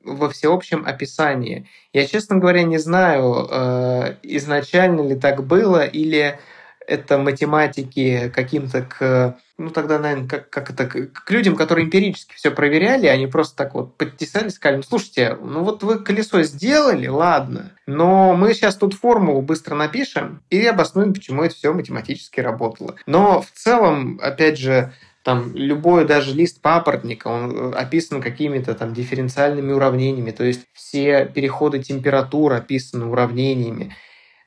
во 0.04 0.30
всеобщем 0.30 0.86
описании. 0.86 1.68
Я, 1.94 2.06
честно 2.06 2.38
говоря, 2.38 2.64
не 2.64 2.78
знаю, 2.78 3.48
э, 3.50 4.16
изначально 4.24 5.02
ли 5.02 5.16
так 5.16 5.46
было, 5.46 5.86
или 5.86 6.40
это 6.88 7.18
математики 7.18 8.32
каким-то 8.34 8.82
к... 8.82 9.38
Ну, 9.58 9.70
тогда, 9.70 10.00
наверное, 10.00 10.28
как, 10.28 10.50
как 10.50 10.72
это... 10.72 10.86
К 10.86 11.32
людям, 11.32 11.56
которые 11.56 11.86
эмпирически 11.86 12.36
все 12.36 12.52
проверяли, 12.52 13.08
они 13.08 13.28
просто 13.28 13.56
так 13.56 13.76
вот 13.76 13.96
подтесали, 13.98 14.50
сказали, 14.50 14.78
ну, 14.78 14.84
слушайте, 14.84 15.38
ну 15.42 15.64
вот 15.64 15.84
вы 15.84 16.00
колесо 16.00 16.42
сделали, 16.42 17.08
ладно, 17.08 17.72
но 17.86 18.36
мы 18.36 18.54
сейчас 18.54 18.76
тут 18.76 18.96
формулу 18.96 19.42
быстро 19.42 19.76
напишем 19.76 20.42
и 20.50 20.66
обоснуем, 20.66 21.14
почему 21.14 21.44
это 21.44 21.56
все 21.56 21.72
математически 21.72 22.40
работало. 22.40 22.96
Но 23.06 23.42
в 23.42 23.52
целом, 23.52 24.20
опять 24.22 24.58
же, 24.58 24.92
там 25.24 25.56
любой 25.56 26.06
даже 26.06 26.34
лист 26.34 26.62
папоротника, 26.62 27.28
он 27.28 27.52
э, 27.52 27.76
описан 27.76 28.22
какими-то 28.22 28.76
там 28.76 28.94
дифференциальными 28.94 29.72
уравнениями, 29.72 30.32
то 30.32 30.44
есть 30.44 30.66
все 30.74 31.26
переходы 31.26 31.80
температур 31.82 32.54
описаны 32.54 33.06
уравнениями. 33.06 33.96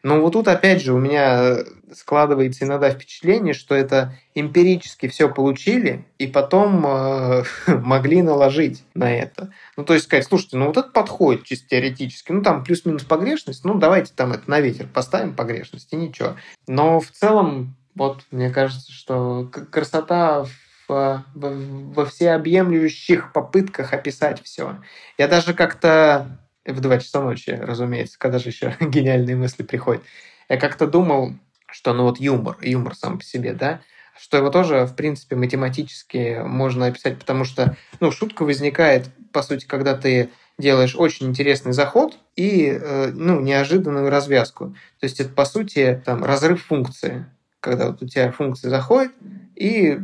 Но 0.02 0.20
вот 0.20 0.34
тут 0.34 0.46
опять 0.46 0.82
же 0.82 0.92
у 0.92 0.98
меня 0.98 1.56
складывается 1.92 2.64
иногда 2.64 2.90
впечатление, 2.90 3.54
что 3.54 3.74
это 3.74 4.14
эмпирически 4.36 5.08
все 5.08 5.28
получили 5.28 6.04
и 6.18 6.26
потом 6.26 6.86
э, 6.86 7.44
могли 7.66 8.20
наложить 8.20 8.84
на 8.94 9.12
это. 9.12 9.50
Ну, 9.76 9.84
то 9.84 9.94
есть 9.94 10.04
сказать, 10.04 10.26
слушайте, 10.26 10.58
ну 10.58 10.66
вот 10.66 10.76
это 10.76 10.90
подходит 10.90 11.44
чисто 11.44 11.70
теоретически, 11.70 12.32
ну 12.32 12.42
там 12.42 12.62
плюс-минус 12.62 13.04
погрешность, 13.04 13.64
ну 13.64 13.74
давайте 13.74 14.12
там 14.14 14.32
это 14.32 14.48
на 14.48 14.60
ветер 14.60 14.86
поставим 14.86 15.34
погрешность 15.34 15.92
и 15.92 15.96
ничего. 15.96 16.36
Но 16.68 17.00
в 17.00 17.10
целом 17.10 17.74
вот 17.96 18.24
мне 18.30 18.50
кажется, 18.50 18.92
что 18.92 19.50
красота 19.72 20.44
в, 20.44 20.50
во 20.88 22.06
всеобъемлющих 22.06 23.32
попытках 23.32 23.92
описать 23.92 24.42
все. 24.42 24.78
Я 25.18 25.28
даже 25.28 25.54
как-то 25.54 26.38
в 26.64 26.80
2 26.80 26.98
часа 26.98 27.22
ночи, 27.22 27.50
разумеется, 27.50 28.18
когда 28.18 28.38
же 28.38 28.48
еще 28.48 28.76
гениальные 28.80 29.36
мысли 29.36 29.62
приходят, 29.62 30.02
я 30.48 30.56
как-то 30.56 30.86
думал, 30.86 31.34
что 31.70 31.92
ну 31.92 32.04
вот 32.04 32.18
юмор, 32.20 32.56
юмор 32.60 32.94
сам 32.94 33.18
по 33.18 33.24
себе, 33.24 33.52
да, 33.52 33.80
что 34.18 34.36
его 34.38 34.50
тоже, 34.50 34.86
в 34.86 34.94
принципе, 34.94 35.36
математически 35.36 36.40
можно 36.42 36.86
описать, 36.86 37.18
потому 37.18 37.44
что, 37.44 37.76
ну, 38.00 38.10
шутка 38.10 38.44
возникает, 38.44 39.10
по 39.32 39.42
сути, 39.42 39.66
когда 39.66 39.94
ты 39.94 40.30
делаешь 40.58 40.96
очень 40.96 41.26
интересный 41.26 41.72
заход 41.72 42.16
и, 42.34 42.66
э, 42.66 43.10
ну, 43.12 43.40
неожиданную 43.40 44.08
развязку. 44.08 44.74
То 45.00 45.04
есть 45.04 45.20
это, 45.20 45.28
по 45.28 45.44
сути, 45.44 46.00
там, 46.04 46.24
разрыв 46.24 46.64
функции, 46.64 47.26
когда 47.60 47.88
вот 47.88 48.02
у 48.02 48.08
тебя 48.08 48.32
функция 48.32 48.70
заходит, 48.70 49.12
и 49.54 49.98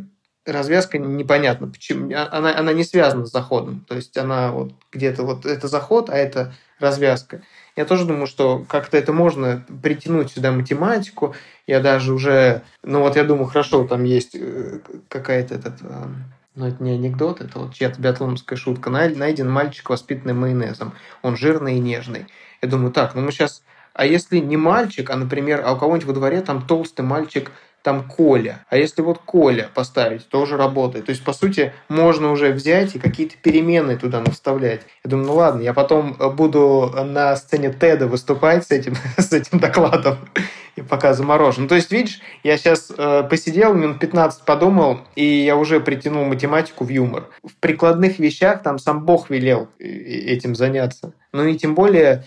развязка 0.47 0.99
непонятна, 0.99 1.69
почему 1.69 2.13
а, 2.15 2.29
она, 2.31 2.57
она 2.57 2.73
не 2.73 2.85
связана 2.85 3.27
с 3.27 3.33
заходом. 3.33 3.85
То 3.89 3.95
есть 3.95 4.17
она 4.17 4.53
вот 4.53 4.73
где-то 4.93 5.23
вот 5.23 5.47
это 5.47 5.69
заход, 5.69 6.11
а 6.11 6.17
это 6.17 6.55
развязка. 6.79 7.43
Я 7.77 7.85
тоже 7.85 8.05
думаю, 8.05 8.27
что 8.27 8.65
как-то 8.69 8.97
это 8.97 9.13
можно 9.13 9.65
притянуть 9.83 10.33
сюда 10.33 10.53
математику. 10.53 11.35
Я 11.67 11.81
даже 11.81 12.13
уже, 12.13 12.63
ну 12.83 13.01
вот 13.01 13.17
я 13.17 13.25
думаю, 13.25 13.47
хорошо, 13.47 13.87
там 13.87 14.05
есть 14.05 14.35
э, 14.35 14.81
какая-то 15.09 15.55
этот, 15.55 15.75
э, 15.81 16.07
ну 16.55 16.67
это 16.67 16.83
не 16.83 16.93
анекдот, 16.93 17.41
это 17.41 17.61
вот 17.61 17.75
чья-то 17.75 18.01
биатлоновская 18.01 18.59
шутка. 18.59 18.91
Найден 18.91 19.51
мальчик, 19.51 19.89
воспитанный 19.89 20.35
майонезом. 20.35 20.93
Он 21.23 21.37
жирный 21.37 21.77
и 21.77 21.81
нежный. 21.81 22.27
Я 22.61 22.69
думаю, 22.69 22.93
так, 22.93 23.15
ну 23.15 23.23
мы 23.23 23.33
сейчас 23.33 23.63
а 23.95 24.07
если 24.07 24.39
не 24.39 24.57
мальчик, 24.57 25.11
а, 25.11 25.17
например, 25.17 25.63
а 25.65 25.75
у 25.75 25.79
кого-нибудь 25.79 26.07
во 26.07 26.15
дворе 26.15 26.41
там 26.41 26.67
толстый 26.67 27.03
мальчик 27.03 27.53
там 27.83 28.09
Коля. 28.09 28.65
А 28.69 28.77
если 28.77 29.03
вот 29.03 29.19
Коля 29.19 29.69
поставить, 29.75 30.29
тоже 30.29 30.57
работает. 30.57 31.07
То 31.07 31.11
есть, 31.11 31.25
по 31.25 31.33
сути, 31.33 31.73
можно 31.89 32.31
уже 32.31 32.53
взять 32.53 32.95
и 32.95 32.99
какие-то 32.99 33.37
перемены 33.43 33.97
туда 33.97 34.21
наставлять. 34.21 34.83
Я 35.05 35.11
думаю, 35.11 35.27
ну 35.27 35.35
ладно, 35.35 35.61
я 35.63 35.75
потом 35.75 36.15
буду 36.37 36.93
на 37.05 37.37
сцене 37.37 37.73
Теда 37.73 38.07
выступать 38.07 38.67
с 38.67 38.71
этим, 38.71 38.95
с 39.17 39.33
этим 39.33 39.59
докладом 39.59 40.19
и 40.77 40.83
пока 40.83 41.13
заморожен. 41.15 41.69
То 41.69 41.75
есть, 41.75 41.91
видишь, 41.91 42.21
я 42.43 42.57
сейчас 42.57 42.93
э, 42.97 43.25
посидел, 43.29 43.75
минут 43.75 43.99
15 43.99 44.45
подумал, 44.45 45.01
и 45.17 45.25
я 45.25 45.57
уже 45.57 45.81
притянул 45.81 46.25
математику 46.25 46.85
в 46.85 46.89
юмор. 46.89 47.29
В 47.43 47.55
прикладных 47.57 48.19
вещах 48.19 48.63
там 48.63 48.79
сам 48.79 49.05
Бог 49.05 49.31
велел 49.31 49.69
э, 49.79 49.85
этим 49.85 50.55
заняться. 50.55 51.13
Ну 51.33 51.47
и 51.47 51.57
тем 51.57 51.75
более 51.75 52.25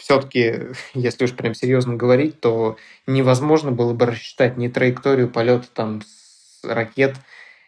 все-таки, 0.00 0.70
если 0.94 1.24
уж 1.24 1.32
прям 1.32 1.54
серьезно 1.54 1.94
говорить, 1.94 2.40
то 2.40 2.76
невозможно 3.06 3.70
было 3.70 3.92
бы 3.92 4.06
рассчитать 4.06 4.56
ни 4.56 4.68
траекторию 4.68 5.28
полета 5.28 5.68
там 5.72 6.02
с 6.02 6.64
ракет, 6.64 7.14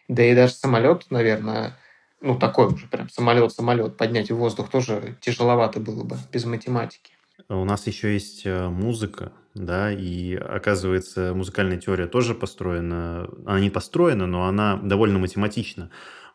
да 0.07 0.23
и 0.23 0.35
даже 0.35 0.53
самолет, 0.53 1.05
наверное, 1.09 1.77
ну 2.21 2.37
такой 2.37 2.67
уже 2.67 2.87
прям 2.87 3.09
самолет-самолет 3.09 3.97
поднять 3.97 4.31
в 4.31 4.35
воздух 4.35 4.69
тоже 4.69 5.15
тяжеловато 5.21 5.79
было 5.79 6.03
бы 6.03 6.17
без 6.31 6.45
математики. 6.45 7.13
У 7.49 7.65
нас 7.65 7.87
еще 7.87 8.13
есть 8.13 8.45
э, 8.45 8.67
музыка, 8.69 9.33
да, 9.53 9.91
и 9.91 10.35
оказывается, 10.35 11.33
музыкальная 11.33 11.77
теория 11.77 12.07
тоже 12.07 12.35
построена, 12.35 13.27
она 13.45 13.59
не 13.59 13.69
построена, 13.69 14.27
но 14.27 14.45
она 14.45 14.77
довольно 14.77 15.19
математична. 15.19 15.89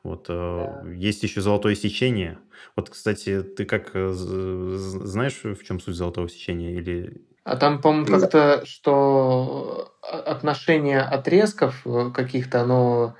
Вот 0.05 0.26
э, 0.28 0.32
да. 0.32 0.90
есть 0.92 1.22
еще 1.22 1.40
золотое 1.40 1.74
сечение. 1.74 2.38
Вот, 2.76 2.90
кстати, 2.90 3.42
ты 3.42 3.64
как 3.64 3.90
э, 3.94 4.11
знаешь, 4.12 5.40
в 5.42 5.64
чем 5.64 5.80
суть 5.80 5.96
золотого 5.96 6.28
сечения 6.28 6.72
или? 6.72 7.22
А 7.44 7.57
там, 7.57 7.80
по-моему, 7.80 8.07
как-то, 8.07 8.64
что 8.64 9.94
отношение 10.03 11.01
отрезков 11.01 11.86
э, 11.86 12.11
каких-то, 12.14 12.61
оно, 12.62 13.16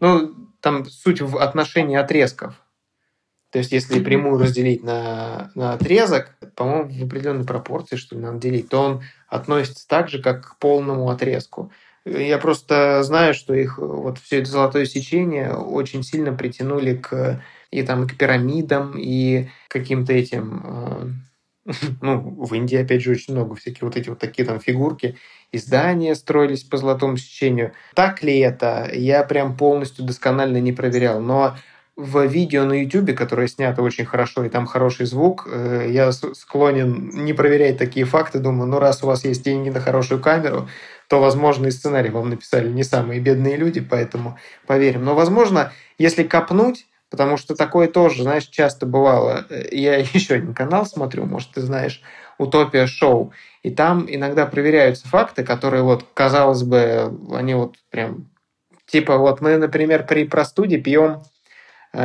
ну, 0.00 0.34
там 0.60 0.84
суть 0.84 1.20
в 1.20 1.38
отношении 1.38 1.96
отрезков. 1.96 2.54
То 3.50 3.58
есть, 3.58 3.72
если 3.72 4.02
прямую 4.04 4.38
разделить 4.38 4.82
на, 4.82 5.50
на 5.54 5.72
отрезок, 5.72 6.36
по-моему, 6.54 6.90
в 6.90 7.04
определенной 7.04 7.46
пропорции, 7.46 7.96
что 7.96 8.14
ли, 8.14 8.20
надо 8.20 8.38
делить, 8.38 8.68
то 8.68 8.80
он 8.80 9.02
относится 9.26 9.88
так 9.88 10.10
же, 10.10 10.20
как 10.20 10.46
к 10.46 10.58
полному 10.58 11.08
отрезку. 11.08 11.72
Я 12.04 12.38
просто 12.38 13.02
знаю, 13.02 13.34
что 13.34 13.54
их 13.54 13.78
вот 13.78 14.18
все 14.18 14.40
это 14.40 14.50
золотое 14.50 14.86
сечение 14.86 15.54
очень 15.54 16.02
сильно 16.02 16.32
притянули 16.32 16.94
к 16.94 17.42
и 17.70 17.82
там 17.82 18.08
к 18.08 18.16
пирамидам, 18.16 18.94
и 18.96 19.48
каким-то 19.68 20.12
этим 20.12 20.62
э, 20.64 21.08
ну, 22.00 22.20
в 22.20 22.54
Индии, 22.54 22.76
опять 22.76 23.02
же, 23.02 23.10
очень 23.10 23.34
много 23.34 23.54
всяких 23.54 23.82
вот 23.82 23.96
эти 23.96 24.08
вот 24.08 24.18
такие 24.18 24.44
там 24.46 24.60
фигурки, 24.60 25.16
и 25.52 25.58
здания 25.58 26.14
строились 26.14 26.64
по 26.64 26.76
золотому 26.76 27.16
сечению. 27.16 27.72
Так 27.94 28.22
ли 28.22 28.38
это, 28.38 28.90
я 28.92 29.22
прям 29.22 29.56
полностью 29.56 30.04
досконально 30.04 30.58
не 30.58 30.72
проверял. 30.72 31.20
Но 31.20 31.56
в 31.96 32.24
видео 32.26 32.64
на 32.64 32.80
YouTube, 32.80 33.14
которое 33.16 33.48
снято 33.48 33.82
очень 33.82 34.04
хорошо, 34.04 34.44
и 34.44 34.48
там 34.48 34.66
хороший 34.66 35.06
звук, 35.06 35.48
э, 35.50 35.88
я 35.90 36.12
склонен 36.12 37.10
не 37.12 37.32
проверять 37.32 37.76
такие 37.76 38.06
факты. 38.06 38.38
Думаю, 38.38 38.70
ну 38.70 38.78
раз 38.78 39.02
у 39.02 39.06
вас 39.06 39.24
есть 39.24 39.42
деньги 39.42 39.68
на 39.68 39.80
хорошую 39.80 40.20
камеру, 40.20 40.68
то, 41.08 41.20
возможно, 41.20 41.66
и 41.66 41.70
сценарий 41.70 42.10
вам 42.10 42.30
написали 42.30 42.68
не 42.68 42.84
самые 42.84 43.20
бедные 43.20 43.56
люди, 43.56 43.80
поэтому 43.80 44.38
поверим. 44.66 45.04
Но, 45.04 45.14
возможно, 45.14 45.72
если 45.96 46.22
копнуть, 46.22 46.86
потому 47.10 47.36
что 47.38 47.54
такое 47.54 47.88
тоже, 47.88 48.22
знаешь, 48.22 48.46
часто 48.46 48.86
бывало. 48.86 49.46
Я 49.70 49.96
еще 50.12 50.34
один 50.34 50.54
канал 50.54 50.86
смотрю, 50.86 51.24
может, 51.24 51.52
ты 51.52 51.62
знаешь, 51.62 52.02
«Утопия 52.36 52.86
шоу», 52.86 53.32
и 53.62 53.70
там 53.70 54.06
иногда 54.08 54.46
проверяются 54.46 55.08
факты, 55.08 55.44
которые 55.44 55.82
вот, 55.82 56.04
казалось 56.14 56.62
бы, 56.62 57.12
они 57.32 57.54
вот 57.54 57.76
прям... 57.90 58.30
Типа 58.86 59.18
вот 59.18 59.40
мы, 59.40 59.58
например, 59.58 60.06
при 60.06 60.24
простуде 60.24 60.78
пьем 60.78 61.20
э, 61.20 61.20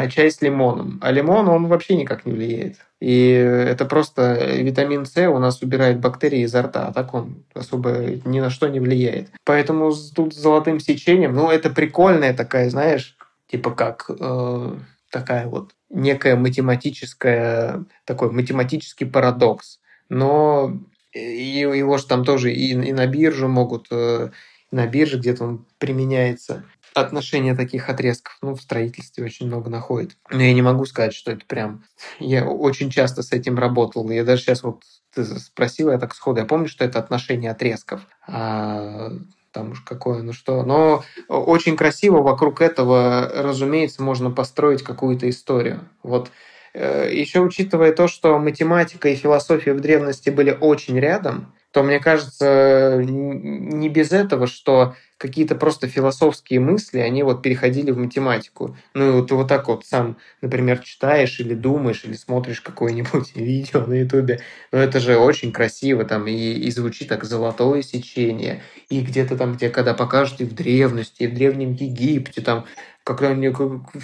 чай 0.10 0.32
с 0.32 0.42
лимоном, 0.42 1.00
а 1.02 1.12
лимон, 1.12 1.48
он 1.50 1.68
вообще 1.68 1.96
никак 1.96 2.26
не 2.26 2.32
влияет. 2.32 2.78
И 3.00 3.32
это 3.32 3.86
просто 3.86 4.56
витамин 4.56 5.06
С 5.06 5.18
у 5.28 5.38
нас 5.38 5.62
убирает 5.62 6.00
бактерии 6.00 6.44
изо 6.44 6.62
рта, 6.62 6.88
а 6.88 6.94
так 6.94 7.14
он 7.14 7.44
особо 7.54 8.00
ни 8.24 8.40
на 8.40 8.50
что 8.50 8.70
не 8.70 8.80
влияет. 8.80 9.30
Поэтому 9.44 9.92
тут 10.16 10.34
с 10.34 10.38
золотым 10.38 10.80
сечением, 10.80 11.36
ну, 11.36 11.50
это 11.50 11.70
прикольная 11.70 12.34
такая, 12.34 12.70
знаешь, 12.70 13.18
типа 13.48 13.72
как 13.72 14.10
э, 14.10 14.78
такая 15.12 15.48
вот 15.48 15.72
некая 15.90 16.38
математическая, 16.38 17.84
такой 18.06 18.32
математический 18.32 19.06
парадокс. 19.06 19.80
Но 20.08 20.80
его 21.14 21.98
же 21.98 22.08
там 22.08 22.24
тоже 22.24 22.54
и, 22.54 22.72
и 22.72 22.94
на 22.94 23.06
биржу 23.06 23.50
могут, 23.50 23.88
э, 23.92 24.30
и 24.72 24.76
на 24.76 24.88
бирже 24.88 25.20
где-то 25.20 25.44
он 25.44 25.66
применяется 25.78 26.64
отношения 26.96 27.56
таких 27.56 27.90
отрезков, 27.90 28.38
ну, 28.42 28.56
в 28.56 28.62
строительстве 28.62 29.26
очень 29.26 29.48
много 29.48 29.70
находит. 29.70 30.18
Но 30.30 30.42
я 30.42 30.54
не 30.54 30.62
могу 30.62 30.86
сказать, 30.86 31.14
что 31.14 31.32
это 31.32 31.46
прям... 31.46 31.84
Я 32.20 32.46
очень 32.46 32.90
часто 32.90 33.24
с 33.24 33.32
этим 33.32 33.58
работал. 33.58 34.10
Я 34.10 34.24
даже 34.24 34.42
сейчас 34.42 34.64
вот 34.64 34.84
ты 35.14 35.24
спросила, 35.26 35.92
я 35.92 36.00
так 36.00 36.16
сходу, 36.16 36.40
я 36.40 36.46
помню, 36.46 36.68
что 36.68 36.84
это 36.84 37.00
отношение 37.00 37.52
отрезков. 37.52 38.02
А 38.28 39.12
там 39.52 39.72
уж 39.72 39.82
какое, 39.82 40.24
ну 40.24 40.34
что. 40.34 40.64
Но 40.64 41.04
очень 41.28 41.78
красиво 41.78 42.22
вокруг 42.22 42.62
этого, 42.62 43.32
разумеется, 43.34 44.02
можно 44.04 44.32
построить 44.32 44.84
какую-то 44.84 45.30
историю. 45.30 45.88
Вот 46.02 46.32
э, 46.74 47.10
еще 47.14 47.40
учитывая 47.40 47.94
то, 47.94 48.08
что 48.08 48.38
математика 48.40 49.10
и 49.10 49.16
философия 49.16 49.74
в 49.74 49.80
древности 49.80 50.32
были 50.32 50.58
очень 50.60 51.00
рядом, 51.00 51.54
то 51.72 51.82
мне 51.84 52.00
кажется, 52.00 53.02
не 53.04 53.90
без 53.90 54.12
этого, 54.12 54.48
что 54.48 54.96
какие-то 55.24 55.56
просто 55.56 55.88
философские 55.88 56.60
мысли, 56.60 57.00
они 57.00 57.24
вот 57.24 57.42
переходили 57.42 57.92
в 57.92 57.98
математику. 57.98 58.76
Ну 58.94 59.08
и 59.08 59.12
вот 59.14 59.30
ты 59.30 59.36
вот 59.36 59.48
так 59.48 59.70
вот 59.70 59.86
сам, 59.86 60.18
например, 60.42 60.80
читаешь 60.80 61.40
или 61.40 61.54
думаешь, 61.54 62.04
или 62.04 62.12
смотришь 62.12 62.60
какое-нибудь 62.60 63.32
видео 63.36 63.86
на 63.86 64.02
ютубе, 64.02 64.42
ну 64.74 64.80
это 64.80 65.00
же 65.00 65.18
очень 65.18 65.54
красиво 65.54 66.04
там 66.04 66.28
и, 66.28 66.34
и 66.34 66.70
звучит 66.72 67.08
так 67.08 67.24
золотое 67.24 67.84
сечение, 67.84 68.62
и 68.90 69.00
где-то 69.00 69.38
там, 69.38 69.54
где 69.54 69.70
когда 69.70 69.94
покажут 69.94 70.42
и 70.42 70.46
в 70.46 70.54
древности, 70.54 71.24
и 71.24 71.28
в 71.28 71.34
Древнем 71.34 71.72
Египте, 71.72 72.42
там 72.42 72.66
когда 73.04 73.30
они 73.30 73.52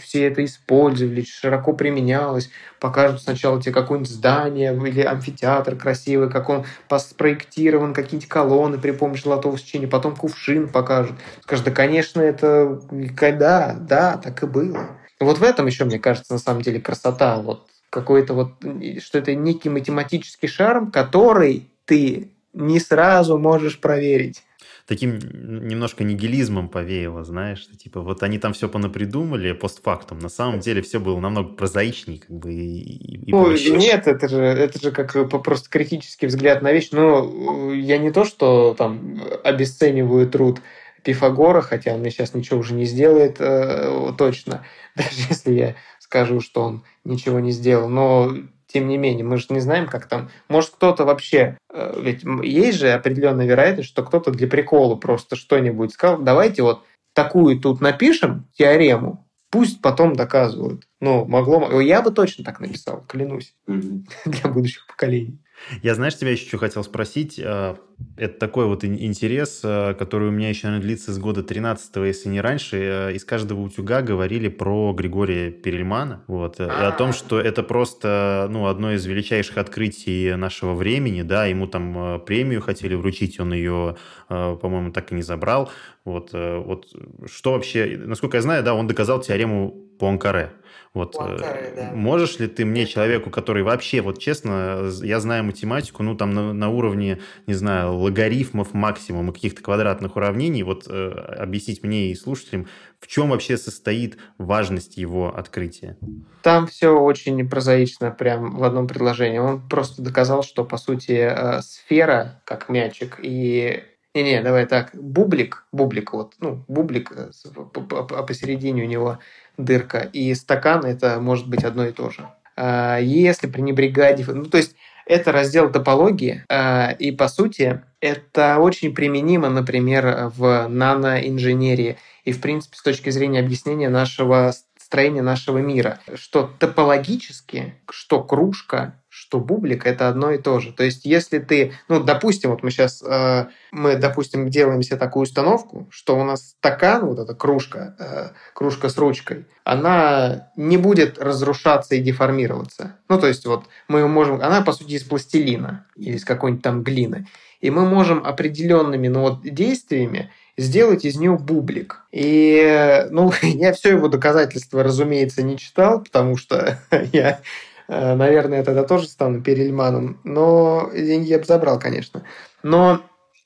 все 0.01 0.25
это 0.27 0.43
использовали, 0.43 1.23
широко 1.23 1.73
применялось, 1.73 2.49
покажут 2.79 3.21
сначала 3.21 3.61
тебе 3.61 3.73
какое-нибудь 3.73 4.11
здание 4.11 4.75
или 4.75 5.01
амфитеатр 5.01 5.75
красивый, 5.75 6.29
как 6.29 6.49
он 6.49 6.65
спроектирован, 6.97 7.93
какие-то 7.93 8.27
колонны 8.27 8.77
при 8.77 8.91
помощи 8.91 9.23
золотого 9.23 9.57
сечения, 9.57 9.87
потом 9.87 10.15
кувшин 10.15 10.67
покажут. 10.67 11.15
Скажут, 11.41 11.65
да, 11.65 11.71
конечно, 11.71 12.21
это... 12.21 12.81
Да, 12.91 13.77
да, 13.79 14.17
так 14.17 14.43
и 14.43 14.47
было. 14.47 14.97
Вот 15.19 15.37
в 15.37 15.43
этом 15.43 15.65
еще, 15.65 15.85
мне 15.85 15.99
кажется, 15.99 16.33
на 16.33 16.39
самом 16.39 16.61
деле 16.61 16.79
красота. 16.79 17.37
Вот 17.37 17.67
какой-то 17.89 18.33
вот, 18.33 18.53
что 19.01 19.17
это 19.17 19.33
некий 19.33 19.69
математический 19.69 20.47
шарм, 20.47 20.91
который 20.91 21.69
ты 21.85 22.31
не 22.53 22.79
сразу 22.79 23.37
можешь 23.37 23.79
проверить 23.79 24.43
таким 24.89 25.19
немножко 25.19 26.03
нигилизмом 26.03 26.67
повеяло, 26.67 27.23
знаешь, 27.23 27.59
что, 27.59 27.77
типа 27.77 28.01
вот 28.01 28.23
они 28.23 28.39
там 28.39 28.53
все 28.53 28.67
понапридумали 28.67 29.51
постфактум, 29.51 30.17
на 30.17 30.29
самом 30.29 30.61
деле 30.61 30.81
все 30.81 30.99
было 30.99 31.19
намного 31.19 31.49
прозаичнее, 31.49 32.17
как 32.17 32.31
бы 32.31 32.51
и, 32.51 33.27
и 33.27 33.31
ну, 33.31 33.43
проще. 33.43 33.77
Нет, 33.77 34.07
это 34.07 34.27
же 34.27 34.41
это 34.41 34.81
же 34.81 34.91
как 34.91 35.29
просто 35.43 35.69
критический 35.69 36.25
взгляд 36.25 36.63
на 36.63 36.73
вещь. 36.73 36.89
Но 36.91 37.71
я 37.71 37.99
не 37.99 38.09
то, 38.09 38.25
что 38.25 38.73
там 38.73 39.21
обесцениваю 39.43 40.27
труд 40.27 40.59
Пифагора, 41.03 41.61
хотя 41.61 41.93
он 41.93 41.99
мне 41.99 42.09
сейчас 42.09 42.33
ничего 42.33 42.59
уже 42.59 42.73
не 42.73 42.85
сделает 42.85 43.35
э, 43.39 44.11
точно, 44.17 44.65
даже 44.95 45.11
если 45.29 45.53
я 45.53 45.75
скажу, 45.99 46.41
что 46.41 46.63
он 46.63 46.83
ничего 47.03 47.39
не 47.39 47.51
сделал. 47.51 47.89
Но 47.89 48.33
тем 48.71 48.87
не 48.87 48.97
менее, 48.97 49.25
мы 49.25 49.37
же 49.37 49.47
не 49.49 49.59
знаем, 49.59 49.87
как 49.87 50.05
там... 50.05 50.29
Может, 50.47 50.71
кто-то 50.71 51.03
вообще... 51.03 51.57
Э, 51.73 51.99
ведь 51.99 52.23
есть 52.43 52.77
же 52.77 52.91
определенная 52.91 53.47
вероятность, 53.47 53.89
что 53.89 54.03
кто-то 54.03 54.31
для 54.31 54.47
прикола 54.47 54.95
просто 54.95 55.35
что-нибудь 55.35 55.91
сказал. 55.91 56.21
Давайте 56.21 56.61
вот 56.61 56.83
такую 57.13 57.59
тут 57.59 57.81
напишем 57.81 58.47
теорему, 58.55 59.25
пусть 59.49 59.81
потом 59.81 60.15
доказывают. 60.15 60.87
Ну, 61.01 61.25
могло... 61.25 61.81
Я 61.81 62.03
бы 62.03 62.11
точно 62.11 62.43
так 62.43 62.59
написал, 62.59 63.03
клянусь, 63.07 63.55
для 63.65 64.49
будущих 64.49 64.85
поколений. 64.85 65.39
Я, 65.81 65.95
знаешь, 65.95 66.17
тебя 66.17 66.31
еще 66.31 66.57
хотел 66.57 66.83
спросить. 66.83 67.39
А, 67.43 67.77
это 68.17 68.39
такой 68.39 68.65
вот 68.65 68.83
интерес, 68.83 69.61
а, 69.63 69.93
который 69.93 70.29
у 70.29 70.31
меня 70.31 70.49
еще, 70.49 70.67
наверное, 70.67 70.87
длится 70.87 71.13
с 71.13 71.19
года 71.19 71.43
13 71.43 71.95
если 72.05 72.29
не 72.29 72.41
раньше. 72.41 72.77
А, 72.77 73.09
из 73.09 73.25
каждого 73.25 73.61
утюга 73.61 74.01
говорили 74.01 74.47
про 74.47 74.93
Григория 74.93 75.51
Перельмана. 75.51 76.23
Вот, 76.27 76.59
и 76.59 76.63
о 76.63 76.91
том, 76.91 77.13
что 77.13 77.39
это 77.39 77.63
просто 77.63 78.47
ну, 78.49 78.67
одно 78.67 78.93
из 78.93 79.05
величайших 79.05 79.57
открытий 79.57 80.35
нашего 80.35 80.73
времени. 80.73 81.21
Да, 81.21 81.45
ему 81.45 81.67
там 81.67 82.21
премию 82.25 82.61
хотели 82.61 82.95
вручить, 82.95 83.39
он 83.39 83.53
ее, 83.53 83.97
по-моему, 84.27 84.91
так 84.91 85.11
и 85.11 85.15
не 85.15 85.21
забрал. 85.21 85.71
Вот, 86.05 86.31
вот 86.33 86.87
что 87.27 87.53
вообще, 87.53 87.99
насколько 88.03 88.37
я 88.37 88.41
знаю, 88.41 88.63
да, 88.63 88.73
он 88.73 88.87
доказал 88.87 89.21
теорему 89.21 89.89
Пуанкаре. 89.99 90.51
Вот 90.99 91.13
Пуанкаре, 91.13 91.73
да. 91.75 91.91
можешь 91.93 92.39
ли 92.39 92.47
ты 92.47 92.65
мне, 92.65 92.85
человеку, 92.85 93.29
который 93.29 93.63
вообще, 93.63 94.01
вот 94.01 94.19
честно, 94.19 94.89
я 95.01 95.19
знаю 95.21 95.45
математику, 95.45 96.03
ну 96.03 96.15
там 96.15 96.31
на, 96.31 96.51
на 96.51 96.69
уровне, 96.69 97.19
не 97.47 97.53
знаю, 97.53 97.95
логарифмов 97.95 98.73
максимум 98.73 99.29
и 99.29 99.33
каких-то 99.33 99.61
квадратных 99.61 100.17
уравнений, 100.17 100.63
вот 100.63 100.87
э, 100.89 101.09
объяснить 101.39 101.83
мне 101.83 102.11
и 102.11 102.15
слушателям, 102.15 102.67
в 102.99 103.07
чем 103.07 103.29
вообще 103.29 103.57
состоит 103.57 104.17
важность 104.37 104.97
его 104.97 105.33
открытия? 105.33 105.97
Там 106.43 106.67
все 106.67 106.89
очень 106.89 107.49
прозаично, 107.49 108.11
прям 108.11 108.57
в 108.57 108.63
одном 108.65 108.87
предложении. 108.87 109.37
Он 109.37 109.67
просто 109.67 110.01
доказал, 110.01 110.43
что, 110.43 110.65
по 110.65 110.77
сути, 110.77 111.13
э, 111.13 111.61
сфера, 111.61 112.41
как 112.43 112.67
мячик, 112.67 113.19
и 113.21 113.83
не-не, 114.15 114.41
давай 114.41 114.65
так. 114.65 114.89
Бублик, 114.93 115.65
бублик, 115.71 116.13
вот, 116.13 116.33
ну, 116.39 116.65
бублик, 116.67 117.11
э, 117.11 117.29
а 117.35 118.23
посередине 118.23 118.83
у 118.83 118.87
него 118.87 119.19
дырка. 119.59 120.09
И 120.13 120.33
стакан 120.33 120.85
это 120.85 121.19
может 121.19 121.47
быть 121.47 121.63
одно 121.63 121.85
и 121.85 121.91
то 121.91 122.09
же. 122.09 122.27
А, 122.55 122.97
если 122.97 123.47
пренебрегать... 123.47 124.25
Ну, 124.27 124.45
то 124.45 124.57
есть 124.57 124.75
это 125.05 125.31
раздел 125.31 125.71
топологии, 125.71 126.43
а, 126.49 126.91
и 126.91 127.11
по 127.11 127.27
сути 127.27 127.81
это 127.99 128.59
очень 128.59 128.93
применимо, 128.93 129.49
например, 129.49 130.31
в 130.35 130.67
наноинженерии 130.67 131.97
и, 132.23 132.31
в 132.31 132.41
принципе, 132.41 132.77
с 132.77 132.83
точки 132.83 133.09
зрения 133.09 133.39
объяснения 133.39 133.89
нашего 133.89 134.53
строения 134.89 135.21
нашего 135.21 135.59
мира, 135.59 135.99
что 136.15 136.49
топологически, 136.57 137.75
что 137.91 138.23
кружка, 138.23 138.98
что 139.29 139.39
бублик 139.39 139.85
это 139.85 140.09
одно 140.09 140.31
и 140.31 140.39
то 140.39 140.59
же. 140.59 140.73
То 140.73 140.83
есть, 140.83 141.05
если 141.05 141.37
ты, 141.37 141.73
ну, 141.87 141.99
допустим, 142.03 142.49
вот 142.49 142.63
мы 142.63 142.71
сейчас, 142.71 143.03
э, 143.03 143.45
мы, 143.71 143.95
допустим, 143.95 144.49
делаем 144.49 144.81
себе 144.81 144.97
такую 144.97 145.23
установку, 145.23 145.87
что 145.91 146.19
у 146.19 146.23
нас 146.23 146.55
стакан, 146.57 147.05
вот 147.05 147.19
эта 147.19 147.35
кружка, 147.35 147.95
э, 147.99 148.29
кружка 148.55 148.89
с 148.89 148.97
ручкой, 148.97 149.45
она 149.63 150.49
не 150.55 150.77
будет 150.77 151.19
разрушаться 151.19 151.93
и 151.93 152.01
деформироваться. 152.01 152.95
Ну, 153.07 153.19
то 153.19 153.27
есть, 153.27 153.45
вот 153.45 153.65
мы 153.87 154.07
можем, 154.07 154.41
она, 154.41 154.61
по 154.61 154.71
сути, 154.71 154.93
из 154.93 155.03
пластилина 155.03 155.85
или 155.95 156.15
из 156.15 156.25
какой-нибудь 156.25 156.63
там 156.63 156.81
глины. 156.81 157.27
И 157.61 157.69
мы 157.69 157.85
можем 157.85 158.25
определенными 158.25 159.09
ну, 159.09 159.21
вот, 159.21 159.41
действиями 159.43 160.31
сделать 160.57 161.05
из 161.05 161.17
нее 161.17 161.37
бублик. 161.37 162.01
И, 162.11 163.05
ну, 163.11 163.31
я 163.43 163.73
все 163.73 163.89
его 163.89 164.07
доказательства, 164.07 164.81
разумеется, 164.81 165.43
не 165.43 165.55
читал, 165.55 166.01
потому 166.01 166.35
что 166.35 166.79
я 167.13 167.41
наверное, 167.89 168.59
я 168.59 168.63
тогда 168.63 168.83
тоже 168.83 169.07
стану 169.07 169.41
Перельманом, 169.41 170.19
но 170.23 170.91
деньги 170.93 171.29
я 171.29 171.39
бы 171.39 171.45
забрал, 171.45 171.79
конечно. 171.79 172.23
Но 172.61 173.01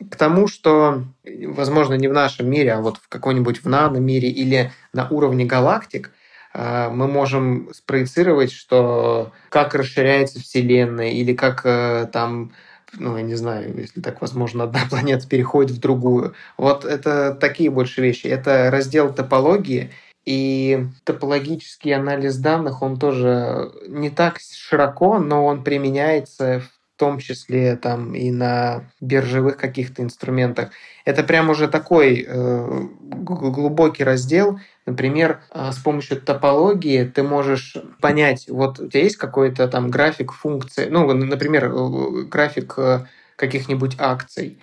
к 0.09 0.15
тому, 0.15 0.47
что, 0.47 1.03
возможно, 1.23 1.93
не 1.93 2.07
в 2.07 2.13
нашем 2.13 2.49
мире, 2.49 2.73
а 2.73 2.81
вот 2.81 2.97
в 2.97 3.07
каком-нибудь 3.07 3.63
в 3.63 3.69
нано-мире 3.69 4.29
или 4.29 4.71
на 4.91 5.07
уровне 5.07 5.45
галактик, 5.45 6.11
э, 6.53 6.89
мы 6.89 7.07
можем 7.07 7.69
спроецировать, 7.73 8.51
что 8.51 9.31
как 9.49 9.75
расширяется 9.75 10.39
Вселенная 10.39 11.11
или 11.11 11.33
как 11.33 11.61
э, 11.65 12.07
там 12.11 12.51
ну, 12.95 13.17
я 13.17 13.23
не 13.23 13.33
знаю, 13.33 13.75
если 13.75 14.01
так 14.01 14.21
возможно, 14.21 14.65
одна 14.65 14.81
планета 14.89 15.27
переходит 15.27 15.71
в 15.71 15.79
другую. 15.79 16.33
Вот 16.57 16.85
это 16.85 17.33
такие 17.33 17.69
больше 17.69 18.01
вещи. 18.01 18.27
Это 18.27 18.69
раздел 18.71 19.11
топологии, 19.13 19.91
и 20.25 20.85
топологический 21.03 21.93
анализ 21.93 22.37
данных, 22.37 22.81
он 22.81 22.97
тоже 22.97 23.71
не 23.87 24.09
так 24.09 24.39
широко, 24.39 25.19
но 25.19 25.45
он 25.45 25.63
применяется 25.63 26.61
в 26.61 26.99
том 26.99 27.19
числе 27.19 27.75
там 27.75 28.13
и 28.15 28.31
на 28.31 28.83
биржевых 29.01 29.57
каких-то 29.57 30.03
инструментах. 30.03 30.69
Это 31.05 31.23
прям 31.23 31.49
уже 31.49 31.67
такой 31.67 32.25
э, 32.25 32.81
глубокий 33.01 34.03
раздел. 34.03 34.59
Например, 34.85 35.41
э, 35.51 35.71
с 35.71 35.77
помощью 35.79 36.21
топологии 36.21 37.03
ты 37.03 37.23
можешь 37.23 37.75
понять, 37.99 38.45
вот 38.47 38.79
у 38.79 38.87
тебя 38.87 39.03
есть 39.03 39.17
какой-то 39.17 39.67
там 39.67 39.89
график 39.89 40.31
функции, 40.31 40.87
ну, 40.89 41.11
например, 41.11 41.65
э, 41.65 42.23
график 42.29 42.75
э, 42.77 43.05
каких-нибудь 43.35 43.95
акций, 43.97 44.59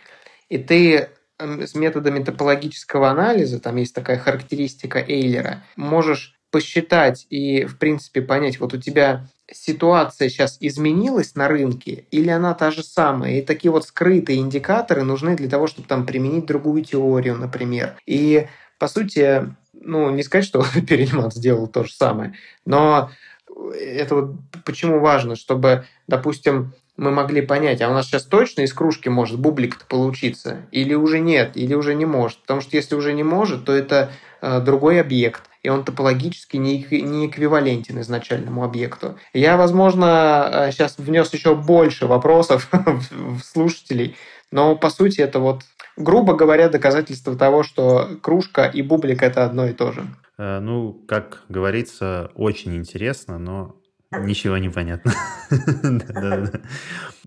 и 0.49 0.57
ты 0.57 1.11
с 1.41 1.75
методами 1.75 2.23
топологического 2.23 3.11
анализа, 3.11 3.61
там 3.61 3.77
есть 3.77 3.95
такая 3.95 4.19
характеристика 4.19 4.99
Эйлера, 4.99 5.63
можешь 5.77 6.35
посчитать 6.51 7.27
и, 7.31 7.65
в 7.65 7.79
принципе, 7.79 8.23
понять, 8.23 8.59
вот 8.61 8.75
у 8.75 8.77
тебя 8.77 9.27
ситуация 9.53 10.29
сейчас 10.29 10.57
изменилась 10.61 11.35
на 11.35 11.49
рынке 11.49 12.07
или 12.11 12.29
она 12.29 12.55
та 12.55 12.71
же 12.71 12.83
самая. 12.83 13.39
И 13.39 13.43
такие 13.43 13.71
вот 13.71 13.87
скрытые 13.87 14.39
индикаторы 14.39 15.03
нужны 15.03 15.37
для 15.37 15.49
того, 15.49 15.67
чтобы 15.67 15.89
там 15.89 16.07
применить 16.07 16.47
другую 16.47 16.85
теорию, 16.85 17.37
например. 17.37 17.97
И, 18.07 18.49
по 18.79 18.89
сути, 18.89 19.47
ну, 19.73 20.11
не 20.11 20.23
сказать, 20.23 20.45
что 20.45 20.65
Перельман 20.89 21.31
сделал 21.31 21.67
то 21.67 21.85
же 21.85 21.93
самое, 21.93 22.35
но 22.65 23.11
это 23.75 24.15
вот 24.15 24.35
почему 24.65 25.01
важно, 25.01 25.37
чтобы, 25.37 25.85
допустим, 26.07 26.73
мы 27.01 27.11
могли 27.11 27.41
понять, 27.41 27.81
а 27.81 27.89
у 27.89 27.95
нас 27.95 28.07
сейчас 28.07 28.25
точно 28.25 28.61
из 28.61 28.75
кружки 28.75 29.09
может 29.09 29.41
бублик-то 29.41 29.87
получиться, 29.87 30.59
или 30.71 30.93
уже 30.93 31.19
нет, 31.19 31.53
или 31.55 31.73
уже 31.73 31.95
не 31.95 32.05
может. 32.05 32.39
Потому 32.43 32.61
что 32.61 32.77
если 32.77 32.95
уже 32.95 33.15
не 33.15 33.23
может, 33.23 33.65
то 33.65 33.73
это 33.73 34.11
э, 34.43 34.61
другой 34.61 35.01
объект, 35.01 35.45
и 35.63 35.71
он 35.71 35.83
топологически 35.83 36.59
не, 36.59 36.87
не 36.91 37.27
эквивалентен 37.27 37.99
изначальному 38.03 38.65
объекту. 38.65 39.17
Я, 39.33 39.57
возможно, 39.57 40.69
сейчас 40.71 40.97
э, 40.99 41.03
внес 41.03 41.33
еще 41.33 41.55
больше 41.55 42.07
вопросов 42.07 42.69
в 43.13 43.41
слушателей, 43.41 44.15
но 44.51 44.77
по 44.77 44.91
сути 44.91 45.23
это 45.23 45.39
вот, 45.39 45.63
грубо 45.97 46.35
говоря, 46.35 46.69
доказательство 46.69 47.35
того, 47.35 47.63
что 47.63 48.11
кружка 48.21 48.67
и 48.67 48.83
бублик 48.83 49.23
это 49.23 49.47
одно 49.47 49.67
и 49.67 49.73
то 49.73 49.93
же. 49.93 50.05
Э, 50.37 50.61
ну, 50.61 50.93
как 51.09 51.45
говорится, 51.49 52.31
очень 52.35 52.77
интересно, 52.77 53.39
но 53.39 53.80
Ничего 54.13 54.59
не 54.59 54.69
понятно. 54.69 55.13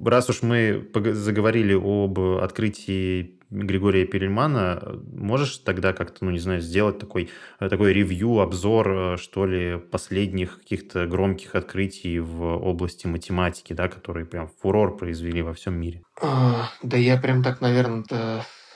Раз 0.03 0.29
уж 0.29 0.41
мы 0.41 0.85
заговорили 0.93 1.73
об 1.73 2.19
открытии 2.19 3.39
Григория 3.49 4.05
Перельмана, 4.05 4.99
можешь 5.13 5.59
тогда 5.59 5.93
как-то, 5.93 6.25
ну, 6.25 6.31
не 6.31 6.39
знаю, 6.39 6.59
сделать 6.59 6.97
такой, 6.97 7.29
такой 7.59 7.93
ревью, 7.93 8.39
обзор, 8.39 8.91
э, 8.91 9.17
что 9.17 9.45
ли, 9.45 9.77
последних 9.77 10.59
каких-то 10.59 11.05
громких 11.05 11.53
открытий 11.55 12.19
в 12.19 12.43
области 12.43 13.05
математики, 13.05 13.73
да, 13.73 13.87
которые 13.87 14.25
прям 14.25 14.49
фурор 14.61 14.97
произвели 14.97 15.43
во 15.43 15.53
всем 15.53 15.79
мире? 15.79 16.01
А, 16.19 16.69
да 16.81 16.97
я 16.97 17.15
прям 17.17 17.43
так, 17.43 17.61
наверное, 17.61 18.03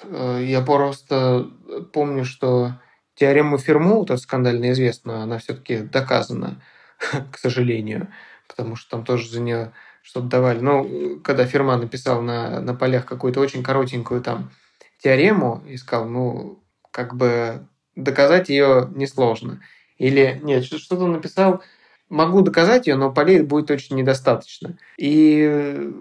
э, 0.03 0.43
я 0.43 0.62
просто 0.62 1.49
помню, 1.91 2.24
что 2.24 2.74
теорема 3.16 3.58
Фермо, 3.58 3.95
вот 3.95 4.22
скандально 4.22 4.72
известная, 4.72 5.24
она 5.24 5.39
все-таки 5.39 5.80
доказана. 5.80 6.62
к 7.32 7.38
сожалению, 7.38 8.08
потому 8.48 8.76
что 8.76 8.91
там 8.91 9.06
тоже 9.06 9.30
за 9.30 9.41
нее 9.41 9.74
что-то 10.02 10.28
давали. 10.28 10.60
Но 10.60 11.20
когда 11.24 11.45
Ферма 11.45 11.78
написал 11.78 12.22
на, 12.22 12.62
на 12.62 12.74
полях 12.74 13.06
какую-то 13.06 13.39
очень 13.39 13.64
коротенькую 13.64 14.22
там 14.22 14.52
теорему, 15.02 15.64
искал, 15.68 16.08
ну, 16.08 16.64
как 16.91 17.16
бы 17.16 17.68
доказать 17.95 18.50
ее 18.50 18.89
несложно. 18.95 19.62
Или, 19.98 20.39
нет, 20.43 20.66
что-то 20.66 21.08
написал, 21.08 21.62
могу 22.10 22.41
доказать 22.41 22.88
ее, 22.88 22.95
но 22.95 23.12
полей 23.12 23.41
будет 23.41 23.72
очень 23.72 23.95
недостаточно. 23.95 24.78
И 24.98 25.91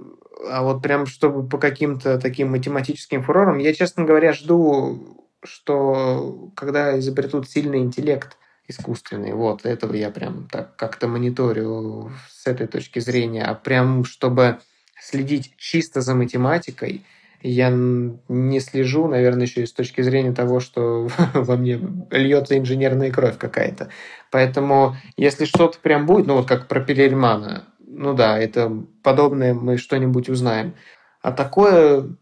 а 0.48 0.62
вот 0.62 0.82
прям 0.82 1.06
чтобы 1.06 1.48
по 1.48 1.58
каким-то 1.58 2.18
таким 2.18 2.50
математическим 2.50 3.22
фурорам, 3.22 3.58
я, 3.58 3.72
честно 3.72 4.04
говоря, 4.04 4.32
жду, 4.32 5.26
что 5.42 6.50
когда 6.54 6.98
изобретут 6.98 7.48
сильный 7.48 7.78
интеллект, 7.78 8.36
искусственный. 8.68 9.32
Вот, 9.32 9.64
этого 9.64 9.94
я 9.94 10.10
прям 10.10 10.48
так 10.50 10.76
как-то 10.76 11.08
мониторю 11.08 12.10
с 12.30 12.46
этой 12.46 12.66
точки 12.66 12.98
зрения. 12.98 13.44
А 13.44 13.54
прям, 13.54 14.04
чтобы 14.04 14.58
следить 15.00 15.54
чисто 15.56 16.00
за 16.00 16.14
математикой, 16.14 17.04
я 17.42 17.70
не 17.70 18.60
слежу, 18.60 19.08
наверное, 19.08 19.46
еще 19.46 19.62
и 19.62 19.66
с 19.66 19.72
точки 19.72 20.00
зрения 20.00 20.32
того, 20.32 20.60
что 20.60 21.08
во 21.34 21.56
мне 21.56 21.80
льется 22.10 22.58
инженерная 22.58 23.10
кровь 23.10 23.38
какая-то. 23.38 23.90
Поэтому, 24.30 24.96
если 25.16 25.44
что-то 25.44 25.78
прям 25.78 26.06
будет, 26.06 26.26
ну 26.26 26.36
вот 26.36 26.48
как 26.48 26.66
про 26.66 26.80
Пелельмана, 26.80 27.64
ну 27.78 28.14
да, 28.14 28.38
это 28.38 28.72
подобное 29.02 29.54
мы 29.54 29.76
что-нибудь 29.76 30.28
узнаем. 30.28 30.74
А 31.22 31.32
такое, 31.32 32.16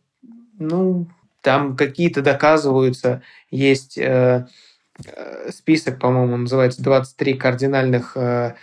ну, 0.59 1.09
там 1.40 1.76
какие-то 1.76 2.22
доказываются, 2.22 3.22
есть 3.51 3.99
Э, 3.99 4.47
список, 5.51 5.99
по-моему, 5.99 6.36
называется 6.36 6.82
23 6.82 7.34
кардинальных 7.34 8.16
э, 8.16 8.55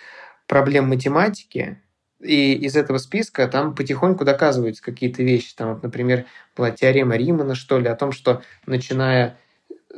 проблем 0.47 0.88
математики, 0.88 1.82
и 2.21 2.53
из 2.53 2.75
этого 2.75 2.99
списка 2.99 3.47
там 3.47 3.75
потихоньку 3.75 4.25
доказываются 4.25 4.84
какие-то 4.84 5.23
вещи. 5.23 5.55
Там, 5.55 5.73
вот, 5.73 5.84
например, 5.84 6.25
была 6.55 6.71
теорема 6.71 7.15
Римана, 7.15 7.55
что 7.55 7.79
ли, 7.79 7.88
о 7.88 7.95
том, 7.95 8.11
что 8.11 8.43
начиная 8.65 9.38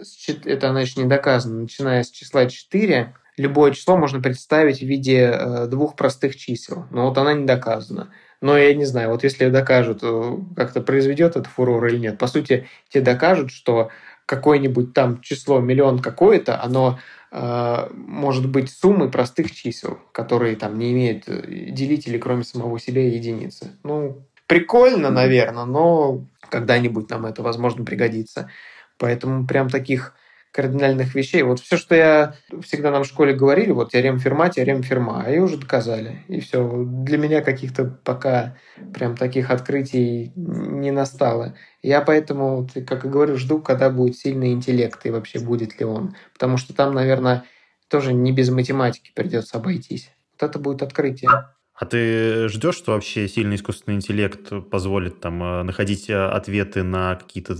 с, 0.01 0.29
это 0.45 0.69
она 0.69 0.81
еще 0.81 1.01
не 1.01 1.07
доказана, 1.07 1.61
начиная 1.61 2.03
с 2.03 2.09
числа 2.09 2.47
4, 2.47 3.13
любое 3.37 3.71
число 3.71 3.97
можно 3.97 4.21
представить 4.21 4.79
в 4.79 4.85
виде 4.85 5.31
э, 5.33 5.67
двух 5.67 5.95
простых 5.95 6.35
чисел. 6.35 6.85
Но 6.91 7.09
вот 7.09 7.17
она 7.17 7.33
не 7.33 7.45
доказана. 7.45 8.11
Но 8.41 8.57
я 8.57 8.73
не 8.73 8.85
знаю, 8.85 9.09
вот 9.09 9.23
если 9.23 9.49
докажут, 9.49 9.99
э, 10.01 10.37
как-то 10.55 10.81
произведет 10.81 11.35
это 11.35 11.47
фурор 11.47 11.85
или 11.87 11.97
нет. 11.97 12.17
По 12.17 12.27
сути, 12.27 12.67
те 12.89 13.01
докажут, 13.01 13.51
что 13.51 13.89
какое-нибудь 14.25 14.93
там 14.93 15.21
число, 15.21 15.59
миллион 15.59 15.99
какое-то, 15.99 16.61
оно 16.61 16.99
э, 17.31 17.89
может 17.93 18.49
быть 18.49 18.69
суммой 18.69 19.09
простых 19.09 19.51
чисел, 19.51 19.99
которые 20.11 20.55
там 20.55 20.77
не 20.79 20.91
имеют 20.91 21.23
э, 21.27 21.69
делителей, 21.69 22.19
кроме 22.19 22.43
самого 22.43 22.79
себя 22.79 23.07
единицы. 23.07 23.71
Ну, 23.83 24.25
прикольно, 24.47 25.09
наверное, 25.09 25.65
но 25.65 26.25
когда-нибудь 26.49 27.09
нам 27.09 27.25
это, 27.25 27.41
возможно, 27.41 27.83
пригодится. 27.83 28.49
Поэтому 28.97 29.47
прям 29.47 29.69
таких 29.69 30.13
кардинальных 30.53 31.15
вещей. 31.15 31.41
Вот 31.41 31.59
все, 31.59 31.77
что 31.77 31.95
я 31.95 32.35
всегда 32.61 32.91
нам 32.91 33.03
в 33.03 33.07
школе 33.07 33.33
говорили, 33.33 33.71
вот 33.71 33.91
теорема 33.91 34.19
Ферма, 34.19 34.49
теорема 34.49 34.83
Ферма, 34.83 35.25
ее 35.27 35.41
уже 35.41 35.57
доказали. 35.57 36.23
И 36.27 36.39
все. 36.39 36.85
Для 36.85 37.17
меня 37.17 37.41
каких-то 37.41 37.85
пока 38.03 38.55
прям 38.93 39.17
таких 39.17 39.49
открытий 39.49 40.31
не 40.35 40.91
настало. 40.91 41.55
Я 41.81 42.01
поэтому, 42.01 42.69
как 42.85 43.03
и 43.03 43.09
говорю, 43.09 43.35
жду, 43.37 43.59
когда 43.59 43.89
будет 43.89 44.15
сильный 44.15 44.53
интеллект 44.53 45.03
и 45.05 45.09
вообще 45.09 45.39
будет 45.39 45.79
ли 45.79 45.85
он. 45.85 46.15
Потому 46.33 46.57
что 46.57 46.73
там, 46.73 46.93
наверное, 46.93 47.45
тоже 47.89 48.13
не 48.13 48.31
без 48.31 48.49
математики 48.51 49.11
придется 49.15 49.57
обойтись. 49.57 50.11
Вот 50.33 50.49
это 50.49 50.59
будет 50.59 50.83
открытие. 50.83 51.31
А 51.73 51.85
ты 51.85 52.47
ждешь, 52.49 52.75
что 52.75 52.91
вообще 52.91 53.27
сильный 53.27 53.55
искусственный 53.55 53.97
интеллект 53.97 54.51
позволит 54.69 55.19
там 55.19 55.41
э, 55.41 55.63
находить 55.63 56.09
э, 56.09 56.13
ответы 56.13 56.83
на 56.83 57.15
какие-то 57.15 57.55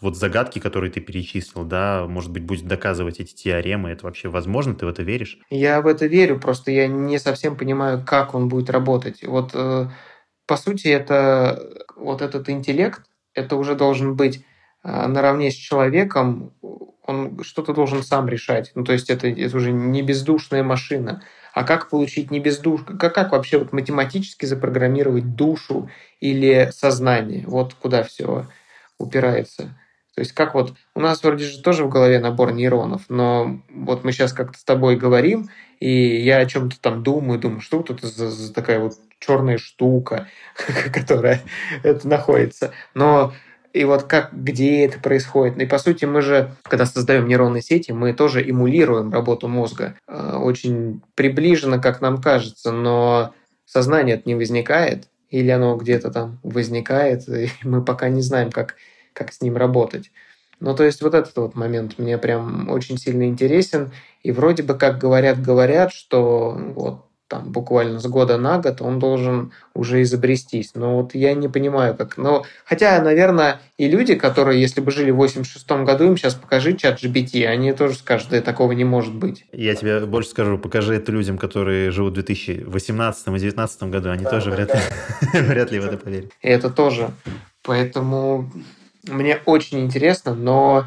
вот 0.00 0.16
загадки, 0.16 0.58
которые 0.58 0.90
ты 0.90 1.00
перечислил, 1.00 1.64
да, 1.64 2.06
может 2.08 2.30
быть, 2.30 2.44
будет 2.44 2.66
доказывать 2.66 3.20
эти 3.20 3.34
теоремы, 3.34 3.90
это 3.90 4.04
вообще 4.04 4.28
возможно, 4.28 4.74
ты 4.74 4.86
в 4.86 4.88
это 4.88 5.02
веришь? 5.02 5.38
Я 5.50 5.80
в 5.80 5.86
это 5.86 6.06
верю, 6.06 6.38
просто 6.38 6.70
я 6.70 6.86
не 6.86 7.18
совсем 7.18 7.56
понимаю, 7.56 8.04
как 8.06 8.34
он 8.34 8.48
будет 8.48 8.70
работать. 8.70 9.22
Вот, 9.22 9.50
э, 9.54 9.88
по 10.46 10.56
сути, 10.56 10.88
это 10.88 11.84
вот 11.96 12.22
этот 12.22 12.48
интеллект, 12.48 13.02
это 13.34 13.56
уже 13.56 13.74
должен 13.74 14.16
быть 14.16 14.44
э, 14.82 15.06
наравне 15.06 15.50
с 15.50 15.54
человеком, 15.54 16.52
он 17.10 17.42
что-то 17.42 17.74
должен 17.74 18.02
сам 18.02 18.28
решать. 18.28 18.72
Ну, 18.74 18.84
то 18.84 18.92
есть 18.92 19.10
это, 19.10 19.28
это 19.28 19.56
уже 19.56 19.72
не 19.72 20.02
бездушная 20.02 20.62
машина. 20.62 21.22
А 21.52 21.64
как 21.64 21.90
получить 21.90 22.30
не 22.30 22.38
бездуш... 22.38 22.82
Как, 22.84 23.14
как 23.14 23.32
вообще 23.32 23.58
вот 23.58 23.72
математически 23.72 24.46
запрограммировать 24.46 25.34
душу 25.34 25.90
или 26.20 26.70
сознание? 26.72 27.44
Вот 27.46 27.74
куда 27.74 28.04
все 28.04 28.46
упирается. 28.98 29.76
То 30.14 30.20
есть 30.20 30.32
как 30.32 30.54
вот 30.54 30.74
у 30.94 31.00
нас 31.00 31.22
вроде 31.22 31.44
же 31.44 31.62
тоже 31.62 31.84
в 31.84 31.88
голове 31.88 32.18
набор 32.18 32.52
нейронов, 32.52 33.02
но 33.08 33.62
вот 33.72 34.04
мы 34.04 34.12
сейчас 34.12 34.32
как-то 34.32 34.58
с 34.58 34.64
тобой 34.64 34.96
говорим, 34.96 35.48
и 35.78 36.16
я 36.20 36.38
о 36.38 36.46
чем-то 36.46 36.80
там 36.80 37.02
думаю, 37.02 37.38
думаю, 37.38 37.60
что 37.60 37.82
тут 37.82 38.02
за, 38.02 38.30
за 38.30 38.52
такая 38.52 38.80
вот 38.80 38.94
черная 39.18 39.58
штука, 39.58 40.28
которая 40.92 41.40
это 41.82 42.06
находится. 42.08 42.72
Но 42.94 43.32
и 43.72 43.84
вот 43.84 44.04
как, 44.04 44.30
где 44.32 44.84
это 44.84 44.98
происходит. 44.98 45.56
И 45.58 45.66
по 45.66 45.78
сути 45.78 46.04
мы 46.04 46.22
же, 46.22 46.56
когда 46.64 46.86
создаем 46.86 47.28
нейронные 47.28 47.62
сети, 47.62 47.92
мы 47.92 48.12
тоже 48.12 48.42
эмулируем 48.42 49.12
работу 49.12 49.48
мозга. 49.48 49.94
Э, 50.08 50.36
очень 50.36 51.02
приближенно, 51.14 51.78
как 51.78 52.00
нам 52.00 52.20
кажется, 52.20 52.72
но 52.72 53.32
сознание 53.66 54.16
это 54.16 54.28
не 54.28 54.34
возникает, 54.34 55.08
или 55.28 55.50
оно 55.50 55.76
где-то 55.76 56.10
там 56.10 56.40
возникает, 56.42 57.28
и 57.28 57.48
мы 57.62 57.84
пока 57.84 58.08
не 58.08 58.22
знаем, 58.22 58.50
как 58.50 58.74
как 59.12 59.32
с 59.32 59.40
ним 59.40 59.56
работать. 59.56 60.10
Ну, 60.60 60.74
то 60.74 60.84
есть 60.84 61.00
вот 61.02 61.14
этот 61.14 61.36
вот 61.36 61.54
момент 61.54 61.98
мне 61.98 62.18
прям 62.18 62.68
очень 62.68 62.98
сильно 62.98 63.24
интересен. 63.24 63.92
И 64.22 64.30
вроде 64.30 64.62
бы 64.62 64.74
как 64.74 64.98
говорят-говорят, 64.98 65.92
что 65.92 66.54
вот 66.74 67.06
там 67.30 67.52
буквально 67.52 68.00
с 68.00 68.06
года 68.06 68.36
на 68.36 68.58
год 68.58 68.82
он 68.82 68.98
должен 68.98 69.52
уже 69.72 70.02
изобрестись. 70.02 70.72
Но 70.74 70.96
вот 70.96 71.14
я 71.14 71.32
не 71.32 71.48
понимаю, 71.48 71.96
как... 71.96 72.18
Но, 72.18 72.44
хотя, 72.64 73.00
наверное, 73.00 73.60
и 73.78 73.88
люди, 73.88 74.16
которые, 74.16 74.60
если 74.60 74.80
бы 74.80 74.90
жили 74.90 75.12
в 75.12 75.16
86 75.16 75.70
году, 75.84 76.06
им 76.06 76.16
сейчас 76.16 76.34
покажи 76.34 76.76
чат 76.76 77.02
GBT, 77.02 77.46
они 77.46 77.72
тоже 77.72 77.94
скажут, 77.94 78.30
да 78.30 78.40
такого 78.40 78.72
не 78.72 78.84
может 78.84 79.14
быть. 79.14 79.46
Я 79.52 79.76
тебе 79.76 80.00
больше 80.00 80.30
скажу, 80.30 80.58
покажи 80.58 80.94
это 80.94 81.12
людям, 81.12 81.38
которые 81.38 81.92
живут 81.92 82.12
в 82.12 82.14
2018 82.16 83.20
и 83.20 83.30
2019 83.30 83.82
году, 83.84 84.10
они 84.10 84.24
да, 84.24 84.30
тоже 84.30 84.50
да, 84.50 84.56
вряд, 84.56 84.68
да. 84.68 85.38
Ли, 85.38 85.46
вряд 85.46 85.70
ли 85.70 85.78
в 85.78 85.86
это 85.86 85.96
поверят. 85.96 86.32
И 86.42 86.48
это 86.48 86.68
тоже. 86.68 87.12
Поэтому 87.62 88.50
мне 89.06 89.40
очень 89.46 89.80
интересно, 89.80 90.34
но 90.34 90.86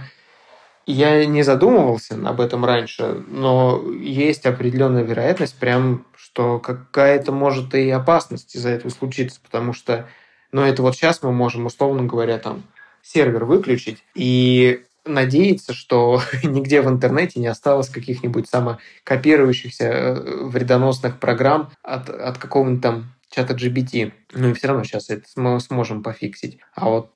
я 0.85 1.25
не 1.25 1.43
задумывался 1.43 2.15
об 2.27 2.41
этом 2.41 2.65
раньше, 2.65 3.23
но 3.27 3.81
есть 3.99 4.45
определенная 4.45 5.03
вероятность, 5.03 5.57
прям, 5.57 6.05
что 6.15 6.59
какая-то 6.59 7.31
может 7.31 7.73
и 7.73 7.89
опасность 7.89 8.55
из-за 8.55 8.69
этого 8.69 8.91
случиться, 8.91 9.39
потому 9.41 9.73
что, 9.73 10.07
ну, 10.51 10.61
это 10.61 10.81
вот 10.81 10.95
сейчас 10.95 11.23
мы 11.23 11.31
можем, 11.31 11.65
условно 11.65 12.03
говоря, 12.03 12.37
там, 12.37 12.63
сервер 13.01 13.45
выключить 13.45 14.03
и 14.13 14.83
надеяться, 15.05 15.73
что 15.73 16.21
нигде 16.43 16.81
в 16.81 16.89
интернете 16.89 17.39
не 17.39 17.47
осталось 17.47 17.89
каких-нибудь 17.89 18.49
самокопирующихся 18.49 19.85
э, 19.85 20.43
вредоносных 20.45 21.19
программ 21.19 21.71
от, 21.81 22.09
от 22.09 22.37
какого-нибудь 22.37 22.81
там 22.81 23.13
чата 23.29 23.53
GBT. 23.53 24.11
Ну 24.33 24.49
и 24.49 24.53
все 24.53 24.67
равно 24.67 24.83
сейчас 24.83 25.09
это 25.09 25.25
мы 25.35 25.59
сможем 25.59 26.03
пофиксить. 26.03 26.59
А 26.75 26.89
вот 26.89 27.11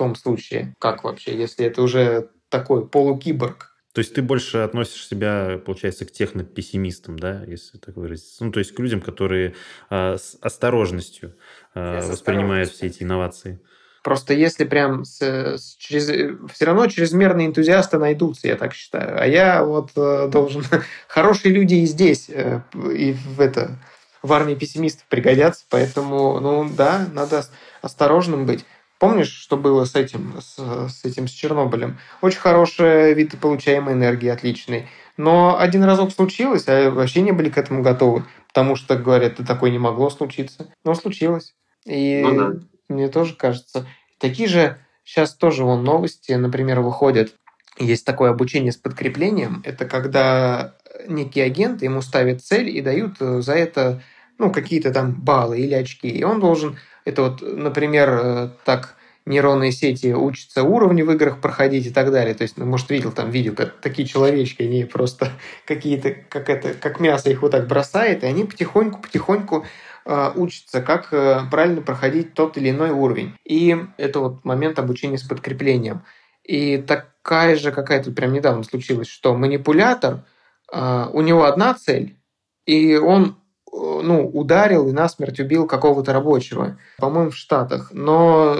том 0.00 0.14
случае? 0.14 0.74
Как 0.78 1.04
вообще, 1.04 1.36
если 1.36 1.66
это 1.66 1.82
уже 1.82 2.30
такой 2.48 2.88
полукиборг? 2.88 3.76
То 3.92 3.98
есть 3.98 4.14
ты 4.14 4.22
больше 4.22 4.58
относишь 4.58 5.06
себя, 5.06 5.60
получается, 5.64 6.06
к 6.06 6.12
технопессимистам, 6.12 7.18
да, 7.18 7.44
если 7.44 7.76
так 7.76 7.96
выразиться? 7.96 8.44
Ну, 8.44 8.50
то 8.50 8.60
есть 8.60 8.72
к 8.74 8.78
людям, 8.78 9.02
которые 9.02 9.54
э, 9.90 10.16
с 10.16 10.38
осторожностью 10.40 11.36
э, 11.74 12.00
воспринимают 12.00 12.70
все 12.70 12.86
эти 12.86 13.02
инновации. 13.02 13.60
Просто 14.02 14.32
если 14.32 14.64
прям 14.64 15.04
с, 15.04 15.20
с, 15.20 15.76
через, 15.76 16.06
все 16.06 16.64
равно 16.64 16.86
чрезмерные 16.86 17.48
энтузиасты 17.48 17.98
найдутся, 17.98 18.48
я 18.48 18.56
так 18.56 18.72
считаю. 18.72 19.20
А 19.20 19.26
я 19.26 19.64
вот 19.64 19.90
э, 19.96 20.28
должен... 20.28 20.64
Хорошие 21.08 21.52
люди 21.52 21.74
и 21.74 21.86
здесь, 21.86 22.30
э, 22.30 22.62
и 22.74 23.12
в 23.12 23.40
это 23.40 23.76
в 24.22 24.32
армии 24.32 24.54
пессимистов 24.54 25.04
пригодятся, 25.08 25.64
поэтому, 25.68 26.40
ну 26.40 26.70
да, 26.70 27.06
надо 27.12 27.44
осторожным 27.82 28.46
быть. 28.46 28.64
Помнишь, 29.00 29.32
что 29.32 29.56
было 29.56 29.86
с 29.86 29.94
этим, 29.94 30.34
с, 30.42 30.58
с 30.58 31.04
этим, 31.06 31.26
с 31.26 31.30
Чернобылем? 31.30 31.98
Очень 32.20 32.40
хороший 32.40 33.14
вид 33.14 33.34
получаемой 33.40 33.94
энергии, 33.94 34.28
отличный. 34.28 34.88
Но 35.16 35.58
один 35.58 35.82
разок 35.84 36.12
случилось, 36.12 36.64
а 36.68 36.90
вообще 36.90 37.22
не 37.22 37.32
были 37.32 37.48
к 37.48 37.56
этому 37.56 37.82
готовы. 37.82 38.26
Потому 38.48 38.76
что, 38.76 38.96
говорят, 38.96 39.32
это 39.32 39.46
такое 39.46 39.70
не 39.70 39.78
могло 39.78 40.10
случиться. 40.10 40.70
Но 40.84 40.94
случилось. 40.94 41.54
И 41.86 42.20
ну, 42.22 42.36
да. 42.36 42.60
мне 42.90 43.08
тоже 43.08 43.34
кажется. 43.34 43.86
Такие 44.18 44.50
же 44.50 44.76
сейчас 45.02 45.34
тоже 45.34 45.64
вон 45.64 45.82
новости, 45.82 46.32
например, 46.32 46.80
выходят. 46.80 47.34
Есть 47.78 48.04
такое 48.04 48.28
обучение 48.28 48.70
с 48.70 48.76
подкреплением. 48.76 49.62
Это 49.64 49.86
когда 49.86 50.74
некий 51.08 51.40
агент 51.40 51.80
ему 51.80 52.02
ставит 52.02 52.42
цель 52.42 52.68
и 52.68 52.82
дают 52.82 53.16
за 53.18 53.54
это 53.54 54.02
ну, 54.36 54.52
какие-то 54.52 54.92
там 54.92 55.14
баллы 55.14 55.58
или 55.60 55.72
очки. 55.72 56.08
И 56.08 56.22
он 56.22 56.38
должен 56.38 56.76
это 57.04 57.22
вот, 57.22 57.42
например, 57.42 58.08
э, 58.10 58.48
так 58.64 58.96
нейронные 59.26 59.72
сети 59.72 60.12
учатся 60.12 60.62
уровни 60.62 61.02
в 61.02 61.10
играх 61.12 61.40
проходить 61.40 61.86
и 61.86 61.90
так 61.90 62.10
далее. 62.10 62.34
То 62.34 62.42
есть, 62.42 62.56
ну, 62.56 62.64
может, 62.64 62.90
видел 62.90 63.12
там 63.12 63.30
видео, 63.30 63.54
как 63.54 63.80
такие 63.80 64.06
человечки, 64.06 64.62
они 64.62 64.84
просто 64.84 65.32
какие-то, 65.66 66.12
как 66.12 66.48
это, 66.48 66.74
как 66.74 67.00
мясо 67.00 67.30
их 67.30 67.42
вот 67.42 67.52
так 67.52 67.66
бросает, 67.66 68.22
и 68.22 68.26
они 68.26 68.44
потихоньку-потихоньку 68.44 69.66
э, 70.06 70.32
учатся, 70.34 70.82
как 70.82 71.12
э, 71.12 71.42
правильно 71.50 71.82
проходить 71.82 72.34
тот 72.34 72.56
или 72.56 72.70
иной 72.70 72.90
уровень. 72.90 73.34
И 73.44 73.76
это 73.96 74.20
вот 74.20 74.44
момент 74.44 74.78
обучения 74.78 75.18
с 75.18 75.22
подкреплением. 75.22 76.04
И 76.42 76.78
такая 76.78 77.56
же 77.56 77.70
какая-то 77.70 78.10
прям 78.10 78.32
недавно 78.32 78.64
случилась, 78.64 79.08
что 79.08 79.36
манипулятор, 79.36 80.24
у 80.72 81.20
него 81.20 81.44
одна 81.44 81.74
цель, 81.74 82.16
и 82.64 82.96
он 82.96 83.39
ну, 83.72 84.28
ударил 84.28 84.88
и 84.88 84.92
насмерть 84.92 85.40
убил 85.40 85.66
какого-то 85.66 86.12
рабочего, 86.12 86.78
по-моему, 86.98 87.30
в 87.30 87.36
Штатах. 87.36 87.90
Но 87.92 88.56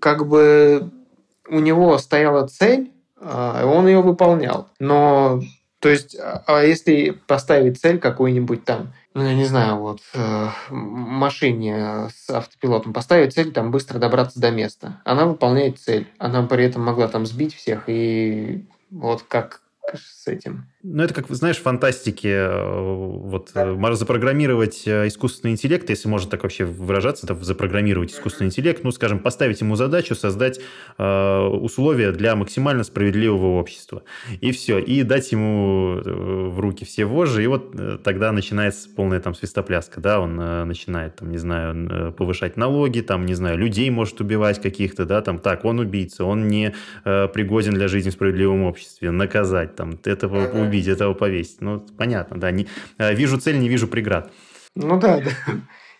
как 0.00 0.26
бы 0.26 0.90
у 1.48 1.60
него 1.60 1.98
стояла 1.98 2.46
цель, 2.46 2.92
а, 3.20 3.64
он 3.66 3.86
ее 3.86 4.00
выполнял. 4.00 4.68
Но, 4.78 5.40
то 5.80 5.88
есть, 5.88 6.16
а 6.18 6.62
если 6.62 7.10
поставить 7.26 7.80
цель 7.80 7.98
какую-нибудь 7.98 8.64
там, 8.64 8.92
ну, 9.14 9.22
я 9.22 9.34
не 9.34 9.44
знаю, 9.44 9.76
вот, 9.76 10.00
э, 10.14 10.48
машине 10.70 12.08
с 12.14 12.30
автопилотом 12.30 12.92
поставить 12.92 13.32
цель 13.32 13.52
там 13.52 13.70
быстро 13.70 13.98
добраться 13.98 14.40
до 14.40 14.50
места. 14.50 15.00
Она 15.04 15.24
выполняет 15.24 15.78
цель. 15.78 16.08
Она 16.18 16.42
при 16.42 16.64
этом 16.64 16.82
могла 16.82 17.06
там 17.06 17.24
сбить 17.24 17.54
всех 17.54 17.84
и 17.86 18.66
вот 18.90 19.22
как 19.22 19.60
с 19.94 20.26
этим. 20.26 20.66
Ну, 20.86 21.02
это 21.02 21.14
как, 21.14 21.30
знаешь, 21.30 21.56
фантастике, 21.56 22.28
э, 22.28 23.18
вот, 23.22 23.52
да. 23.54 23.68
Э, 23.68 23.94
запрограммировать 23.94 24.82
э, 24.86 25.08
искусственный 25.08 25.52
интеллект, 25.52 25.88
если 25.88 26.08
можно 26.08 26.30
так 26.30 26.42
вообще 26.42 26.66
выражаться, 26.66 27.24
это 27.24 27.42
запрограммировать 27.42 28.12
искусственный 28.12 28.48
интеллект, 28.48 28.84
ну, 28.84 28.90
скажем, 28.90 29.18
поставить 29.18 29.62
ему 29.62 29.76
задачу 29.76 30.14
создать 30.14 30.60
э, 30.98 31.38
условия 31.40 32.12
для 32.12 32.36
максимально 32.36 32.84
справедливого 32.84 33.58
общества. 33.58 34.02
И 34.42 34.52
все. 34.52 34.78
И 34.78 35.02
дать 35.04 35.32
ему 35.32 36.02
в 36.04 36.60
руки 36.60 36.84
все 36.84 37.06
вожжи, 37.06 37.44
и 37.44 37.46
вот 37.46 38.02
тогда 38.02 38.30
начинается 38.32 38.90
полная 38.94 39.20
там 39.20 39.34
свистопляска, 39.34 40.02
да, 40.02 40.20
он 40.20 40.38
э, 40.38 40.64
начинает, 40.64 41.16
там, 41.16 41.30
не 41.30 41.38
знаю, 41.38 42.12
повышать 42.12 42.58
налоги, 42.58 43.00
там, 43.00 43.24
не 43.24 43.34
знаю, 43.34 43.56
людей 43.56 43.88
может 43.88 44.20
убивать 44.20 44.60
каких-то, 44.60 45.06
да, 45.06 45.22
там, 45.22 45.38
так, 45.38 45.64
он 45.64 45.78
убийца, 45.78 46.26
он 46.26 46.46
не 46.48 46.74
э, 47.06 47.28
пригоден 47.28 47.72
для 47.72 47.88
жизни 47.88 48.10
в 48.10 48.12
справедливом 48.12 48.64
обществе, 48.64 49.10
наказать, 49.10 49.76
там, 49.76 49.98
этого 50.04 50.46
убить 50.48 50.73
убить, 50.74 50.88
этого 50.88 51.14
повесить. 51.14 51.60
Ну, 51.60 51.80
понятно, 51.96 52.38
да. 52.38 52.50
Не, 52.50 52.66
э, 52.98 53.14
вижу 53.14 53.38
цель, 53.38 53.58
не 53.58 53.68
вижу 53.68 53.86
преград. 53.86 54.32
Ну 54.74 54.98
да, 54.98 55.20
да. 55.24 55.30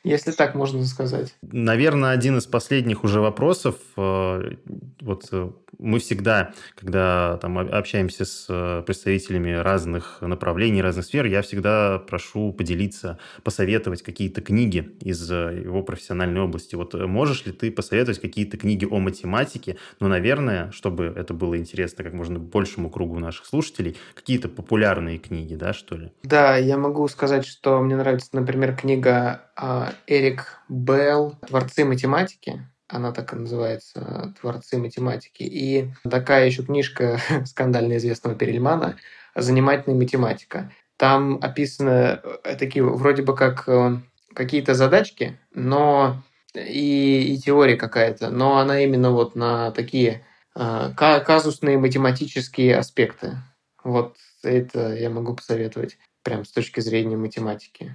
Если 0.02 0.32
так 0.32 0.54
можно 0.54 0.84
сказать. 0.84 1.34
Наверное, 1.42 2.10
один 2.10 2.36
из 2.36 2.46
последних 2.46 3.04
уже 3.04 3.20
вопросов. 3.20 3.76
Э, 3.96 4.52
вот 5.00 5.28
э, 5.32 5.50
мы 5.78 5.98
всегда, 5.98 6.52
когда 6.74 7.38
там 7.38 7.58
общаемся 7.58 8.24
с 8.24 8.46
э, 8.48 8.82
представителями 8.84 9.52
разных 9.52 10.18
направлений, 10.20 10.82
разных 10.82 11.06
сфер, 11.06 11.26
я 11.26 11.42
всегда 11.42 11.98
прошу 11.98 12.52
поделиться, 12.52 13.18
посоветовать 13.42 14.02
какие-то 14.02 14.40
книги 14.40 14.96
из 15.00 15.30
э, 15.30 15.62
его 15.64 15.82
профессиональной 15.82 16.40
области. 16.40 16.74
Вот 16.74 16.94
э, 16.94 17.06
можешь 17.06 17.46
ли 17.46 17.52
ты 17.52 17.70
посоветовать 17.70 18.20
какие-то 18.20 18.56
книги 18.56 18.86
о 18.90 18.98
математике? 18.98 19.76
Ну, 20.00 20.08
наверное, 20.08 20.70
чтобы 20.72 21.12
это 21.16 21.34
было 21.34 21.56
интересно 21.58 22.04
как 22.04 22.12
можно 22.12 22.38
большему 22.38 22.90
кругу 22.90 23.18
наших 23.18 23.46
слушателей, 23.46 23.96
какие-то 24.14 24.48
популярные 24.48 25.18
книги, 25.18 25.54
да, 25.54 25.72
что 25.72 25.96
ли? 25.96 26.12
Да, 26.22 26.56
я 26.56 26.76
могу 26.76 27.06
сказать, 27.08 27.46
что 27.46 27.80
мне 27.80 27.96
нравится, 27.96 28.30
например, 28.32 28.76
книга 28.76 29.50
а, 29.56 29.92
Эрик 30.06 30.60
Белл 30.68 31.36
«Творцы 31.46 31.84
математики». 31.84 32.66
Она 32.88 33.12
так 33.12 33.32
и 33.32 33.36
называется 33.36 34.34
«Творцы 34.40 34.76
математики». 34.78 35.42
И 35.42 35.90
такая 36.08 36.46
еще 36.46 36.62
книжка 36.62 37.18
скандально 37.46 37.96
известного 37.96 38.36
Перельмана 38.36 38.96
«Занимательная 39.34 39.98
математика». 39.98 40.70
Там 40.96 41.38
описаны 41.42 42.20
э, 42.44 42.56
такие 42.56 42.84
вроде 42.84 43.22
бы 43.22 43.34
как 43.34 43.68
э, 43.68 43.96
какие-то 44.34 44.74
задачки, 44.74 45.38
но 45.52 46.22
и, 46.54 47.34
и 47.34 47.38
теория 47.38 47.76
какая-то, 47.76 48.30
но 48.30 48.58
она 48.58 48.80
именно 48.80 49.10
вот 49.10 49.34
на 49.34 49.72
такие 49.72 50.24
э, 50.54 50.90
казусные 50.94 51.78
математические 51.78 52.76
аспекты. 52.76 53.38
Вот 53.82 54.16
это 54.42 54.94
я 54.94 55.10
могу 55.10 55.34
посоветовать 55.34 55.98
прям 56.22 56.44
с 56.44 56.52
точки 56.52 56.80
зрения 56.80 57.16
математики 57.16 57.94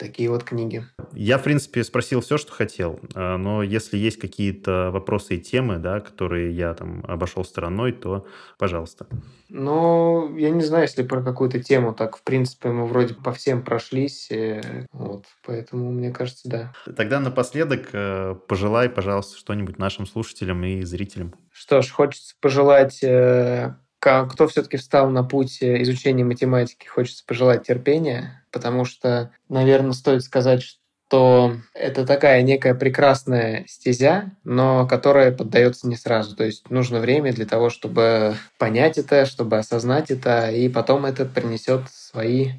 такие 0.00 0.30
вот 0.30 0.42
книги. 0.42 0.84
Я, 1.12 1.38
в 1.38 1.42
принципе, 1.44 1.84
спросил 1.84 2.22
все, 2.22 2.38
что 2.38 2.52
хотел, 2.52 2.98
а, 3.14 3.36
но 3.36 3.62
если 3.62 3.98
есть 3.98 4.18
какие-то 4.18 4.90
вопросы 4.92 5.36
и 5.36 5.40
темы, 5.40 5.78
да, 5.78 6.00
которые 6.00 6.56
я 6.56 6.74
там 6.74 7.04
обошел 7.06 7.44
стороной, 7.44 7.92
то 7.92 8.26
пожалуйста. 8.58 9.06
Ну, 9.50 10.36
я 10.36 10.50
не 10.50 10.62
знаю, 10.62 10.84
если 10.84 11.02
про 11.02 11.22
какую-то 11.22 11.62
тему, 11.62 11.92
так, 11.92 12.16
в 12.16 12.22
принципе, 12.22 12.70
мы 12.70 12.86
вроде 12.86 13.14
по 13.14 13.32
всем 13.32 13.62
прошлись, 13.62 14.30
э, 14.30 14.86
вот, 14.92 15.26
поэтому, 15.44 15.92
мне 15.92 16.10
кажется, 16.10 16.48
да. 16.48 16.72
Тогда 16.96 17.20
напоследок 17.20 17.90
э, 17.92 18.34
пожелай, 18.48 18.88
пожалуйста, 18.88 19.36
что-нибудь 19.36 19.78
нашим 19.78 20.06
слушателям 20.06 20.64
и 20.64 20.82
зрителям. 20.82 21.34
Что 21.52 21.82
ж, 21.82 21.90
хочется 21.90 22.34
пожелать 22.40 23.02
э, 23.02 23.74
кто 24.00 24.48
все-таки 24.48 24.78
встал 24.78 25.10
на 25.10 25.22
путь 25.22 25.58
изучения 25.62 26.24
математики, 26.24 26.86
хочется 26.86 27.22
пожелать 27.26 27.66
терпения, 27.66 28.39
потому 28.52 28.84
что, 28.84 29.32
наверное, 29.48 29.92
стоит 29.92 30.22
сказать, 30.22 30.62
что 30.62 31.56
это 31.74 32.06
такая 32.06 32.42
некая 32.42 32.74
прекрасная 32.74 33.64
стезя, 33.66 34.30
но 34.44 34.86
которая 34.86 35.32
поддается 35.32 35.88
не 35.88 35.96
сразу. 35.96 36.36
То 36.36 36.44
есть 36.44 36.70
нужно 36.70 37.00
время 37.00 37.32
для 37.32 37.46
того, 37.46 37.68
чтобы 37.68 38.36
понять 38.58 38.96
это, 38.96 39.26
чтобы 39.26 39.58
осознать 39.58 40.10
это, 40.10 40.50
и 40.50 40.68
потом 40.68 41.06
это 41.06 41.24
принесет 41.24 41.90
свои, 41.90 42.52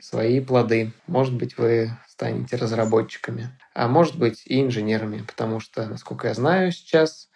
свои 0.00 0.40
плоды. 0.40 0.92
Может 1.06 1.34
быть, 1.34 1.58
вы 1.58 1.90
станете 2.08 2.56
разработчиками, 2.56 3.50
а 3.74 3.88
может 3.88 4.18
быть 4.18 4.42
и 4.44 4.60
инженерами, 4.60 5.22
потому 5.22 5.60
что, 5.60 5.86
насколько 5.86 6.28
я 6.28 6.34
знаю 6.34 6.72
сейчас, 6.72 7.28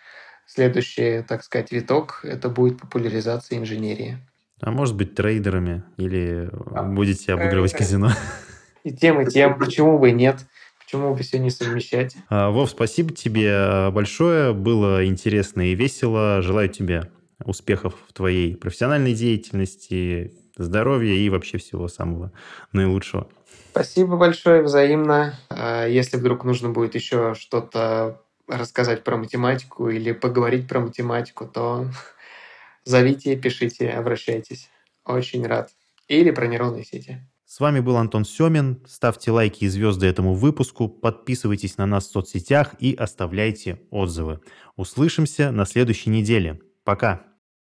следующий, 0.47 1.23
так 1.23 1.45
сказать, 1.45 1.73
виток– 1.73 2.21
это 2.25 2.49
будет 2.49 2.81
популяризация 2.81 3.59
инженерии. 3.59 4.19
А 4.63 4.71
может 4.71 4.95
быть, 4.95 5.17
трейдерами 5.17 5.83
или 5.97 6.49
а, 6.71 6.85
будете 6.85 7.33
обыгрывать 7.33 7.73
казино? 7.73 8.11
И 8.85 8.93
тем, 8.93 9.21
и 9.21 9.29
тем. 9.29 9.59
Почему 9.59 9.99
бы 9.99 10.11
и 10.11 10.13
нет? 10.13 10.39
Почему 10.85 11.15
бы 11.15 11.23
все 11.23 11.41
не 11.41 11.51
совмещать? 11.51 12.17
А, 12.29 12.51
Вов, 12.51 12.71
спасибо 12.71 13.13
тебе 13.13 13.91
большое. 13.91 14.53
Было 14.53 15.05
интересно 15.05 15.63
и 15.73 15.75
весело. 15.75 16.43
Желаю 16.43 16.69
тебе 16.69 17.11
успехов 17.45 17.95
в 18.09 18.13
твоей 18.13 18.57
профессиональной 18.57 19.15
деятельности, 19.15 20.33
здоровья 20.57 21.15
и 21.15 21.29
вообще 21.29 21.59
всего 21.59 21.89
самого 21.89 22.31
наилучшего. 22.73 23.29
Спасибо 23.73 24.17
большое, 24.17 24.63
взаимно. 24.63 25.35
А, 25.49 25.87
если 25.87 26.19
вдруг 26.19 26.45
нужно 26.45 26.69
будет 26.69 26.95
еще 26.95 27.35
что-то 27.35 28.21
рассказать 28.47 29.03
про 29.03 29.17
математику 29.17 29.89
или 29.89 30.13
поговорить 30.13 30.69
про 30.69 30.79
математику, 30.79 31.47
то 31.47 31.87
зовите, 32.85 33.37
пишите, 33.37 33.91
обращайтесь. 33.91 34.69
Очень 35.05 35.47
рад. 35.47 35.71
Или 36.09 36.31
про 36.31 36.47
нейронные 36.47 36.85
сети. 36.85 37.21
С 37.45 37.61
вами 37.61 37.81
был 37.81 37.97
Антон 37.97 38.25
Семин. 38.25 38.83
Ставьте 38.87 39.31
лайки 39.31 39.65
и 39.65 39.69
звезды 39.69 40.07
этому 40.07 40.35
выпуску, 40.35 40.89
подписывайтесь 40.89 41.77
на 41.77 41.87
нас 41.87 42.07
в 42.07 42.11
соцсетях 42.11 42.75
и 42.79 42.95
оставляйте 42.95 43.83
отзывы. 43.91 44.41
Услышимся 44.77 45.51
на 45.51 45.67
следующей 45.67 46.11
неделе. 46.11 46.61
Пока! 46.85 47.32